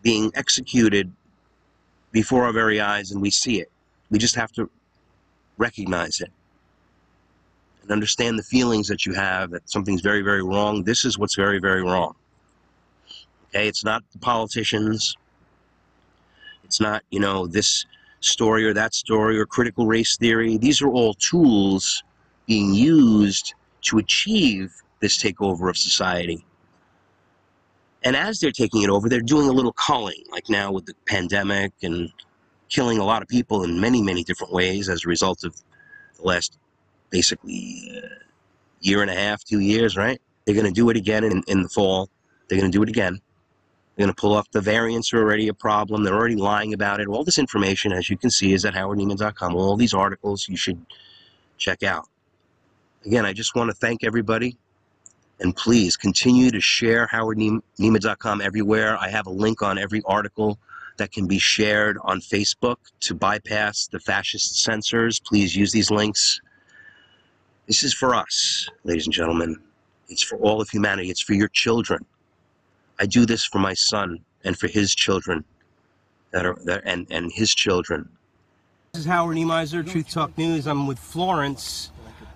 being 0.03 0.31
executed 0.35 1.13
before 2.13 2.45
our 2.45 2.53
very 2.53 2.81
eyes, 2.81 3.13
and 3.13 3.21
we 3.21 3.31
see 3.31 3.61
it. 3.61 3.71
We 4.11 4.19
just 4.19 4.35
have 4.37 4.53
to 4.53 4.71
recognize 5.59 6.21
it 6.21 6.31
and 7.83 7.91
understand 7.93 8.39
the 8.39 8.43
feelings 8.43 8.89
that 8.89 9.07
you 9.07 9.15
have 9.15 9.51
that 9.51 9.69
something's 9.71 10.01
very, 10.01 10.23
very 10.23 10.43
wrong. 10.43 10.83
This 10.83 11.05
is 11.05 11.19
what's 11.19 11.37
very, 11.37 11.61
very 11.61 11.83
wrong. 11.83 12.15
Okay, 13.49 13.69
it's 13.69 13.85
not 13.85 14.03
the 14.13 14.19
politicians. 14.19 15.17
It's 16.65 16.81
not, 16.81 17.05
you 17.11 17.21
know, 17.21 17.47
this 17.47 17.87
story 18.21 18.65
or 18.67 18.75
that 18.75 18.93
story 18.95 19.39
or 19.39 19.47
critical 19.47 19.87
race 19.87 20.17
theory. 20.17 20.57
These 20.57 20.83
are 20.83 20.89
all 20.89 21.15
tools 21.15 22.03
being 22.47 22.75
used 22.75 23.55
to 23.83 23.99
achieve 23.99 24.75
this 25.01 25.17
takeover 25.17 25.71
of 25.71 25.77
society. 25.77 26.45
And 28.07 28.15
as 28.15 28.39
they're 28.39 28.53
taking 28.53 28.83
it 28.83 28.89
over, 28.89 29.09
they're 29.09 29.21
doing 29.21 29.49
a 29.49 29.53
little 29.53 29.73
culling, 29.73 30.23
like 30.31 30.49
now 30.49 30.71
with 30.71 30.87
the 30.87 30.95
pandemic 31.07 31.73
and 31.83 32.13
killing 32.69 32.99
a 32.99 33.05
lot 33.05 33.21
of 33.21 33.27
people 33.27 33.65
in 33.65 33.81
many, 33.81 34.01
many 34.01 34.23
different 34.23 34.53
ways 34.53 34.89
as 34.89 35.05
a 35.05 35.09
result 35.09 35.43
of 35.43 35.61
the 36.15 36.23
last 36.23 36.57
basically 37.11 38.01
uh, 38.01 38.07
year 38.79 39.03
and 39.03 39.11
a 39.11 39.15
half, 39.15 39.43
two 39.43 39.59
years, 39.59 39.97
right? 39.97 40.23
They're 40.45 40.55
going 40.55 40.69
to 40.69 40.73
do 40.73 40.89
it 40.89 40.97
again 40.97 41.25
in, 41.25 41.43
in 41.49 41.65
the 41.65 41.69
fall. 41.69 42.09
They're 42.47 42.61
going 42.61 42.71
to 42.71 42.79
do 42.79 42.85
it 42.85 42.89
again. 42.89 43.21
They're 43.97 44.05
going 44.05 44.15
to 44.15 44.21
pull 44.21 44.35
off 44.35 44.49
the 44.53 44.61
variants 44.61 45.13
are 45.13 45.19
already 45.19 45.49
a 45.49 45.55
problem. 45.55 46.05
They're 46.05 46.15
already 46.15 46.37
lying 46.37 46.75
about 46.75 47.01
it. 47.01 47.09
All 47.09 47.25
this 47.25 47.39
information, 47.39 47.91
as 47.91 48.09
you 48.09 48.17
can 48.17 48.31
see, 48.31 48.53
is 48.53 48.65
at 48.65 48.73
howardnema.com. 48.73 49.57
All 49.57 49.77
these 49.77 49.95
articles 49.95 50.49
you 50.49 50.57
should 50.57 50.81
check 51.59 51.83
out. 51.83 52.07
Again, 53.05 53.27
I 53.27 53.33
just 53.33 53.57
want 53.57 53.69
to 53.71 53.75
thank 53.75 54.05
everybody. 54.05 54.57
And 55.41 55.55
please 55.55 55.97
continue 55.97 56.51
to 56.51 56.61
share 56.61 57.07
howardnema.com 57.07 58.41
everywhere. 58.41 58.97
I 58.99 59.09
have 59.09 59.27
a 59.27 59.31
link 59.31 59.63
on 59.63 59.79
every 59.79 60.03
article 60.07 60.59
that 60.97 61.13
can 61.13 61.27
be 61.27 61.39
shared 61.39 61.99
on 62.03 62.21
Facebook 62.21 62.77
to 63.01 63.15
bypass 63.15 63.87
the 63.87 64.01
fascist 64.01 64.63
censors. 64.63 65.21
Please 65.21 65.55
use 65.55 65.73
these 65.73 65.91
links. 65.91 66.41
This 67.67 67.83
is 67.83 67.93
for 67.93 68.15
us, 68.15 68.69
ladies 68.85 69.07
and 69.07 69.13
gentlemen. 69.13 69.57
It's 70.09 70.23
for 70.23 70.39
all 70.39 70.61
of 70.61 70.71
humanity. 70.71 71.11
It's 71.11 71.23
for 71.23 71.35
your 71.35 71.49
children. 71.49 72.05
I 72.99 73.07
do 73.07 73.27
this 73.27 73.45
for 73.45 73.59
my 73.59 73.75
son 73.75 74.21
and 74.45 74.59
for 74.59 74.69
his 74.69 74.95
children 74.95 75.45
that 76.31 76.47
are 76.47 76.57
and 76.85 77.07
and 77.11 77.31
his 77.33 77.55
children. 77.55 78.09
This 78.93 79.01
is 79.01 79.07
Howard 79.07 79.37
Nemaizer, 79.37 79.87
Truth 79.87 80.11
Talk 80.11 80.39
News. 80.39 80.67
I'm 80.67 80.87
with 80.87 80.99
Florence, 80.99 81.91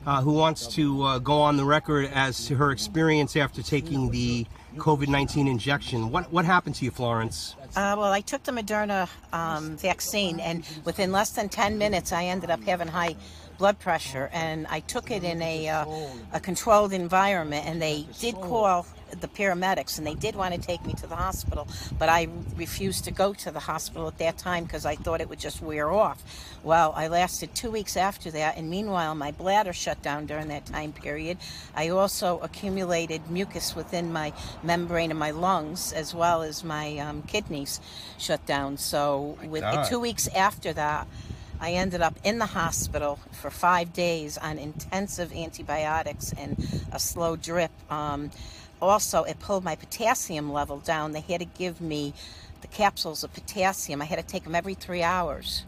uh, 0.07 0.23
who 0.23 0.33
wants 0.33 0.67
to 0.67 1.03
uh, 1.03 1.19
go 1.19 1.41
on 1.41 1.57
the 1.57 1.65
record 1.65 2.11
as 2.13 2.47
to 2.47 2.57
her 2.57 2.71
experience 2.71 3.37
after 3.37 3.63
taking 3.63 4.11
the 4.11 4.47
COVID-19 4.77 5.49
injection. 5.49 6.11
What 6.11 6.33
what 6.33 6.45
happened 6.45 6.77
to 6.77 6.85
you, 6.85 6.91
Florence? 6.91 7.57
Uh, 7.77 7.95
well, 7.97 8.13
I 8.13 8.21
took 8.21 8.43
the 8.43 8.53
Moderna 8.53 9.09
um, 9.33 9.77
vaccine, 9.77 10.41
and 10.41 10.67
within 10.85 11.13
less 11.13 11.31
than 11.31 11.49
10 11.49 11.79
minutes, 11.79 12.13
I 12.13 12.25
ended 12.25 12.51
up 12.51 12.63
having 12.65 12.89
high 12.89 13.17
blood 13.59 13.79
pressure, 13.79 14.29
and 14.33 14.67
I 14.69 14.81
took 14.81 15.11
it 15.11 15.23
in 15.23 15.41
a, 15.43 15.69
uh, 15.69 15.87
a 16.33 16.41
controlled 16.41 16.93
environment, 16.93 17.67
and 17.67 17.81
they 17.81 18.07
did 18.19 18.35
call 18.37 18.87
the 19.21 19.29
paramedics, 19.29 19.99
and 19.99 20.07
they 20.07 20.15
did 20.15 20.37
want 20.37 20.55
to 20.55 20.61
take 20.61 20.85
me 20.85 20.93
to 20.95 21.07
the 21.07 21.17
hospital, 21.17 21.67
but 21.99 22.09
I 22.09 22.29
refused 22.57 23.05
to 23.05 23.11
go 23.11 23.35
to 23.35 23.51
the 23.51 23.61
hospital 23.61 24.09
at 24.09 24.19
that 24.19 24.39
time 24.39 24.65
because 24.65 24.87
I 24.87 24.97
thought 24.97 25.21
it 25.21 25.29
would 25.29 25.41
just 25.41 25.63
wear 25.63 25.91
off. 25.91 26.23
Well, 26.63 26.93
I 26.97 27.09
lasted 27.09 27.55
two 27.55 27.71
weeks 27.71 27.97
after 27.97 28.31
that, 28.33 28.57
and 28.57 28.71
meanwhile, 28.71 29.15
my 29.15 29.31
bladder 29.33 29.73
shut 29.73 30.03
down 30.03 30.27
during 30.27 30.49
that 30.49 30.67
time 30.67 30.93
period. 30.93 31.39
I 31.75 31.89
also 31.89 32.39
accumulated 32.41 33.31
mucus 33.31 33.75
within 33.75 34.13
my 34.13 34.33
membrane 34.63 35.11
of 35.11 35.17
my 35.17 35.31
lungs, 35.31 35.93
as 35.93 36.15
well 36.15 36.43
as 36.43 36.63
my 36.65 36.99
um, 36.99 37.23
kidneys 37.23 37.81
shut 38.19 38.45
down. 38.47 38.77
So, 38.77 39.39
with 39.45 39.65
two 39.89 40.01
weeks 40.01 40.29
after 40.29 40.73
that, 40.73 41.07
I 41.61 41.73
ended 41.73 42.01
up 42.01 42.19
in 42.25 42.39
the 42.39 42.47
hospital 42.47 43.19
for 43.33 43.51
five 43.51 43.93
days 43.93 44.39
on 44.39 44.59
intensive 44.59 45.31
antibiotics 45.33 46.33
and 46.33 46.57
a 46.91 46.99
slow 46.99 47.37
drip. 47.37 47.71
Um, 47.91 48.31
also, 48.81 49.25
it 49.25 49.39
pulled 49.39 49.65
my 49.65 49.77
potassium 49.77 50.53
level 50.53 50.79
down. 50.79 51.13
They 51.13 51.21
had 51.21 51.41
to 51.41 51.47
give 51.47 51.81
me 51.81 52.15
the 52.61 52.67
capsules 52.67 53.25
of 53.25 53.33
potassium. 53.33 54.03
I 54.03 54.05
had 54.05 54.19
to 54.19 54.25
take 54.25 54.45
them 54.45 54.55
every 54.55 54.75
three 54.75 55.03
hours. 55.03 55.65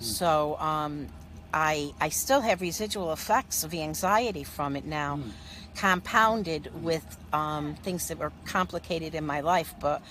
Mm. 0.00 0.02
So 0.02 0.56
um, 0.58 1.08
I, 1.52 1.92
I 2.00 2.08
still 2.08 2.40
have 2.40 2.60
residual 2.60 3.12
effects 3.12 3.64
of 3.64 3.70
the 3.70 3.82
anxiety 3.82 4.44
from 4.44 4.76
it 4.76 4.84
now, 4.84 5.16
mm. 5.16 5.30
compounded 5.76 6.70
with 6.82 7.16
um, 7.32 7.74
things 7.82 8.08
that 8.08 8.18
were 8.18 8.32
complicated 8.44 9.14
in 9.14 9.24
my 9.26 9.40
life. 9.40 9.74
But 9.80 10.02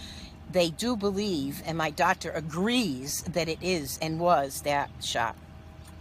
they 0.51 0.70
do 0.70 0.95
believe, 0.95 1.63
and 1.66 1.78
my 1.78 1.89
doctor 1.89 2.32
agrees, 2.32 3.24
that 3.24 3.49
it 3.49 3.59
is 3.61 3.97
and 4.01 4.20
was 4.20 4.61
that 4.61 4.89
shot. 5.01 5.36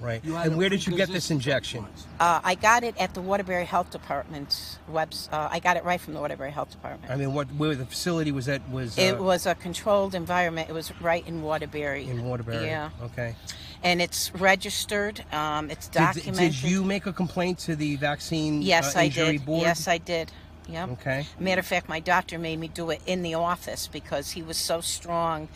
Right. 0.01 0.23
And 0.25 0.57
where 0.57 0.69
did 0.69 0.87
you 0.87 0.97
get 0.97 1.09
this 1.09 1.31
injection? 1.31 1.87
Uh, 2.21 2.41
I 2.43 2.55
got 2.57 2.85
it 2.85 2.97
at 2.99 3.15
the 3.15 3.21
Waterbury 3.21 3.65
Health 3.65 3.91
Department 3.91 4.79
webs. 4.89 5.29
Uh, 5.33 5.49
I 5.51 5.61
got 5.61 5.77
it 5.77 5.85
right 5.85 6.01
from 6.01 6.15
the 6.15 6.21
Waterbury 6.21 6.51
Health 6.51 6.71
Department. 6.71 7.13
I 7.13 7.17
mean, 7.17 7.33
what 7.33 7.49
where 7.55 7.75
the 7.75 7.87
facility 7.87 8.33
was 8.33 8.49
at 8.49 8.69
was. 8.71 8.99
Uh, 8.99 9.03
it 9.03 9.19
was 9.19 9.47
a 9.47 9.55
controlled 9.55 10.15
environment. 10.15 10.69
It 10.69 10.73
was 10.73 10.93
right 11.01 11.27
in 11.27 11.43
Waterbury. 11.43 12.09
In 12.09 12.25
Waterbury. 12.25 12.67
Yeah. 12.67 12.91
Okay. 13.03 13.35
And 13.83 14.01
it's 14.01 14.35
registered. 14.35 15.25
Um, 15.33 15.71
it's 15.71 15.89
documented. 15.89 16.53
Did, 16.53 16.63
did, 16.63 16.71
you 16.71 16.85
make 16.85 17.07
a 17.07 17.13
complaint 17.13 17.59
to 17.61 17.77
the 17.77 17.97
vaccine? 17.97 18.63
Yes, 18.63 18.97
uh, 18.97 19.01
I 19.01 19.09
did. 19.09 19.45
Board? 19.45 19.63
Yes, 19.63 19.89
I 19.89 19.99
did. 19.99 20.33
Yep. 20.69 20.89
Okay. 20.93 21.27
Matter 21.39 21.61
of 21.61 21.67
fact, 21.67 21.89
my 21.89 22.01
doctor 22.01 22.39
made 22.39 22.59
me 22.59 22.69
do 22.69 22.91
it 22.91 23.03
in 23.07 23.23
the 23.23 23.35
office 23.35 23.87
because 23.87 24.31
he 24.31 24.43
was 24.43 24.57
so 24.57 24.81
strong 24.81 25.49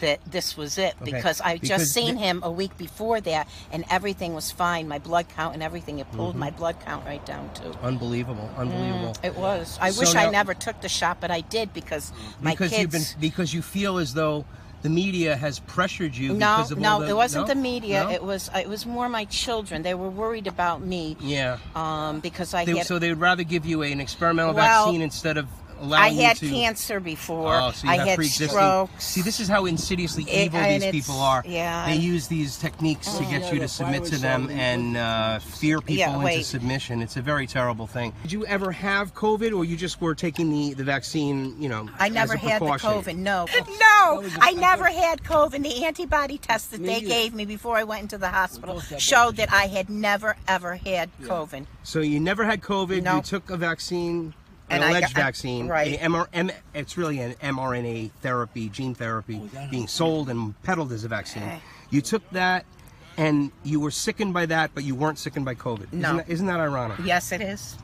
that 0.00 0.20
this 0.30 0.56
was 0.56 0.78
it. 0.78 0.94
Okay. 1.02 1.12
Because 1.12 1.40
I 1.40 1.54
Because 1.54 1.68
just 1.68 1.92
seen 1.92 2.16
him 2.16 2.40
a 2.42 2.50
week 2.50 2.76
before 2.76 3.20
that, 3.22 3.48
and 3.72 3.84
everything 3.90 4.34
was 4.34 4.50
fine. 4.50 4.88
My 4.88 4.98
blood 4.98 5.26
count 5.36 5.54
and 5.54 5.62
everything. 5.62 5.98
It 5.98 6.10
pulled 6.12 6.34
Mhm. 6.34 6.38
my 6.38 6.50
blood 6.50 6.76
count 6.84 7.04
right 7.06 7.24
down 7.24 7.50
too. 7.54 7.74
Unbelievable. 7.82 8.48
Unbelievable. 8.56 9.14
Mm, 9.14 9.24
it 9.24 9.36
was. 9.36 9.78
I 9.80 9.90
So 9.90 10.00
wish 10.00 10.14
I 10.14 10.30
never 10.30 10.54
took 10.54 10.80
the 10.80 10.88
shot, 10.88 11.18
but 11.20 11.30
I 11.30 11.40
did 11.42 11.72
because 11.72 12.12
my 12.40 12.52
because 12.52 12.70
kids. 12.70 12.80
you've 12.82 12.90
been 12.90 13.04
because 13.20 13.54
you 13.54 13.62
feel 13.62 13.98
as 13.98 14.14
though 14.14 14.44
the 14.82 14.90
media 14.90 15.34
has 15.34 15.60
pressured 15.60 16.14
you 16.14 16.34
no, 16.34 16.56
because 16.56 16.70
of 16.72 16.78
no, 16.78 17.00
the, 17.00 17.08
it 17.08 17.16
wasn't 17.16 17.46
no? 17.48 17.54
the 17.54 17.58
media. 17.58 18.04
No? 18.04 18.10
It 18.10 18.22
was 18.22 18.50
it 18.54 18.68
was 18.68 18.84
more 18.84 19.08
my 19.08 19.24
children. 19.26 19.82
They 19.82 19.94
were 19.94 20.10
worried 20.10 20.46
about 20.46 20.82
me. 20.82 21.16
Yeah. 21.20 21.56
Um, 21.74 22.20
because 22.20 22.52
I 22.52 22.64
They- 22.66 22.76
had 22.78 22.86
so 22.86 22.98
they 22.98 23.08
would 23.08 23.20
rather 23.20 23.44
give 23.44 23.64
you 23.64 23.82
a, 23.82 23.90
an 23.92 24.00
experimental 24.00 24.52
Well- 24.54 24.84
vaccine 24.86 25.00
instead 25.02 25.38
of 25.38 25.46
allow 25.80 25.98
I 26.02 26.08
you 26.08 26.22
had 26.22 26.36
to? 26.38 26.48
cancer 26.48 27.00
before. 27.00 27.54
Oh, 27.54 27.70
so 27.72 27.86
you 27.86 27.92
I 27.92 27.96
had 27.96 28.16
pre-existing- 28.16 28.48
strokes. 28.48 29.04
See, 29.04 29.22
this 29.22 29.40
is 29.40 29.48
how 29.48 29.66
insidiously 29.66 30.24
evil 30.30 30.58
and 30.60 30.82
these 30.82 30.90
people 30.90 31.20
are. 31.20 31.42
yeah, 31.46 31.86
They 31.86 31.96
use 31.96 32.28
these 32.28 32.56
techniques 32.56 33.12
to 33.14 33.24
get 33.24 33.52
you 33.52 33.58
to 33.60 33.68
submit 33.68 34.04
to 34.06 34.18
them 34.18 34.50
and 34.50 34.96
uh, 34.96 35.38
fear 35.38 35.80
people 35.80 35.96
Yeah, 35.96 36.12
into 36.14 36.24
wait. 36.24 36.44
submission. 36.44 37.02
It's 37.02 37.16
a 37.16 37.22
very 37.22 37.46
terrible 37.46 37.86
thing. 37.86 38.12
Did 38.22 38.32
you 38.32 38.46
ever 38.46 38.72
have 38.72 39.14
COVID, 39.14 39.56
or 39.56 39.64
you 39.64 39.76
just 39.76 40.00
were 40.00 40.14
taking 40.14 40.50
the, 40.50 40.74
the 40.74 40.84
vaccine? 40.84 41.60
You 41.60 41.68
know, 41.68 41.88
I 41.98 42.08
never 42.08 42.34
as 42.34 42.42
a 42.44 42.48
had 42.48 42.62
the? 42.62 42.66
COVID. 42.66 43.16
No, 43.16 43.46
no, 43.80 44.24
I 44.40 44.52
never 44.52 44.84
had 44.86 45.22
COVID. 45.22 45.62
The 45.62 45.84
antibody 45.84 46.38
test 46.38 46.70
that 46.72 46.82
they 46.82 47.00
gave 47.00 47.34
me 47.34 47.44
before 47.44 47.76
I 47.76 47.84
went 47.84 48.02
into 48.02 48.18
the 48.18 48.28
hospital 48.28 48.80
showed 48.80 49.36
that 49.36 49.52
I 49.52 49.66
had 49.66 49.88
never 49.90 50.36
ever 50.48 50.74
had 50.76 51.10
COVID. 51.22 51.66
So 51.82 52.00
you 52.00 52.20
never 52.20 52.44
had 52.44 52.60
COVID. 52.60 53.02
No. 53.02 53.16
You 53.16 53.22
took 53.22 53.50
a 53.50 53.56
vaccine, 53.56 54.34
an 54.70 54.82
And 54.82 54.90
alleged 54.90 55.14
got- 55.14 55.20
I- 55.22 55.24
vaccine, 55.26 55.68
right. 55.68 55.94
a 55.94 55.98
MR, 56.04 56.26
M, 56.32 56.50
it's 56.74 56.96
really 56.96 57.20
an 57.20 57.34
mRNA 57.42 58.10
therapy, 58.22 58.68
gene 58.68 58.94
therapy, 58.94 59.40
being 59.70 59.86
sold 59.88 60.28
and 60.30 60.60
peddled 60.62 60.92
as 60.92 61.04
a 61.04 61.08
vaccine. 61.08 61.42
Okay. 61.42 61.60
You 61.90 62.00
took 62.00 62.28
that, 62.30 62.64
and 63.16 63.52
you 63.62 63.78
were 63.78 63.90
sickened 63.90 64.32
by 64.34 64.46
that, 64.46 64.70
but 64.74 64.82
you 64.84 64.94
weren't 64.94 65.18
sickened 65.18 65.44
by 65.44 65.54
COVID. 65.54 65.92
No. 65.92 66.08
Isn't 66.08 66.16
that, 66.16 66.28
isn't 66.30 66.46
that 66.46 66.60
ironic? 66.60 66.98
Yes, 67.04 67.30
it 67.30 67.40
is. 67.42 67.76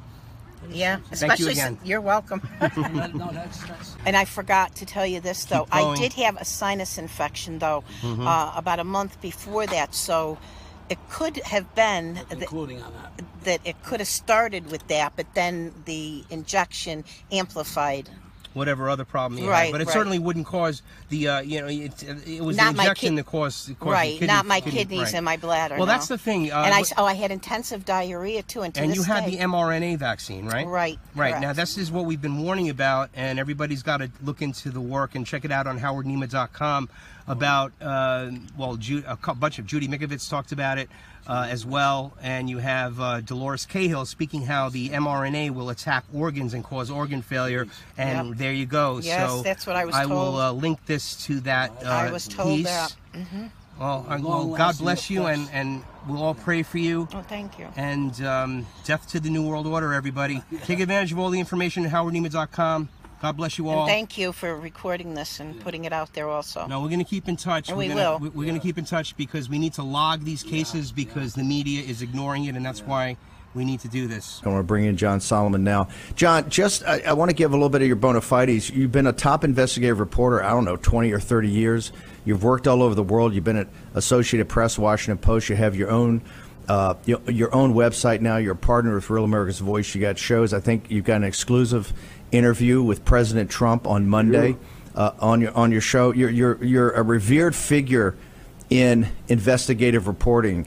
Yeah, 0.70 0.96
Thank 0.96 1.06
you 1.06 1.12
especially 1.14 1.52
again. 1.52 1.76
since- 1.78 1.88
you're 1.88 2.00
welcome. 2.02 2.46
and 2.60 4.16
I 4.16 4.24
forgot 4.26 4.74
to 4.76 4.86
tell 4.86 5.06
you 5.06 5.20
this 5.20 5.44
though. 5.46 5.66
I 5.72 5.94
did 5.96 6.12
have 6.14 6.36
a 6.36 6.44
sinus 6.44 6.98
infection 6.98 7.58
though, 7.58 7.82
Mhm. 8.02 8.26
uh, 8.26 8.52
about 8.56 8.78
a 8.78 8.84
month 8.84 9.20
before 9.22 9.66
that. 9.66 9.94
So 9.94 10.36
it 10.90 10.98
could 11.08 11.36
have 11.38 11.72
been 11.74 12.14
that, 12.28 12.50
that 13.44 13.60
it 13.64 13.82
could 13.84 14.00
have 14.00 14.08
started 14.08 14.70
with 14.70 14.86
that, 14.88 15.12
but 15.16 15.34
then 15.34 15.72
the 15.84 16.24
injection 16.30 17.04
amplified. 17.30 18.10
Whatever 18.52 18.90
other 18.90 19.04
problem 19.04 19.40
you 19.40 19.48
Right, 19.48 19.66
had, 19.66 19.72
but 19.72 19.80
it 19.80 19.86
right. 19.86 19.92
certainly 19.92 20.18
wouldn't 20.18 20.44
cause 20.46 20.82
the, 21.08 21.28
uh, 21.28 21.40
you 21.40 21.60
know, 21.60 21.68
it, 21.68 22.02
it 22.26 22.42
was 22.42 22.56
Not 22.56 22.74
the 22.74 22.80
injection 22.80 23.14
that 23.14 23.26
caused, 23.26 23.66
caused 23.78 23.80
the 23.80 23.84
right, 23.92 24.12
kidney- 24.14 24.26
not 24.26 24.44
my 24.44 24.58
kidney- 24.60 24.78
kidneys 24.80 25.02
right. 25.04 25.14
and 25.14 25.24
my 25.24 25.36
bladder. 25.36 25.76
Well, 25.76 25.86
no. 25.86 25.92
that's 25.92 26.08
the 26.08 26.18
thing. 26.18 26.50
Uh, 26.50 26.62
and 26.62 26.74
I 26.74 26.82
oh 26.98 27.04
I 27.04 27.14
had 27.14 27.30
intensive 27.30 27.84
diarrhea 27.84 28.42
too. 28.42 28.62
And, 28.62 28.74
to 28.74 28.80
and 28.82 28.92
you 28.94 29.04
had 29.04 29.24
day. 29.26 29.36
the 29.36 29.44
mRNA 29.44 29.98
vaccine, 29.98 30.46
right? 30.46 30.66
Right, 30.66 30.98
Right. 31.14 31.30
correct. 31.30 31.42
Now, 31.42 31.52
this 31.52 31.78
is 31.78 31.92
what 31.92 32.06
we've 32.06 32.20
been 32.20 32.42
warning 32.42 32.68
about, 32.70 33.10
and 33.14 33.38
everybody's 33.38 33.84
got 33.84 33.98
to 33.98 34.10
look 34.24 34.42
into 34.42 34.70
the 34.70 34.80
work 34.80 35.14
and 35.14 35.24
check 35.24 35.44
it 35.44 35.52
out 35.52 35.68
on 35.68 35.78
howardnema.com 35.78 36.88
about, 37.28 37.72
uh, 37.80 38.30
well, 38.58 38.74
Ju- 38.76 39.04
a 39.06 39.16
bunch 39.34 39.60
of 39.60 39.66
Judy 39.66 39.86
Mikovits 39.86 40.28
talked 40.28 40.50
about 40.50 40.78
it 40.78 40.88
uh, 41.26 41.46
as 41.48 41.64
well, 41.66 42.12
and 42.22 42.48
you 42.50 42.58
have 42.58 43.00
uh, 43.00 43.20
Dolores 43.20 43.66
Cahill 43.66 44.04
speaking 44.06 44.42
how 44.42 44.68
the 44.68 44.88
mRNA 44.90 45.50
will 45.52 45.70
attack 45.70 46.04
organs 46.12 46.54
and 46.54 46.64
cause 46.64 46.90
organ 46.90 47.22
failure, 47.22 47.66
and 47.96 48.28
Yep. 48.30 48.38
there 48.38 48.52
you 48.52 48.66
go. 48.66 48.98
Yes, 48.98 49.30
so 49.30 49.42
that's 49.42 49.66
what 49.66 49.76
I 49.76 49.84
was 49.84 49.94
I 49.94 50.06
will 50.06 50.16
told. 50.32 50.40
uh, 50.40 50.52
link 50.52 50.84
this 50.86 51.24
to 51.26 51.40
that 51.40 51.70
uh, 51.84 51.88
I 51.88 52.10
was 52.10 52.26
told 52.26 52.56
piece. 52.58 52.66
that. 52.66 52.94
hmm 53.14 53.46
Well, 53.78 54.04
I- 54.08 54.16
well, 54.18 54.46
God 54.56 54.78
bless 54.78 55.08
you, 55.10 55.26
and, 55.26 55.48
and 55.52 55.82
we'll 56.08 56.22
all 56.22 56.34
pray 56.34 56.62
for 56.62 56.78
you. 56.78 57.08
Oh, 57.14 57.22
thank 57.22 57.58
you. 57.58 57.68
And 57.76 58.20
um, 58.24 58.66
death 58.84 59.08
to 59.10 59.20
the 59.20 59.30
New 59.30 59.46
World 59.48 59.66
Order, 59.66 59.92
everybody. 59.94 60.42
Take 60.64 60.80
advantage 60.80 61.12
of 61.12 61.18
all 61.18 61.30
the 61.30 61.38
information 61.40 61.86
at 61.86 61.92
howardnema.com. 61.92 62.88
God 63.20 63.36
bless 63.36 63.58
you 63.58 63.68
all. 63.68 63.80
And 63.84 63.88
thank 63.88 64.16
you 64.16 64.32
for 64.32 64.56
recording 64.56 65.14
this 65.14 65.40
and 65.40 65.60
putting 65.60 65.84
it 65.84 65.92
out 65.92 66.12
there 66.14 66.28
also. 66.28 66.66
no, 66.66 66.80
we're 66.80 66.88
going 66.88 67.00
to 67.00 67.04
keep 67.04 67.28
in 67.28 67.36
touch. 67.36 67.68
And 67.68 67.76
we're 67.76 67.88
we 67.88 67.94
gonna, 67.94 68.12
will. 68.12 68.18
we- 68.18 68.28
We're 68.30 68.46
going 68.46 68.58
to 68.60 68.66
keep 68.66 68.78
in 68.78 68.84
touch 68.84 69.16
because 69.16 69.48
we 69.48 69.58
need 69.58 69.74
to 69.74 69.82
log 69.82 70.24
these 70.24 70.42
cases 70.42 70.90
because 70.90 71.34
the 71.34 71.44
media 71.44 71.82
is 71.82 72.00
ignoring 72.02 72.44
it, 72.46 72.56
and 72.56 72.64
that's 72.64 72.80
why 72.82 73.16
we 73.52 73.64
need 73.64 73.80
to 73.80 73.88
do 73.88 74.06
this. 74.06 74.40
I 74.44 74.48
want 74.48 74.60
to 74.60 74.64
bring 74.64 74.84
in 74.84 74.96
John 74.96 75.20
Solomon 75.20 75.64
now. 75.64 75.88
John, 76.14 76.48
just 76.48 76.84
I, 76.84 77.00
I 77.00 77.12
want 77.14 77.30
to 77.30 77.34
give 77.34 77.50
a 77.50 77.54
little 77.56 77.68
bit 77.68 77.82
of 77.82 77.86
your 77.88 77.96
bona 77.96 78.20
fides. 78.20 78.70
You've 78.70 78.92
been 78.92 79.06
a 79.08 79.12
top 79.12 79.44
investigative 79.44 79.98
reporter, 80.00 80.42
I 80.42 80.50
don't 80.50 80.64
know, 80.64 80.76
20 80.76 81.12
or 81.12 81.18
30 81.20 81.48
years. 81.48 81.92
You've 82.24 82.44
worked 82.44 82.68
all 82.68 82.82
over 82.82 82.94
the 82.94 83.02
world. 83.02 83.34
You've 83.34 83.44
been 83.44 83.56
at 83.56 83.68
Associated 83.94 84.48
Press, 84.48 84.78
Washington 84.78 85.18
Post. 85.18 85.48
You 85.48 85.56
have 85.56 85.74
your 85.76 85.90
own 85.90 86.22
uh, 86.68 86.94
your, 87.04 87.20
your 87.28 87.52
own 87.52 87.74
website 87.74 88.20
now. 88.20 88.36
You're 88.36 88.52
a 88.52 88.56
partner 88.56 88.94
with 88.94 89.10
Real 89.10 89.24
America's 89.24 89.58
Voice. 89.58 89.92
You 89.94 90.00
got 90.00 90.16
shows. 90.16 90.54
I 90.54 90.60
think 90.60 90.88
you've 90.88 91.04
got 91.04 91.16
an 91.16 91.24
exclusive 91.24 91.92
interview 92.32 92.82
with 92.82 93.04
President 93.04 93.50
Trump 93.50 93.86
on 93.86 94.08
Monday 94.08 94.56
uh, 94.94 95.12
on 95.20 95.40
your 95.40 95.56
on 95.56 95.72
your 95.72 95.80
show. 95.80 96.12
You're 96.12 96.30
you're 96.30 96.64
you're 96.64 96.90
a 96.90 97.02
revered 97.02 97.54
figure 97.54 98.16
in 98.68 99.08
investigative 99.28 100.06
reporting. 100.06 100.66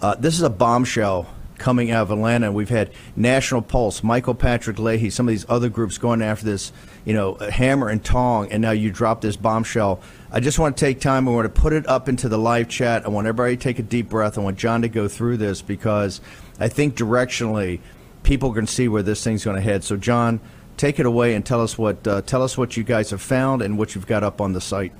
Uh, 0.00 0.14
this 0.16 0.34
is 0.34 0.42
a 0.42 0.50
bombshell 0.50 1.26
coming 1.58 1.90
out 1.90 2.02
of 2.02 2.10
Atlanta. 2.10 2.50
We've 2.50 2.68
had 2.68 2.90
National 3.16 3.62
Pulse, 3.62 4.02
Michael 4.02 4.34
Patrick 4.34 4.78
Leahy, 4.78 5.08
some 5.08 5.28
of 5.28 5.32
these 5.32 5.46
other 5.48 5.68
groups 5.68 5.98
going 5.98 6.20
after 6.20 6.44
this, 6.44 6.72
you 7.04 7.14
know, 7.14 7.34
hammer 7.34 7.88
and 7.88 8.04
tong, 8.04 8.50
and 8.50 8.60
now 8.60 8.72
you 8.72 8.90
drop 8.90 9.20
this 9.20 9.36
bombshell. 9.36 10.00
I 10.32 10.40
just 10.40 10.58
want 10.58 10.76
to 10.76 10.84
take 10.84 11.00
time. 11.00 11.28
I 11.28 11.30
want 11.30 11.54
to 11.54 11.60
put 11.60 11.72
it 11.72 11.86
up 11.86 12.08
into 12.08 12.28
the 12.28 12.38
live 12.38 12.68
chat. 12.68 13.06
I 13.06 13.08
want 13.08 13.26
everybody 13.26 13.56
to 13.56 13.62
take 13.62 13.78
a 13.78 13.82
deep 13.82 14.08
breath. 14.08 14.36
I 14.36 14.40
want 14.40 14.58
John 14.58 14.82
to 14.82 14.88
go 14.88 15.06
through 15.06 15.36
this 15.36 15.62
because 15.62 16.20
I 16.58 16.68
think 16.68 16.96
directionally 16.96 17.80
people 18.24 18.52
can 18.52 18.66
see 18.66 18.88
where 18.88 19.02
this 19.02 19.22
thing's 19.22 19.44
going 19.44 19.56
to 19.56 19.62
head. 19.62 19.84
So, 19.84 19.96
John, 19.96 20.40
take 20.76 20.98
it 20.98 21.06
away 21.06 21.34
and 21.34 21.44
tell 21.44 21.60
us 21.60 21.78
what 21.78 22.06
uh, 22.06 22.22
tell 22.22 22.42
us 22.42 22.58
what 22.58 22.76
you 22.76 22.82
guys 22.82 23.10
have 23.10 23.22
found 23.22 23.62
and 23.62 23.78
what 23.78 23.94
you've 23.94 24.06
got 24.06 24.22
up 24.22 24.40
on 24.40 24.52
the 24.52 24.60
site. 24.60 24.92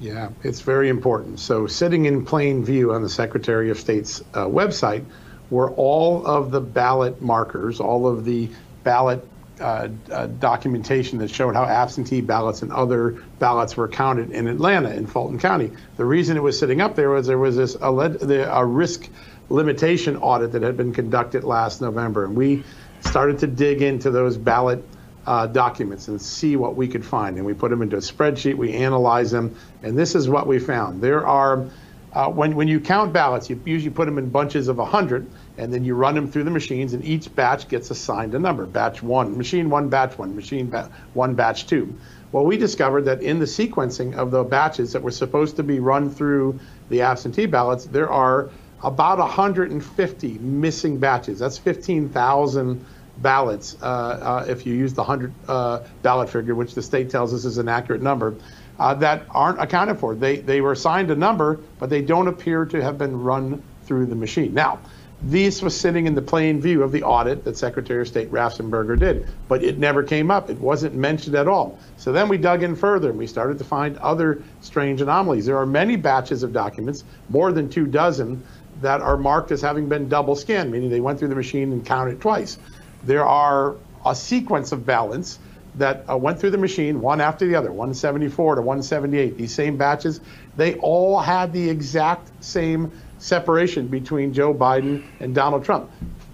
Yeah, 0.00 0.30
it's 0.42 0.62
very 0.62 0.88
important. 0.88 1.40
So, 1.40 1.66
sitting 1.66 2.06
in 2.06 2.24
plain 2.24 2.64
view 2.64 2.94
on 2.94 3.02
the 3.02 3.08
Secretary 3.08 3.70
of 3.70 3.78
State's 3.78 4.22
uh, 4.32 4.46
website 4.46 5.04
were 5.50 5.70
all 5.72 6.26
of 6.26 6.50
the 6.50 6.60
ballot 6.60 7.20
markers, 7.20 7.80
all 7.80 8.06
of 8.06 8.24
the 8.24 8.48
ballot 8.82 9.26
uh, 9.60 9.88
uh, 10.10 10.26
documentation 10.26 11.18
that 11.18 11.28
showed 11.28 11.54
how 11.54 11.64
absentee 11.64 12.22
ballots 12.22 12.62
and 12.62 12.72
other 12.72 13.22
ballots 13.38 13.76
were 13.76 13.88
counted 13.88 14.30
in 14.30 14.48
Atlanta, 14.48 14.90
in 14.90 15.06
Fulton 15.06 15.38
County. 15.38 15.70
The 15.98 16.04
reason 16.06 16.38
it 16.38 16.42
was 16.42 16.58
sitting 16.58 16.80
up 16.80 16.96
there 16.96 17.10
was 17.10 17.26
there 17.26 17.36
was 17.36 17.56
this 17.56 17.76
a 17.80 18.64
risk 18.64 19.06
limitation 19.50 20.16
audit 20.16 20.52
that 20.52 20.62
had 20.62 20.78
been 20.78 20.94
conducted 20.94 21.44
last 21.44 21.82
November, 21.82 22.24
and 22.24 22.34
we 22.34 22.64
started 23.00 23.38
to 23.40 23.46
dig 23.46 23.82
into 23.82 24.10
those 24.10 24.36
ballot 24.36 24.84
uh, 25.26 25.46
documents 25.46 26.08
and 26.08 26.20
see 26.20 26.56
what 26.56 26.76
we 26.76 26.88
could 26.88 27.04
find. 27.04 27.36
And 27.36 27.46
we 27.46 27.54
put 27.54 27.70
them 27.70 27.82
into 27.82 27.96
a 27.96 28.00
spreadsheet, 28.00 28.54
we 28.54 28.72
analyze 28.72 29.30
them, 29.30 29.54
and 29.82 29.96
this 29.96 30.14
is 30.14 30.28
what 30.28 30.46
we 30.46 30.58
found. 30.58 31.00
There 31.00 31.26
are, 31.26 31.66
uh, 32.12 32.28
when, 32.28 32.56
when 32.56 32.68
you 32.68 32.80
count 32.80 33.12
ballots, 33.12 33.50
you 33.50 33.60
usually 33.64 33.94
put 33.94 34.06
them 34.06 34.18
in 34.18 34.30
bunches 34.30 34.68
of 34.68 34.78
100, 34.78 35.30
and 35.58 35.72
then 35.72 35.84
you 35.84 35.94
run 35.94 36.14
them 36.14 36.30
through 36.30 36.44
the 36.44 36.50
machines, 36.50 36.94
and 36.94 37.04
each 37.04 37.34
batch 37.34 37.68
gets 37.68 37.90
assigned 37.90 38.34
a 38.34 38.38
number. 38.38 38.66
Batch 38.66 39.02
one, 39.02 39.36
machine 39.36 39.70
one, 39.70 39.88
batch 39.88 40.16
one, 40.18 40.34
machine 40.34 40.68
ba- 40.68 40.90
one, 41.14 41.34
batch 41.34 41.66
two. 41.66 41.94
Well, 42.32 42.44
we 42.44 42.56
discovered 42.56 43.02
that 43.02 43.22
in 43.22 43.40
the 43.40 43.44
sequencing 43.44 44.14
of 44.14 44.30
the 44.30 44.44
batches 44.44 44.92
that 44.92 45.02
were 45.02 45.10
supposed 45.10 45.56
to 45.56 45.62
be 45.64 45.80
run 45.80 46.10
through 46.10 46.60
the 46.88 47.02
absentee 47.02 47.46
ballots, 47.46 47.86
there 47.86 48.10
are 48.10 48.50
about 48.82 49.18
150 49.18 50.38
missing 50.38 50.98
batches. 50.98 51.38
That's 51.38 51.58
15,000 51.58 52.84
ballots 53.18 53.76
uh, 53.82 53.86
uh, 53.86 54.46
if 54.48 54.66
you 54.66 54.74
use 54.74 54.94
the 54.94 55.02
100 55.02 55.32
uh, 55.48 55.80
ballot 56.02 56.30
figure, 56.30 56.54
which 56.54 56.74
the 56.74 56.82
state 56.82 57.10
tells 57.10 57.34
us 57.34 57.44
is 57.44 57.58
an 57.58 57.68
accurate 57.68 58.02
number, 58.02 58.36
uh, 58.78 58.94
that 58.94 59.24
aren't 59.30 59.60
accounted 59.60 59.98
for. 59.98 60.14
They, 60.14 60.36
they 60.36 60.60
were 60.60 60.72
assigned 60.72 61.10
a 61.10 61.16
number, 61.16 61.60
but 61.78 61.90
they 61.90 62.00
don't 62.00 62.28
appear 62.28 62.64
to 62.66 62.82
have 62.82 62.96
been 62.96 63.22
run 63.22 63.62
through 63.84 64.06
the 64.06 64.14
machine. 64.14 64.54
Now, 64.54 64.80
this 65.22 65.60
was 65.60 65.78
sitting 65.78 66.06
in 66.06 66.14
the 66.14 66.22
plain 66.22 66.62
view 66.62 66.82
of 66.82 66.92
the 66.92 67.02
audit 67.02 67.44
that 67.44 67.58
Secretary 67.58 68.00
of 68.00 68.08
State 68.08 68.32
Raffensperger 68.32 68.98
did, 68.98 69.28
but 69.48 69.62
it 69.62 69.76
never 69.78 70.02
came 70.02 70.30
up. 70.30 70.48
It 70.48 70.58
wasn't 70.58 70.94
mentioned 70.94 71.36
at 71.36 71.46
all. 71.46 71.78
So 71.98 72.10
then 72.10 72.28
we 72.28 72.38
dug 72.38 72.62
in 72.62 72.74
further 72.74 73.10
and 73.10 73.18
we 73.18 73.26
started 73.26 73.58
to 73.58 73.64
find 73.64 73.98
other 73.98 74.42
strange 74.62 75.02
anomalies. 75.02 75.44
There 75.44 75.58
are 75.58 75.66
many 75.66 75.96
batches 75.96 76.42
of 76.42 76.54
documents, 76.54 77.04
more 77.28 77.52
than 77.52 77.68
two 77.68 77.86
dozen, 77.86 78.42
that 78.80 79.00
are 79.00 79.16
marked 79.16 79.50
as 79.50 79.60
having 79.60 79.88
been 79.88 80.08
double 80.08 80.36
scanned, 80.36 80.70
meaning 80.70 80.90
they 80.90 81.00
went 81.00 81.18
through 81.18 81.28
the 81.28 81.34
machine 81.34 81.72
and 81.72 81.84
counted 81.84 82.20
twice. 82.20 82.58
There 83.04 83.24
are 83.24 83.76
a 84.04 84.14
sequence 84.14 84.72
of 84.72 84.86
ballots 84.86 85.38
that 85.76 86.04
uh, 86.10 86.16
went 86.16 86.40
through 86.40 86.50
the 86.50 86.58
machine 86.58 87.00
one 87.00 87.20
after 87.20 87.46
the 87.46 87.54
other, 87.54 87.70
174 87.70 88.56
to 88.56 88.62
178. 88.62 89.36
These 89.36 89.54
same 89.54 89.76
batches, 89.76 90.20
they 90.56 90.74
all 90.76 91.20
had 91.20 91.52
the 91.52 91.68
exact 91.68 92.28
same 92.42 92.90
separation 93.18 93.86
between 93.86 94.32
Joe 94.32 94.52
Biden 94.52 95.04
and 95.20 95.34
Donald 95.34 95.64
Trump. 95.64 95.90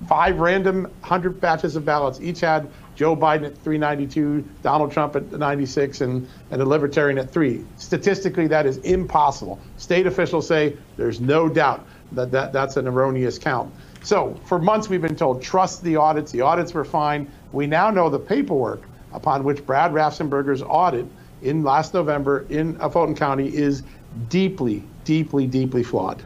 Five 0.09 0.39
random 0.39 0.85
100 0.85 1.41
batches 1.41 1.77
of 1.77 1.85
ballots, 1.85 2.21
each 2.21 2.41
had 2.41 2.71
Joe 2.95 3.15
Biden 3.15 3.45
at 3.45 3.59
392, 3.59 4.45
Donald 4.63 4.93
Trump 4.93 5.17
at 5.17 5.31
96, 5.31 6.01
and, 6.01 6.29
and 6.51 6.63
a 6.63 6.65
libertarian 6.65 7.19
at 7.19 7.31
3. 7.31 7.65
Statistically, 7.77 8.47
that 8.47 8.65
is 8.67 8.79
impossible. 8.79 9.61
State 9.77 10.07
officials 10.07 10.47
say 10.47 10.77
there's 10.97 11.21
no 11.21 11.49
doubt 11.49 11.87
that, 12.13 12.31
that 12.31 12.53
that's 12.53 12.77
an 12.77 12.87
erroneous 12.87 13.39
count. 13.39 13.73
So 14.03 14.39
for 14.45 14.59
months 14.59 14.89
we've 14.89 15.03
been 15.03 15.17
told, 15.17 15.43
trust 15.43 15.83
the 15.83 15.97
audits. 15.97 16.31
The 16.33 16.43
audits 16.43 16.73
were 16.75 16.85
fine. 16.85 17.31
We 17.53 17.67
now 17.67 17.91
know 17.91 18.09
the 18.09 18.19
paperwork 18.19 18.83
upon 19.13 19.45
which 19.45 19.65
Brad 19.67 19.93
Raffensperger's 19.93 20.63
audit 20.63 21.07
in 21.43 21.63
last 21.65 21.95
November 21.95 22.47
in 22.49 22.79
Fulton 22.91 23.15
County 23.15 23.55
is 23.55 23.83
deeply, 24.29 24.83
deeply, 25.05 25.47
deeply 25.47 25.83
flawed. 25.83 26.23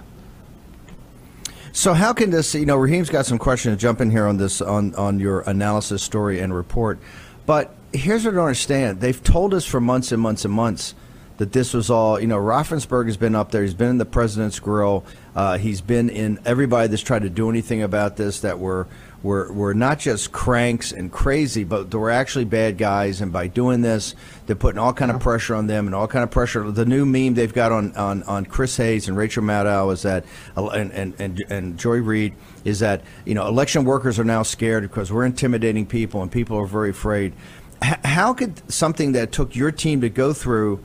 So 1.73 1.95
how 1.95 2.13
can 2.13 2.31
this? 2.31 2.55
You 2.55 2.67
know, 2.67 2.77
Raheem's 2.77 3.11
got 3.11 3.27
some 3.27 3.39
questions. 3.39 3.77
To 3.77 3.81
jump 3.81 4.01
in 4.01 4.11
here 4.11 4.27
on 4.27 4.37
this 4.37 4.61
on 4.61 4.95
on 4.97 5.21
your 5.21 5.41
analysis 5.41 6.03
story 6.03 6.41
and 6.41 6.55
report. 6.55 6.99
But 7.47 7.75
here's 7.93 8.25
what 8.25 8.35
I 8.35 8.37
don't 8.37 8.47
understand: 8.47 9.01
they've 9.01 9.23
told 9.23 9.55
us 9.55 9.65
for 9.65 9.81
months 9.81 10.13
and 10.13 10.21
months 10.21 10.45
and 10.45 10.53
months 10.53 10.95
that 11.41 11.53
this 11.53 11.73
was 11.73 11.89
all. 11.89 12.21
You 12.21 12.27
know, 12.27 12.37
Raffensperger 12.37 13.07
has 13.07 13.17
been 13.17 13.35
up 13.35 13.51
there. 13.51 13.63
He's 13.63 13.73
been 13.73 13.89
in 13.89 13.99
the 13.99 14.05
president's 14.05 14.61
grill. 14.61 15.07
Uh, 15.35 15.57
he's 15.57 15.81
been 15.81 16.11
in 16.11 16.39
everybody 16.45 16.89
that's 16.89 17.01
tried 17.01 17.23
to 17.23 17.31
do 17.31 17.49
anything 17.49 17.83
about 17.83 18.19
this 18.19 18.41
that 18.41 18.59
were 18.59 18.87
were, 19.23 19.51
were 19.53 19.75
not 19.75 19.99
just 19.99 20.33
cranks 20.33 20.93
and 20.93 21.11
crazy, 21.11 21.65
but 21.65 21.91
they 21.91 21.97
were 21.97 22.11
actually 22.11 22.45
bad 22.45 22.77
guys. 22.79 23.23
And 23.23 23.33
by 23.33 23.47
doing 23.47 23.81
this, 23.81 24.15
they're 24.47 24.57
putting 24.57 24.79
all 24.79 24.93
kind 24.93 25.11
of 25.11 25.21
pressure 25.21 25.55
on 25.55 25.67
them 25.67 25.87
and 25.87 25.95
all 25.95 26.07
kind 26.07 26.23
of 26.23 26.31
pressure. 26.31 26.71
The 26.71 26.85
new 26.85 27.05
meme 27.05 27.35
they've 27.35 27.53
got 27.53 27.73
on, 27.73 27.95
on, 27.97 28.23
on 28.25 28.47
Chris 28.47 28.77
Hayes 28.77 29.09
and 29.09 29.17
Rachel 29.17 29.43
Maddow 29.43 29.93
is 29.93 30.03
that, 30.03 30.25
and, 30.57 30.93
and, 30.93 31.15
and, 31.19 31.45
and 31.51 31.79
Joy 31.79 31.99
Reid 31.99 32.35
is 32.65 32.81
that, 32.81 33.03
you 33.25 33.35
know, 33.35 33.47
election 33.47 33.85
workers 33.85 34.19
are 34.19 34.25
now 34.25 34.43
scared 34.43 34.83
because 34.83 35.13
we're 35.13 35.27
intimidating 35.27 35.87
people 35.87 36.23
and 36.23 36.31
people 36.31 36.57
are 36.59 36.67
very 36.67 36.91
afraid. 36.91 37.35
H- 37.83 37.99
how 38.05 38.33
could 38.35 38.71
something 38.71 39.13
that 39.13 39.33
took 39.33 39.55
your 39.55 39.71
team 39.71 40.01
to 40.01 40.09
go 40.09 40.33
through 40.33 40.83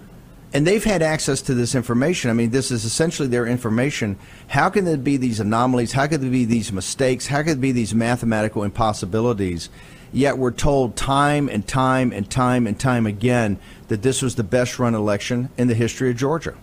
and 0.56 0.66
they've 0.66 0.86
had 0.86 1.01
access 1.01 1.41
to 1.41 1.53
this 1.53 1.76
information. 1.76 2.30
I 2.30 2.34
mean, 2.34 2.51
this 2.51 2.72
is 2.72 2.86
essentially 2.86 3.28
their 3.28 3.45
information. 3.45 4.18
How 4.47 4.70
can 4.70 4.86
there 4.86 4.95
be 4.95 5.18
these 5.18 5.41
anomalies? 5.41 5.91
How 5.91 6.08
could 6.08 6.22
there 6.22 6.32
be 6.32 6.45
these 6.45 6.72
mistakes? 6.72 7.28
How 7.28 7.39
could 7.39 7.47
there 7.47 7.56
be 7.58 7.74
these 7.74 7.93
mathematical 7.93 8.64
impossibilities? 8.64 9.68
Yet 10.14 10.38
we're 10.38 10.51
told 10.51 10.95
time 10.95 11.49
and 11.49 11.68
time 11.68 12.14
and 12.14 12.30
time 12.32 12.68
and 12.68 12.80
time 12.80 13.06
again 13.06 13.60
that 13.89 14.01
this 14.01 14.22
was 14.22 14.36
the 14.36 14.45
best 14.45 14.80
run 14.80 14.95
election 14.95 15.49
in 15.58 15.68
the 15.68 15.74
history 15.74 16.10
of 16.10 16.16
Georgia. 16.16 16.56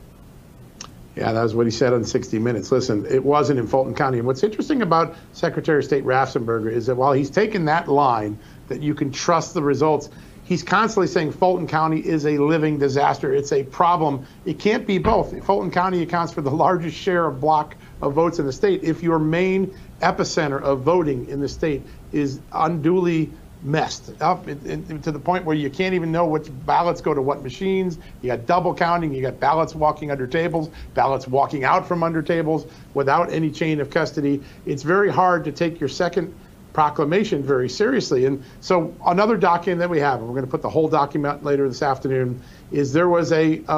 Yeah, 1.15 1.33
that 1.33 1.43
was 1.43 1.55
what 1.55 1.67
he 1.67 1.71
said 1.71 1.93
on 1.93 2.03
60 2.03 2.39
Minutes. 2.39 2.73
Listen, 2.73 3.05
it 3.05 3.23
wasn't 3.23 3.59
in 3.59 3.67
Fulton 3.67 3.95
County. 3.95 4.17
And 4.17 4.27
what's 4.27 4.43
interesting 4.43 4.81
about 4.81 5.15
Secretary 5.35 5.81
of 5.81 5.85
State 5.85 6.07
Raffensperger 6.07 6.73
is 6.73 6.87
that 6.87 6.95
while 6.95 7.13
he's 7.13 7.29
taken 7.29 7.67
that 7.67 7.89
line 7.89 8.39
that 8.69 8.81
you 8.81 8.95
can 8.95 9.13
trust 9.13 9.53
the 9.53 9.63
results, 9.63 10.09
he's 10.45 10.63
constantly 10.63 11.07
saying 11.07 11.33
Fulton 11.33 11.67
County 11.67 12.01
is 12.01 12.27
a 12.27 12.39
living 12.39 12.79
disaster. 12.79 13.33
It's 13.33 13.53
a 13.53 13.65
problem. 13.65 14.27
It 14.45 14.59
can't 14.59 14.87
be 14.87 14.99
both. 14.99 15.45
Fulton 15.45 15.71
County 15.71 16.03
accounts 16.03 16.33
for 16.33 16.43
the 16.43 16.51
largest 16.51 16.97
share 16.97 17.27
of 17.27 17.41
block 17.41 17.77
of 18.01 18.15
votes 18.15 18.39
in 18.39 18.47
the 18.47 18.53
state. 18.53 18.83
If 18.83 19.03
your 19.03 19.19
main 19.19 19.75
epicenter 20.01 20.61
of 20.61 20.81
voting 20.81 21.29
in 21.29 21.41
the 21.41 21.49
state 21.49 21.83
is 22.13 22.41
unduly 22.53 23.31
messed 23.63 24.21
up 24.21 24.45
to 24.45 25.13
the 25.13 25.21
point 25.21 25.45
where 25.45 25.55
you 25.55 25.71
can't 25.71 25.95
even 25.95 26.11
know 26.11 26.27
which 26.27 26.49
ballots 26.67 27.01
go 27.01 27.15
to 27.15 27.23
what 27.23 27.43
machines. 27.43 27.99
You 28.21 28.29
got 28.29 28.47
double 28.47 28.75
counting, 28.75 29.15
you 29.15 29.23
got 29.23 29.39
ballots 29.39 29.75
walking 29.75 30.11
under 30.11 30.27
tables, 30.27 30.69
ballots 30.95 31.29
walking 31.29 31.63
out 31.63 31.87
from 31.87 32.03
under 32.03 32.23
tables 32.23 32.67
without 32.95 33.33
any 33.33 33.51
chain 33.51 33.81
of 33.81 33.89
custody. 33.89 34.43
It's 34.67 34.83
very 34.83 35.11
hard 35.11 35.45
to 35.45 35.53
take 35.53 35.79
your 35.79 35.89
second 35.89 36.35
proclamation 36.73 37.43
very 37.43 37.69
seriously. 37.69 38.25
And 38.25 38.43
so 38.61 38.95
another 39.07 39.37
document 39.37 39.81
that 39.81 39.91
we 39.91 40.01
have, 40.01 40.21
and 40.21 40.29
we're 40.29 40.35
going 40.35 40.47
to 40.47 40.51
put 40.51 40.63
the 40.63 40.71
whole 40.71 40.89
document 40.89 41.45
later 41.45 41.69
this 41.69 41.83
afternoon, 41.83 42.41
is 42.71 42.93
there 42.93 43.09
was 43.09 43.33
a, 43.33 43.63
a, 43.69 43.77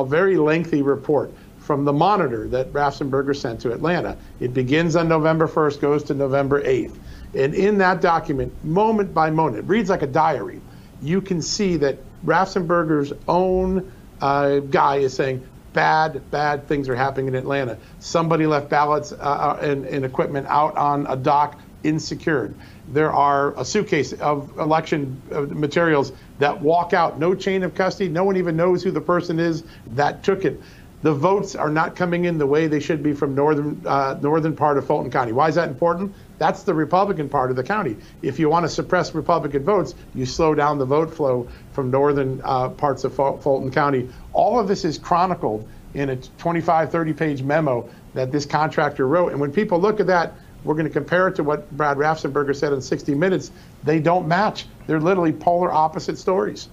a 0.00 0.06
very 0.06 0.36
lengthy 0.36 0.82
report 0.82 1.32
from 1.58 1.84
the 1.84 1.92
monitor 1.92 2.46
that 2.48 2.72
Raffensperger 2.72 3.34
sent 3.34 3.60
to 3.62 3.72
Atlanta. 3.72 4.16
It 4.38 4.54
begins 4.54 4.94
on 4.94 5.08
November 5.08 5.48
1st, 5.48 5.80
goes 5.80 6.04
to 6.04 6.14
November 6.14 6.62
8th. 6.62 6.96
And 7.34 7.54
in 7.54 7.78
that 7.78 8.00
document, 8.00 8.52
moment 8.64 9.12
by 9.12 9.30
moment, 9.30 9.64
it 9.64 9.68
reads 9.68 9.90
like 9.90 10.02
a 10.02 10.06
diary. 10.06 10.60
You 11.02 11.20
can 11.20 11.42
see 11.42 11.76
that 11.78 11.98
Raffensperger's 12.24 13.12
own 13.26 13.92
uh, 14.20 14.60
guy 14.60 14.96
is 14.96 15.14
saying, 15.14 15.46
bad, 15.72 16.30
bad 16.30 16.66
things 16.68 16.88
are 16.88 16.94
happening 16.94 17.28
in 17.28 17.34
Atlanta. 17.34 17.76
Somebody 17.98 18.46
left 18.46 18.70
ballots 18.70 19.12
uh, 19.12 19.16
uh 19.16 19.58
and, 19.60 19.84
and 19.84 20.04
equipment 20.06 20.46
out 20.48 20.74
on 20.76 21.06
a 21.06 21.16
dock 21.16 21.60
insecured. 21.86 22.54
There 22.88 23.12
are 23.12 23.58
a 23.58 23.64
suitcase 23.64 24.12
of 24.12 24.58
election 24.58 25.22
uh, 25.32 25.42
materials 25.42 26.12
that 26.38 26.60
walk 26.60 26.92
out, 26.92 27.18
no 27.18 27.34
chain 27.34 27.62
of 27.62 27.74
custody. 27.74 28.08
No 28.08 28.24
one 28.24 28.36
even 28.36 28.56
knows 28.56 28.82
who 28.82 28.90
the 28.90 29.00
person 29.00 29.38
is 29.38 29.62
that 29.94 30.22
took 30.22 30.44
it. 30.44 30.60
The 31.02 31.12
votes 31.12 31.54
are 31.54 31.70
not 31.70 31.94
coming 31.94 32.24
in 32.24 32.38
the 32.38 32.46
way 32.46 32.66
they 32.66 32.80
should 32.80 33.02
be 33.02 33.12
from 33.12 33.34
northern 33.34 33.82
uh, 33.86 34.18
northern 34.20 34.56
part 34.56 34.78
of 34.78 34.86
Fulton 34.86 35.10
County. 35.10 35.32
Why 35.32 35.48
is 35.48 35.54
that 35.54 35.68
important? 35.68 36.14
That's 36.38 36.64
the 36.64 36.74
Republican 36.74 37.28
part 37.28 37.50
of 37.50 37.56
the 37.56 37.62
county. 37.62 37.96
If 38.22 38.38
you 38.38 38.48
want 38.48 38.64
to 38.64 38.68
suppress 38.68 39.14
Republican 39.14 39.62
votes, 39.62 39.94
you 40.14 40.26
slow 40.26 40.54
down 40.54 40.78
the 40.78 40.84
vote 40.84 41.14
flow 41.14 41.48
from 41.72 41.90
northern 41.90 42.40
uh, 42.42 42.70
parts 42.70 43.04
of 43.04 43.14
Fulton 43.14 43.70
County. 43.70 44.08
All 44.32 44.58
of 44.58 44.68
this 44.68 44.84
is 44.84 44.98
chronicled 44.98 45.68
in 45.94 46.10
a 46.10 46.16
25, 46.16 46.90
30 46.90 47.12
page 47.12 47.42
memo 47.42 47.88
that 48.14 48.32
this 48.32 48.44
contractor 48.44 49.06
wrote. 49.06 49.32
And 49.32 49.40
when 49.40 49.52
people 49.52 49.80
look 49.80 50.00
at 50.00 50.08
that, 50.08 50.34
we're 50.64 50.74
going 50.74 50.86
to 50.86 50.92
compare 50.92 51.28
it 51.28 51.36
to 51.36 51.44
what 51.44 51.70
Brad 51.76 51.96
Raffensperger 51.96 52.54
said 52.54 52.72
in 52.72 52.80
60 52.80 53.14
Minutes. 53.14 53.50
They 53.84 54.00
don't 54.00 54.26
match. 54.26 54.66
They're 54.86 55.00
literally 55.00 55.32
polar 55.32 55.72
opposite 55.72 56.18
stories. 56.18 56.68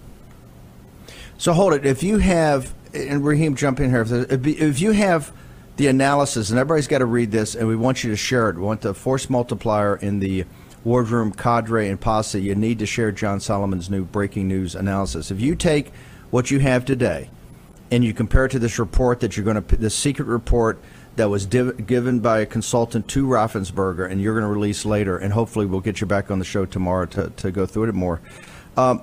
So 1.38 1.54
hold 1.54 1.74
it. 1.74 1.86
If 1.86 2.04
you 2.04 2.18
have, 2.20 2.74
and 2.94 3.26
Raheem, 3.26 3.56
jump 3.56 3.80
in 3.80 3.90
here. 3.90 4.06
If 4.30 4.80
you 4.80 4.92
have 4.92 5.32
the 5.78 5.88
analysis, 5.88 6.50
and 6.50 6.60
everybody's 6.60 6.88
got 6.88 7.00
to 7.00 7.06
read 7.06 7.32
this, 7.32 7.56
and 7.56 7.68
we 7.68 7.76
want 7.76 8.04
you 8.04 8.12
to 8.12 8.18
share 8.18 8.50
it. 8.50 8.56
We 8.56 8.62
want 8.62 8.82
the 8.82 8.94
force 8.94 9.30
multiplier 9.30 9.96
in 9.96 10.20
the 10.20 10.46
War 10.84 11.04
Room 11.04 11.32
cadre 11.32 11.90
and 11.90 12.00
posse. 12.00 12.42
You 12.42 12.56
need 12.56 12.80
to 12.80 12.86
share 12.86 13.12
John 13.12 13.40
Solomon's 13.40 13.90
new 13.90 14.04
breaking 14.04 14.48
news 14.48 14.76
analysis. 14.76 15.32
If 15.32 15.42
you 15.42 15.56
take 15.56 15.92
what 16.30 16.52
you 16.52 16.60
have 16.60 16.86
today 16.86 17.30
and 17.90 18.04
you 18.04 18.14
compare 18.14 18.46
it 18.46 18.52
to 18.52 18.60
this 18.60 18.80
report 18.80 19.20
that 19.22 19.36
you're 19.36 19.46
going 19.46 19.64
to, 19.64 19.76
the 19.76 19.90
secret 19.90 20.26
report 20.26 20.80
that 21.16 21.30
was 21.30 21.45
div- 21.45 21.86
given 21.86 22.20
by 22.20 22.39
a 22.39 22.45
consultant 22.45 23.07
to 23.09 23.26
Raffensperger, 23.26 24.09
and 24.09 24.22
you're 24.22 24.34
going 24.34 24.45
to 24.45 24.53
release 24.53 24.86
later, 24.86 25.18
and 25.18 25.34
hopefully 25.34 25.66
we'll 25.66 25.82
get 25.82 26.01
you 26.01 26.07
back 26.07 26.32
on 26.32 26.39
the 26.39 26.45
show 26.45 26.66
tomorrow 26.66 27.05
to, 27.07 27.30
to 27.30 27.51
go 27.51 27.66
through 27.66 27.89
it 27.89 27.93
more. 27.93 28.20
Um, 28.78 29.01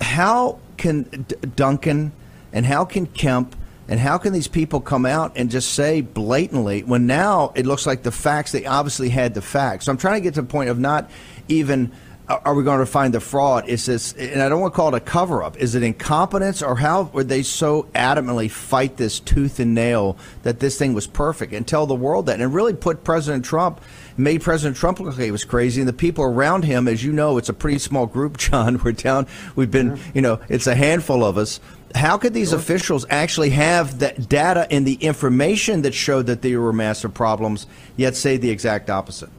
how 0.00 0.58
can 0.76 1.02
D- 1.02 1.36
Duncan 1.56 2.12
and 2.52 2.64
how 2.64 2.84
can 2.84 3.06
Kemp 3.06 3.56
and 3.88 4.00
how 4.00 4.16
can 4.16 4.32
these 4.32 4.48
people 4.48 4.80
come 4.80 5.04
out 5.04 5.32
and 5.36 5.50
just 5.50 5.74
say 5.74 6.00
blatantly 6.00 6.82
when 6.82 7.06
now 7.06 7.52
it 7.54 7.66
looks 7.66 7.86
like 7.86 8.02
the 8.02 8.12
facts, 8.12 8.52
they 8.52 8.64
obviously 8.64 9.10
had 9.10 9.34
the 9.34 9.42
facts. 9.42 9.86
So 9.86 9.92
I'm 9.92 9.98
trying 9.98 10.14
to 10.14 10.20
get 10.20 10.34
to 10.34 10.42
the 10.42 10.48
point 10.48 10.70
of 10.70 10.78
not 10.78 11.10
even 11.48 11.92
are 12.28 12.54
we 12.54 12.64
going 12.64 12.78
to 12.80 12.86
find 12.86 13.12
the 13.12 13.20
fraud? 13.20 13.68
Is 13.68 13.84
this, 13.84 14.14
and 14.14 14.42
I 14.42 14.48
don't 14.48 14.60
want 14.60 14.72
to 14.72 14.76
call 14.76 14.94
it 14.94 14.96
a 14.96 15.00
cover 15.00 15.42
up, 15.42 15.58
is 15.58 15.74
it 15.74 15.82
incompetence 15.82 16.62
or 16.62 16.76
how 16.76 17.02
would 17.12 17.28
they 17.28 17.42
so 17.42 17.82
adamantly 17.94 18.50
fight 18.50 18.96
this 18.96 19.20
tooth 19.20 19.60
and 19.60 19.74
nail 19.74 20.16
that 20.42 20.58
this 20.58 20.78
thing 20.78 20.94
was 20.94 21.06
perfect 21.06 21.52
and 21.52 21.66
tell 21.68 21.86
the 21.86 21.94
world 21.94 22.26
that 22.26 22.40
and 22.40 22.54
really 22.54 22.72
put 22.72 23.04
President 23.04 23.44
Trump, 23.44 23.80
made 24.16 24.40
President 24.40 24.76
Trump 24.76 25.00
look 25.00 25.16
like 25.16 25.24
he 25.24 25.30
was 25.30 25.44
crazy 25.44 25.82
and 25.82 25.88
the 25.88 25.92
people 25.92 26.24
around 26.24 26.64
him, 26.64 26.88
as 26.88 27.04
you 27.04 27.12
know, 27.12 27.36
it's 27.36 27.50
a 27.50 27.54
pretty 27.54 27.78
small 27.78 28.06
group, 28.06 28.36
John. 28.38 28.80
We're 28.82 28.92
down, 28.92 29.26
we've 29.54 29.70
been, 29.70 29.98
you 30.14 30.22
know, 30.22 30.40
it's 30.48 30.66
a 30.66 30.74
handful 30.74 31.24
of 31.24 31.36
us. 31.36 31.60
How 31.94 32.16
could 32.16 32.34
these 32.34 32.52
officials 32.52 33.06
actually 33.10 33.50
have 33.50 34.00
that 34.00 34.28
data 34.28 34.66
and 34.70 34.86
the 34.86 34.94
information 34.94 35.82
that 35.82 35.94
showed 35.94 36.26
that 36.26 36.42
there 36.42 36.60
were 36.60 36.72
massive 36.72 37.14
problems, 37.14 37.66
yet 37.96 38.16
say 38.16 38.36
the 38.36 38.50
exact 38.50 38.90
opposite? 38.90 39.30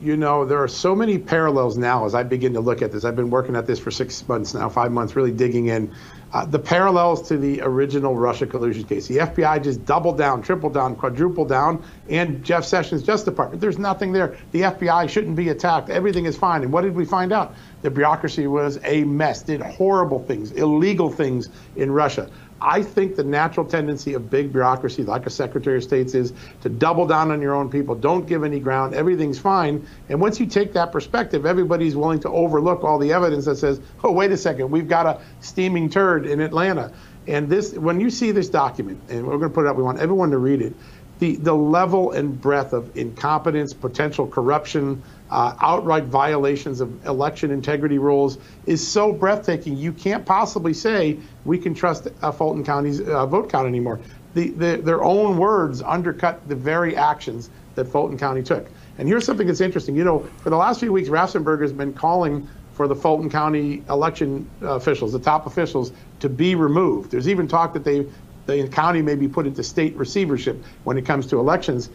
You 0.00 0.16
know, 0.16 0.46
there 0.46 0.62
are 0.62 0.68
so 0.68 0.94
many 0.94 1.18
parallels 1.18 1.76
now 1.76 2.06
as 2.06 2.14
I 2.14 2.22
begin 2.22 2.54
to 2.54 2.60
look 2.60 2.80
at 2.80 2.90
this. 2.90 3.04
I've 3.04 3.16
been 3.16 3.30
working 3.30 3.54
at 3.54 3.66
this 3.66 3.78
for 3.78 3.90
six 3.90 4.26
months 4.26 4.54
now, 4.54 4.68
five 4.70 4.92
months, 4.92 5.14
really 5.14 5.32
digging 5.32 5.66
in. 5.66 5.94
Uh, 6.32 6.46
the 6.46 6.58
parallels 6.58 7.28
to 7.28 7.36
the 7.36 7.60
original 7.60 8.14
Russia 8.14 8.46
collusion 8.46 8.84
case. 8.84 9.08
The 9.08 9.18
FBI 9.18 9.62
just 9.62 9.84
doubled 9.84 10.16
down, 10.16 10.42
tripled 10.42 10.72
down, 10.72 10.96
quadrupled 10.96 11.48
down, 11.48 11.84
and 12.08 12.42
Jeff 12.44 12.64
Sessions' 12.64 13.02
Justice 13.02 13.24
Department. 13.24 13.60
There's 13.60 13.78
nothing 13.78 14.12
there. 14.12 14.36
The 14.52 14.62
FBI 14.62 15.08
shouldn't 15.10 15.36
be 15.36 15.48
attacked. 15.48 15.90
Everything 15.90 16.24
is 16.24 16.36
fine. 16.36 16.62
And 16.62 16.72
what 16.72 16.82
did 16.82 16.94
we 16.94 17.04
find 17.04 17.32
out? 17.32 17.54
The 17.82 17.90
bureaucracy 17.90 18.46
was 18.46 18.78
a 18.84 19.04
mess, 19.04 19.42
did 19.42 19.60
horrible 19.60 20.20
things, 20.20 20.52
illegal 20.52 21.10
things 21.10 21.48
in 21.76 21.90
Russia. 21.90 22.30
I 22.62 22.82
think 22.82 23.16
the 23.16 23.24
natural 23.24 23.64
tendency 23.64 24.14
of 24.14 24.28
big 24.28 24.52
bureaucracy, 24.52 25.02
like 25.02 25.26
a 25.26 25.30
Secretary 25.30 25.78
of 25.78 25.82
State's, 25.82 26.14
is 26.14 26.32
to 26.60 26.68
double 26.68 27.06
down 27.06 27.30
on 27.30 27.40
your 27.40 27.54
own 27.54 27.70
people. 27.70 27.94
Don't 27.94 28.26
give 28.26 28.44
any 28.44 28.60
ground. 28.60 28.94
Everything's 28.94 29.38
fine. 29.38 29.86
And 30.08 30.20
once 30.20 30.38
you 30.38 30.46
take 30.46 30.72
that 30.74 30.92
perspective, 30.92 31.46
everybody's 31.46 31.96
willing 31.96 32.20
to 32.20 32.28
overlook 32.28 32.84
all 32.84 32.98
the 32.98 33.12
evidence 33.12 33.46
that 33.46 33.56
says, 33.56 33.80
oh, 34.04 34.12
wait 34.12 34.30
a 34.30 34.36
second, 34.36 34.70
we've 34.70 34.88
got 34.88 35.06
a 35.06 35.20
steaming 35.40 35.88
turd 35.88 36.26
in 36.26 36.40
Atlanta. 36.40 36.92
And 37.26 37.48
this, 37.48 37.72
when 37.74 38.00
you 38.00 38.10
see 38.10 38.32
this 38.32 38.48
document, 38.48 39.00
and 39.08 39.26
we're 39.26 39.38
going 39.38 39.50
to 39.50 39.54
put 39.54 39.66
it 39.66 39.68
up, 39.68 39.76
we 39.76 39.82
want 39.82 40.00
everyone 40.00 40.30
to 40.30 40.38
read 40.38 40.60
it. 40.60 40.74
The, 41.18 41.36
the 41.36 41.54
level 41.54 42.12
and 42.12 42.40
breadth 42.40 42.72
of 42.72 42.96
incompetence, 42.96 43.74
potential 43.74 44.26
corruption, 44.26 45.02
uh, 45.30 45.54
outright 45.60 46.04
violations 46.04 46.80
of 46.80 47.06
election 47.06 47.50
integrity 47.50 47.98
rules 47.98 48.38
is 48.66 48.86
so 48.86 49.12
breathtaking. 49.12 49.76
You 49.76 49.92
can't 49.92 50.26
possibly 50.26 50.74
say 50.74 51.18
we 51.44 51.58
can 51.58 51.74
trust 51.74 52.08
uh, 52.20 52.32
Fulton 52.32 52.64
County's 52.64 53.00
uh, 53.00 53.26
vote 53.26 53.50
count 53.50 53.66
anymore. 53.66 54.00
The, 54.34 54.50
the, 54.50 54.76
their 54.76 55.02
own 55.02 55.38
words 55.38 55.82
undercut 55.82 56.46
the 56.48 56.54
very 56.54 56.96
actions 56.96 57.50
that 57.74 57.86
Fulton 57.86 58.18
County 58.18 58.42
took. 58.42 58.68
And 58.98 59.08
here's 59.08 59.24
something 59.24 59.46
that's 59.46 59.60
interesting. 59.60 59.96
You 59.96 60.04
know, 60.04 60.28
for 60.42 60.50
the 60.50 60.56
last 60.56 60.80
few 60.80 60.92
weeks, 60.92 61.08
Raffensperger 61.08 61.62
has 61.62 61.72
been 61.72 61.92
calling 61.92 62.48
for 62.74 62.86
the 62.88 62.94
Fulton 62.94 63.30
County 63.30 63.82
election 63.88 64.48
officials, 64.62 65.12
the 65.12 65.18
top 65.18 65.46
officials, 65.46 65.92
to 66.20 66.28
be 66.28 66.54
removed. 66.54 67.10
There's 67.10 67.28
even 67.28 67.48
talk 67.48 67.72
that 67.74 67.84
they, 67.84 68.06
the 68.46 68.68
county 68.68 69.02
may 69.02 69.14
be 69.14 69.28
put 69.28 69.46
into 69.46 69.62
state 69.62 69.96
receivership 69.96 70.62
when 70.84 70.96
it 70.96 71.02
comes 71.06 71.26
to 71.28 71.38
elections 71.38 71.90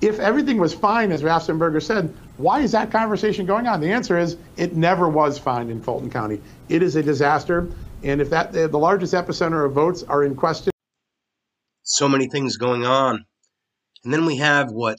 if 0.00 0.18
everything 0.18 0.58
was 0.58 0.74
fine, 0.74 1.12
as 1.12 1.22
Raffensperger 1.22 1.82
said, 1.82 2.12
Why 2.36 2.60
is 2.60 2.72
that 2.72 2.90
conversation 2.90 3.46
going 3.46 3.66
on? 3.66 3.80
The 3.80 3.92
answer 3.92 4.18
is 4.18 4.36
it 4.56 4.76
never 4.76 5.08
was 5.08 5.38
found 5.38 5.70
in 5.70 5.82
Fulton 5.82 6.10
County. 6.10 6.40
It 6.68 6.82
is 6.82 6.96
a 6.96 7.02
disaster. 7.02 7.68
And 8.02 8.20
if 8.20 8.30
that 8.30 8.52
the 8.52 8.68
largest 8.68 9.14
epicenter 9.14 9.64
of 9.64 9.72
votes 9.72 10.02
are 10.02 10.22
in 10.22 10.36
question. 10.36 10.70
So 11.82 12.08
many 12.08 12.28
things 12.28 12.56
going 12.56 12.84
on. 12.84 13.24
And 14.04 14.12
then 14.12 14.26
we 14.26 14.36
have 14.36 14.70
what 14.70 14.98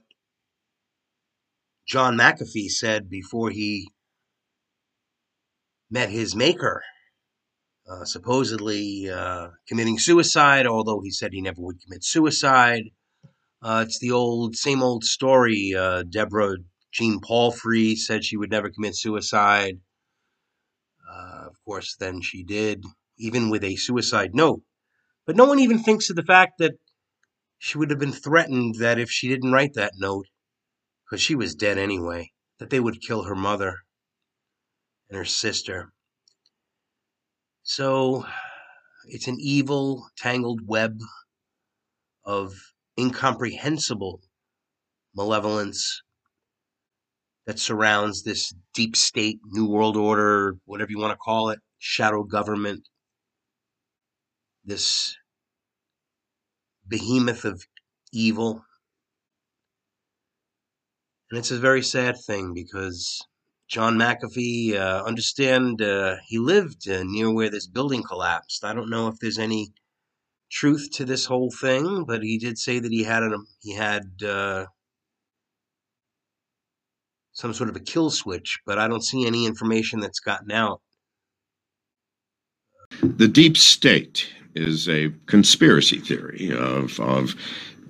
John 1.87 2.17
McAfee 2.17 2.69
said 2.69 3.09
before 3.09 3.49
he 3.49 3.89
met 5.89 6.09
his 6.09 6.35
maker, 6.35 6.81
uh, 7.89 8.03
supposedly 8.03 9.09
uh, 9.09 9.49
committing 9.67 9.97
suicide, 9.99 10.65
although 10.65 11.01
he 11.01 11.11
said 11.11 11.31
he 11.31 11.41
never 11.41 11.61
would 11.61 11.81
commit 11.81 12.03
suicide. 12.03 12.83
Uh, 13.61 13.85
it's 13.87 13.99
the 13.99 14.11
old, 14.11 14.55
same 14.55 14.83
old 14.83 15.03
story. 15.03 15.73
Uh, 15.77 16.03
Deborah 16.03 16.57
Jean 16.91 17.19
Palfrey 17.19 17.95
said 17.95 18.23
she 18.23 18.37
would 18.37 18.51
never 18.51 18.69
commit 18.69 18.95
suicide. 18.95 19.79
Uh, 21.09 21.45
of 21.47 21.55
course, 21.65 21.95
then 21.95 22.21
she 22.21 22.43
did, 22.43 22.83
even 23.17 23.49
with 23.49 23.63
a 23.63 23.75
suicide 23.75 24.33
note. 24.33 24.61
But 25.25 25.35
no 25.35 25.45
one 25.45 25.59
even 25.59 25.79
thinks 25.83 26.09
of 26.09 26.15
the 26.15 26.23
fact 26.23 26.53
that 26.59 26.79
she 27.57 27.77
would 27.77 27.89
have 27.89 27.99
been 27.99 28.13
threatened 28.13 28.75
that 28.75 28.99
if 28.99 29.09
she 29.09 29.27
didn't 29.27 29.51
write 29.51 29.73
that 29.73 29.93
note, 29.97 30.27
because 31.05 31.21
she 31.21 31.35
was 31.35 31.55
dead 31.55 31.77
anyway, 31.77 32.31
that 32.59 32.69
they 32.69 32.79
would 32.79 33.01
kill 33.01 33.23
her 33.23 33.35
mother 33.35 33.79
and 35.09 35.17
her 35.17 35.25
sister. 35.25 35.91
So 37.63 38.25
it's 39.05 39.27
an 39.27 39.37
evil, 39.39 40.07
tangled 40.17 40.61
web 40.65 40.99
of 42.23 42.53
incomprehensible 42.97 44.21
malevolence 45.15 46.01
that 47.47 47.57
surrounds 47.57 48.23
this 48.23 48.53
deep 48.73 48.95
state, 48.95 49.39
new 49.45 49.65
world 49.65 49.95
order, 49.95 50.57
whatever 50.65 50.91
you 50.91 50.99
want 50.99 51.13
to 51.13 51.17
call 51.17 51.49
it, 51.49 51.59
shadow 51.79 52.23
government, 52.23 52.87
this 54.65 55.15
behemoth 56.85 57.45
of 57.45 57.63
evil. 58.11 58.65
And 61.31 61.39
it's 61.39 61.51
a 61.51 61.57
very 61.57 61.81
sad 61.81 62.17
thing 62.27 62.53
because 62.53 63.21
John 63.69 63.97
McAfee, 63.97 64.75
uh, 64.75 65.03
understand 65.05 65.81
uh, 65.81 66.17
he 66.27 66.39
lived 66.39 66.89
uh, 66.89 67.03
near 67.03 67.33
where 67.33 67.49
this 67.49 67.67
building 67.67 68.03
collapsed. 68.03 68.65
I 68.65 68.73
don't 68.73 68.89
know 68.89 69.07
if 69.07 69.19
there's 69.19 69.39
any 69.39 69.69
truth 70.51 70.89
to 70.95 71.05
this 71.05 71.25
whole 71.25 71.51
thing, 71.51 72.03
but 72.05 72.23
he 72.23 72.37
did 72.37 72.57
say 72.57 72.79
that 72.79 72.91
he 72.91 73.03
had 73.03 73.23
an 73.23 73.45
he 73.61 73.73
had 73.73 74.21
uh, 74.21 74.65
some 77.37 77.53
sort 77.53 77.69
of 77.69 77.75
a 77.75 77.79
kill 77.79 78.09
switch, 78.09 78.59
but 78.65 78.79
I 78.79 78.87
don't 78.87 79.03
see 79.03 79.27
any 79.27 79.45
information 79.45 79.99
that's 79.99 80.19
gotten 80.19 80.51
out. 80.51 80.81
The 83.01 83.27
deep 83.27 83.57
state 83.57 84.27
is 84.55 84.89
a 84.89 85.13
conspiracy 85.27 85.99
theory 85.99 86.51
of 86.51 86.99
of 86.99 87.35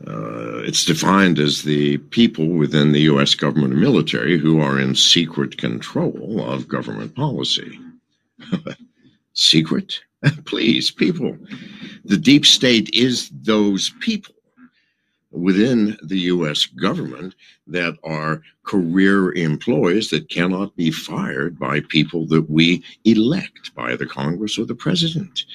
uh, 0.05 0.59
it's 0.59 0.83
defined 0.83 1.39
as 1.39 1.63
the 1.63 1.97
people 1.97 2.47
within 2.49 2.91
the 2.91 3.01
U.S. 3.01 3.35
government 3.35 3.71
and 3.71 3.81
military 3.81 4.37
who 4.37 4.59
are 4.59 4.79
in 4.79 4.95
secret 4.95 5.57
control 5.57 6.43
of 6.43 6.67
government 6.67 7.15
policy. 7.15 7.79
secret? 9.33 10.01
Please, 10.45 10.91
people. 10.91 11.37
The 12.03 12.17
deep 12.17 12.45
state 12.45 12.89
is 12.93 13.29
those 13.29 13.91
people 14.01 14.35
within 15.37 15.97
the 16.03 16.19
U.S. 16.19 16.65
government 16.65 17.35
that 17.67 17.95
are 18.03 18.41
career 18.63 19.33
employees 19.33 20.09
that 20.09 20.29
cannot 20.29 20.75
be 20.75 20.91
fired 20.91 21.57
by 21.57 21.81
people 21.89 22.25
that 22.27 22.49
we 22.49 22.83
elect 23.05 23.73
by 23.75 23.95
the 23.95 24.05
Congress 24.05 24.57
or 24.57 24.65
the 24.65 24.75
president. 24.75 25.45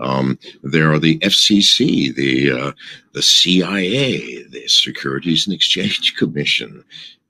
Um, 0.00 0.38
there 0.62 0.92
are 0.92 0.98
the 0.98 1.18
FCC, 1.20 2.14
the 2.14 2.50
uh, 2.50 2.72
the 3.12 3.22
CIA, 3.22 4.42
the 4.44 4.66
Securities 4.66 5.46
and 5.46 5.54
Exchange 5.54 6.16
Commission, 6.16 6.84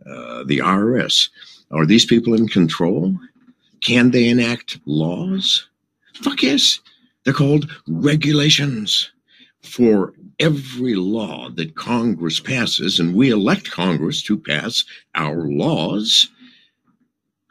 uh, 0.06 0.44
the 0.44 0.58
IRS. 0.58 1.28
Are 1.70 1.86
these 1.86 2.06
people 2.06 2.34
in 2.34 2.48
control? 2.48 3.14
Can 3.80 4.10
they 4.10 4.28
enact 4.28 4.78
laws? 4.86 5.68
Fuck 6.14 6.42
yes. 6.42 6.80
They're 7.24 7.34
called 7.34 7.70
regulations 7.86 9.10
for 9.64 10.14
every 10.38 10.94
law 10.94 11.48
that 11.50 11.74
Congress 11.74 12.40
passes, 12.40 13.00
and 13.00 13.14
we 13.14 13.30
elect 13.30 13.70
Congress 13.70 14.22
to 14.22 14.38
pass 14.38 14.84
our 15.14 15.46
laws, 15.48 16.28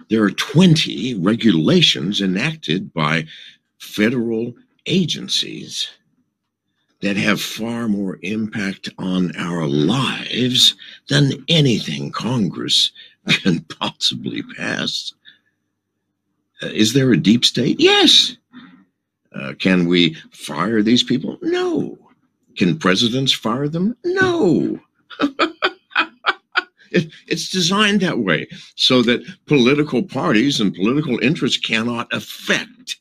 there 0.10 0.24
are 0.24 0.32
20 0.32 1.16
regulations 1.16 2.22
enacted 2.22 2.94
by 2.94 3.26
federal 3.80 4.54
agencies 4.86 5.90
that 7.02 7.18
have 7.18 7.42
far 7.42 7.88
more 7.88 8.20
impact 8.22 8.90
on 8.98 9.36
our 9.36 9.68
lives 9.68 10.76
than 11.10 11.32
anything 11.50 12.12
Congress 12.12 12.92
can 13.28 13.60
possibly 13.62 14.44
pass. 14.56 15.14
Uh, 16.62 16.68
is 16.68 16.94
there 16.94 17.12
a 17.12 17.18
deep 17.18 17.44
state? 17.44 17.80
Yes. 17.80 18.38
Uh, 19.34 19.54
can 19.60 19.86
we 19.86 20.16
fire 20.32 20.82
these 20.82 21.04
people? 21.04 21.38
No. 21.42 21.98
Can 22.58 22.78
presidents 22.78 23.32
fire 23.32 23.68
them? 23.68 23.96
No. 24.04 24.80
it, 26.92 27.12
it's 27.28 27.50
designed 27.50 28.02
that 28.02 28.20
way 28.20 28.48
so 28.76 29.02
that 29.02 29.26
political 29.46 30.04
parties 30.04 30.62
and 30.62 30.76
political 30.76 31.20
interests 31.20 31.58
cannot 31.58 32.08
affect 32.14 32.98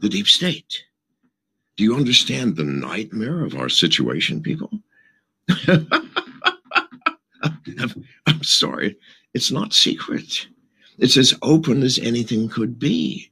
the 0.00 0.08
deep 0.08 0.26
state. 0.26 0.84
Do 1.76 1.84
you 1.84 1.96
understand 1.96 2.56
the 2.56 2.64
nightmare 2.64 3.42
of 3.44 3.54
our 3.54 3.68
situation, 3.68 4.42
people? 4.42 4.70
I'm 8.26 8.42
sorry. 8.42 8.96
It's 9.34 9.50
not 9.50 9.72
secret. 9.72 10.46
It's 10.98 11.16
as 11.16 11.34
open 11.42 11.82
as 11.82 11.98
anything 12.00 12.48
could 12.48 12.78
be. 12.78 13.30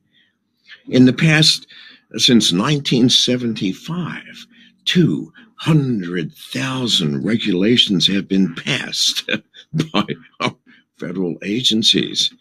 In 0.89 1.05
the 1.05 1.13
past, 1.13 1.67
since 2.13 2.53
1975, 2.53 4.47
200,000 4.87 7.25
regulations 7.25 8.07
have 8.07 8.29
been 8.29 8.55
passed 8.55 9.29
by 9.93 10.07
federal 10.99 11.37
agencies, 11.43 12.33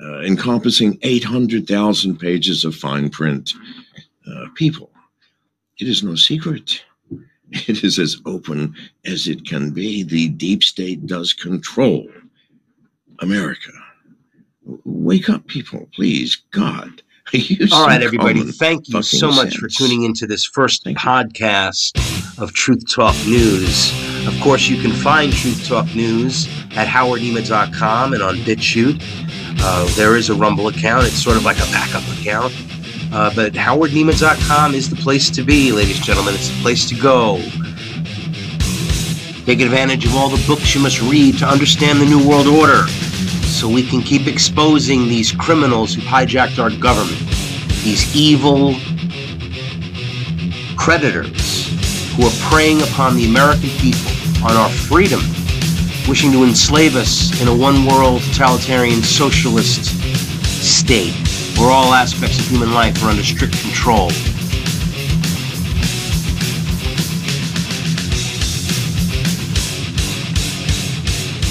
uh, 0.00 0.20
encompassing 0.20 0.98
800,000 1.02 2.18
pages 2.18 2.64
of 2.64 2.74
fine 2.74 3.10
print. 3.10 3.52
Uh, 4.26 4.46
people, 4.54 4.90
it 5.78 5.88
is 5.88 6.02
no 6.02 6.14
secret. 6.14 6.82
It 7.50 7.82
is 7.82 7.98
as 7.98 8.20
open 8.26 8.74
as 9.06 9.26
it 9.26 9.46
can 9.46 9.70
be. 9.70 10.02
The 10.02 10.28
deep 10.28 10.62
state 10.62 11.06
does 11.06 11.32
control 11.32 12.06
America. 13.20 13.70
Wake 14.84 15.30
up, 15.30 15.46
people, 15.46 15.88
please. 15.94 16.42
God. 16.50 17.02
All 17.72 17.86
right, 17.86 18.02
everybody. 18.02 18.42
Thank 18.52 18.88
you 18.88 19.02
so 19.02 19.28
much 19.28 19.50
sense. 19.50 19.54
for 19.56 19.68
tuning 19.68 20.04
into 20.04 20.26
this 20.26 20.46
first 20.46 20.84
Thank 20.84 20.98
podcast 20.98 21.96
you. 21.96 22.42
of 22.42 22.54
Truth 22.54 22.90
Talk 22.90 23.14
News. 23.26 23.92
Of 24.26 24.38
course, 24.40 24.68
you 24.68 24.80
can 24.80 24.92
find 24.92 25.30
Truth 25.30 25.66
Talk 25.68 25.94
News 25.94 26.46
at 26.70 26.86
howardnema.com 26.86 28.14
and 28.14 28.22
on 28.22 28.36
BitChute. 28.36 29.02
Uh, 29.60 29.84
there 29.94 30.16
is 30.16 30.30
a 30.30 30.34
Rumble 30.34 30.68
account. 30.68 31.06
It's 31.06 31.22
sort 31.22 31.36
of 31.36 31.44
like 31.44 31.58
a 31.58 31.70
backup 31.70 32.02
account. 32.18 32.54
Uh, 33.12 33.30
but 33.34 33.52
howardnema.com 33.52 34.74
is 34.74 34.88
the 34.88 34.96
place 34.96 35.28
to 35.30 35.42
be, 35.42 35.70
ladies 35.70 35.96
and 35.96 36.06
gentlemen. 36.06 36.34
It's 36.34 36.48
the 36.48 36.62
place 36.62 36.88
to 36.88 36.94
go. 36.94 37.42
Take 39.44 39.60
advantage 39.60 40.06
of 40.06 40.14
all 40.14 40.30
the 40.30 40.42
books 40.46 40.74
you 40.74 40.80
must 40.80 41.02
read 41.02 41.38
to 41.38 41.46
understand 41.46 42.00
the 42.00 42.06
New 42.06 42.26
World 42.26 42.46
Order 42.46 42.84
so 43.58 43.68
we 43.68 43.82
can 43.82 44.00
keep 44.00 44.28
exposing 44.28 45.08
these 45.08 45.32
criminals 45.32 45.92
who 45.92 46.00
hijacked 46.02 46.62
our 46.62 46.70
government, 46.70 47.18
these 47.82 48.14
evil 48.14 48.74
predators 50.76 51.66
who 52.14 52.22
are 52.22 52.50
preying 52.50 52.80
upon 52.82 53.16
the 53.16 53.26
American 53.26 53.68
people, 53.80 54.12
on 54.44 54.52
our 54.52 54.68
freedom, 54.70 55.18
wishing 56.08 56.30
to 56.30 56.44
enslave 56.44 56.94
us 56.94 57.40
in 57.42 57.48
a 57.48 57.56
one 57.56 57.84
world 57.84 58.22
totalitarian 58.32 59.02
socialist 59.02 59.86
state 60.44 61.14
where 61.58 61.72
all 61.72 61.92
aspects 61.92 62.38
of 62.38 62.46
human 62.46 62.72
life 62.72 63.02
are 63.02 63.08
under 63.08 63.24
strict 63.24 63.60
control. 63.60 64.08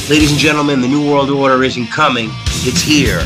Ladies 0.09 0.31
and 0.31 0.39
gentlemen, 0.39 0.79
the 0.79 0.87
New 0.87 1.05
World 1.05 1.29
Order 1.29 1.65
isn't 1.65 1.87
coming, 1.87 2.29
it's 2.63 2.81
here. 2.81 3.19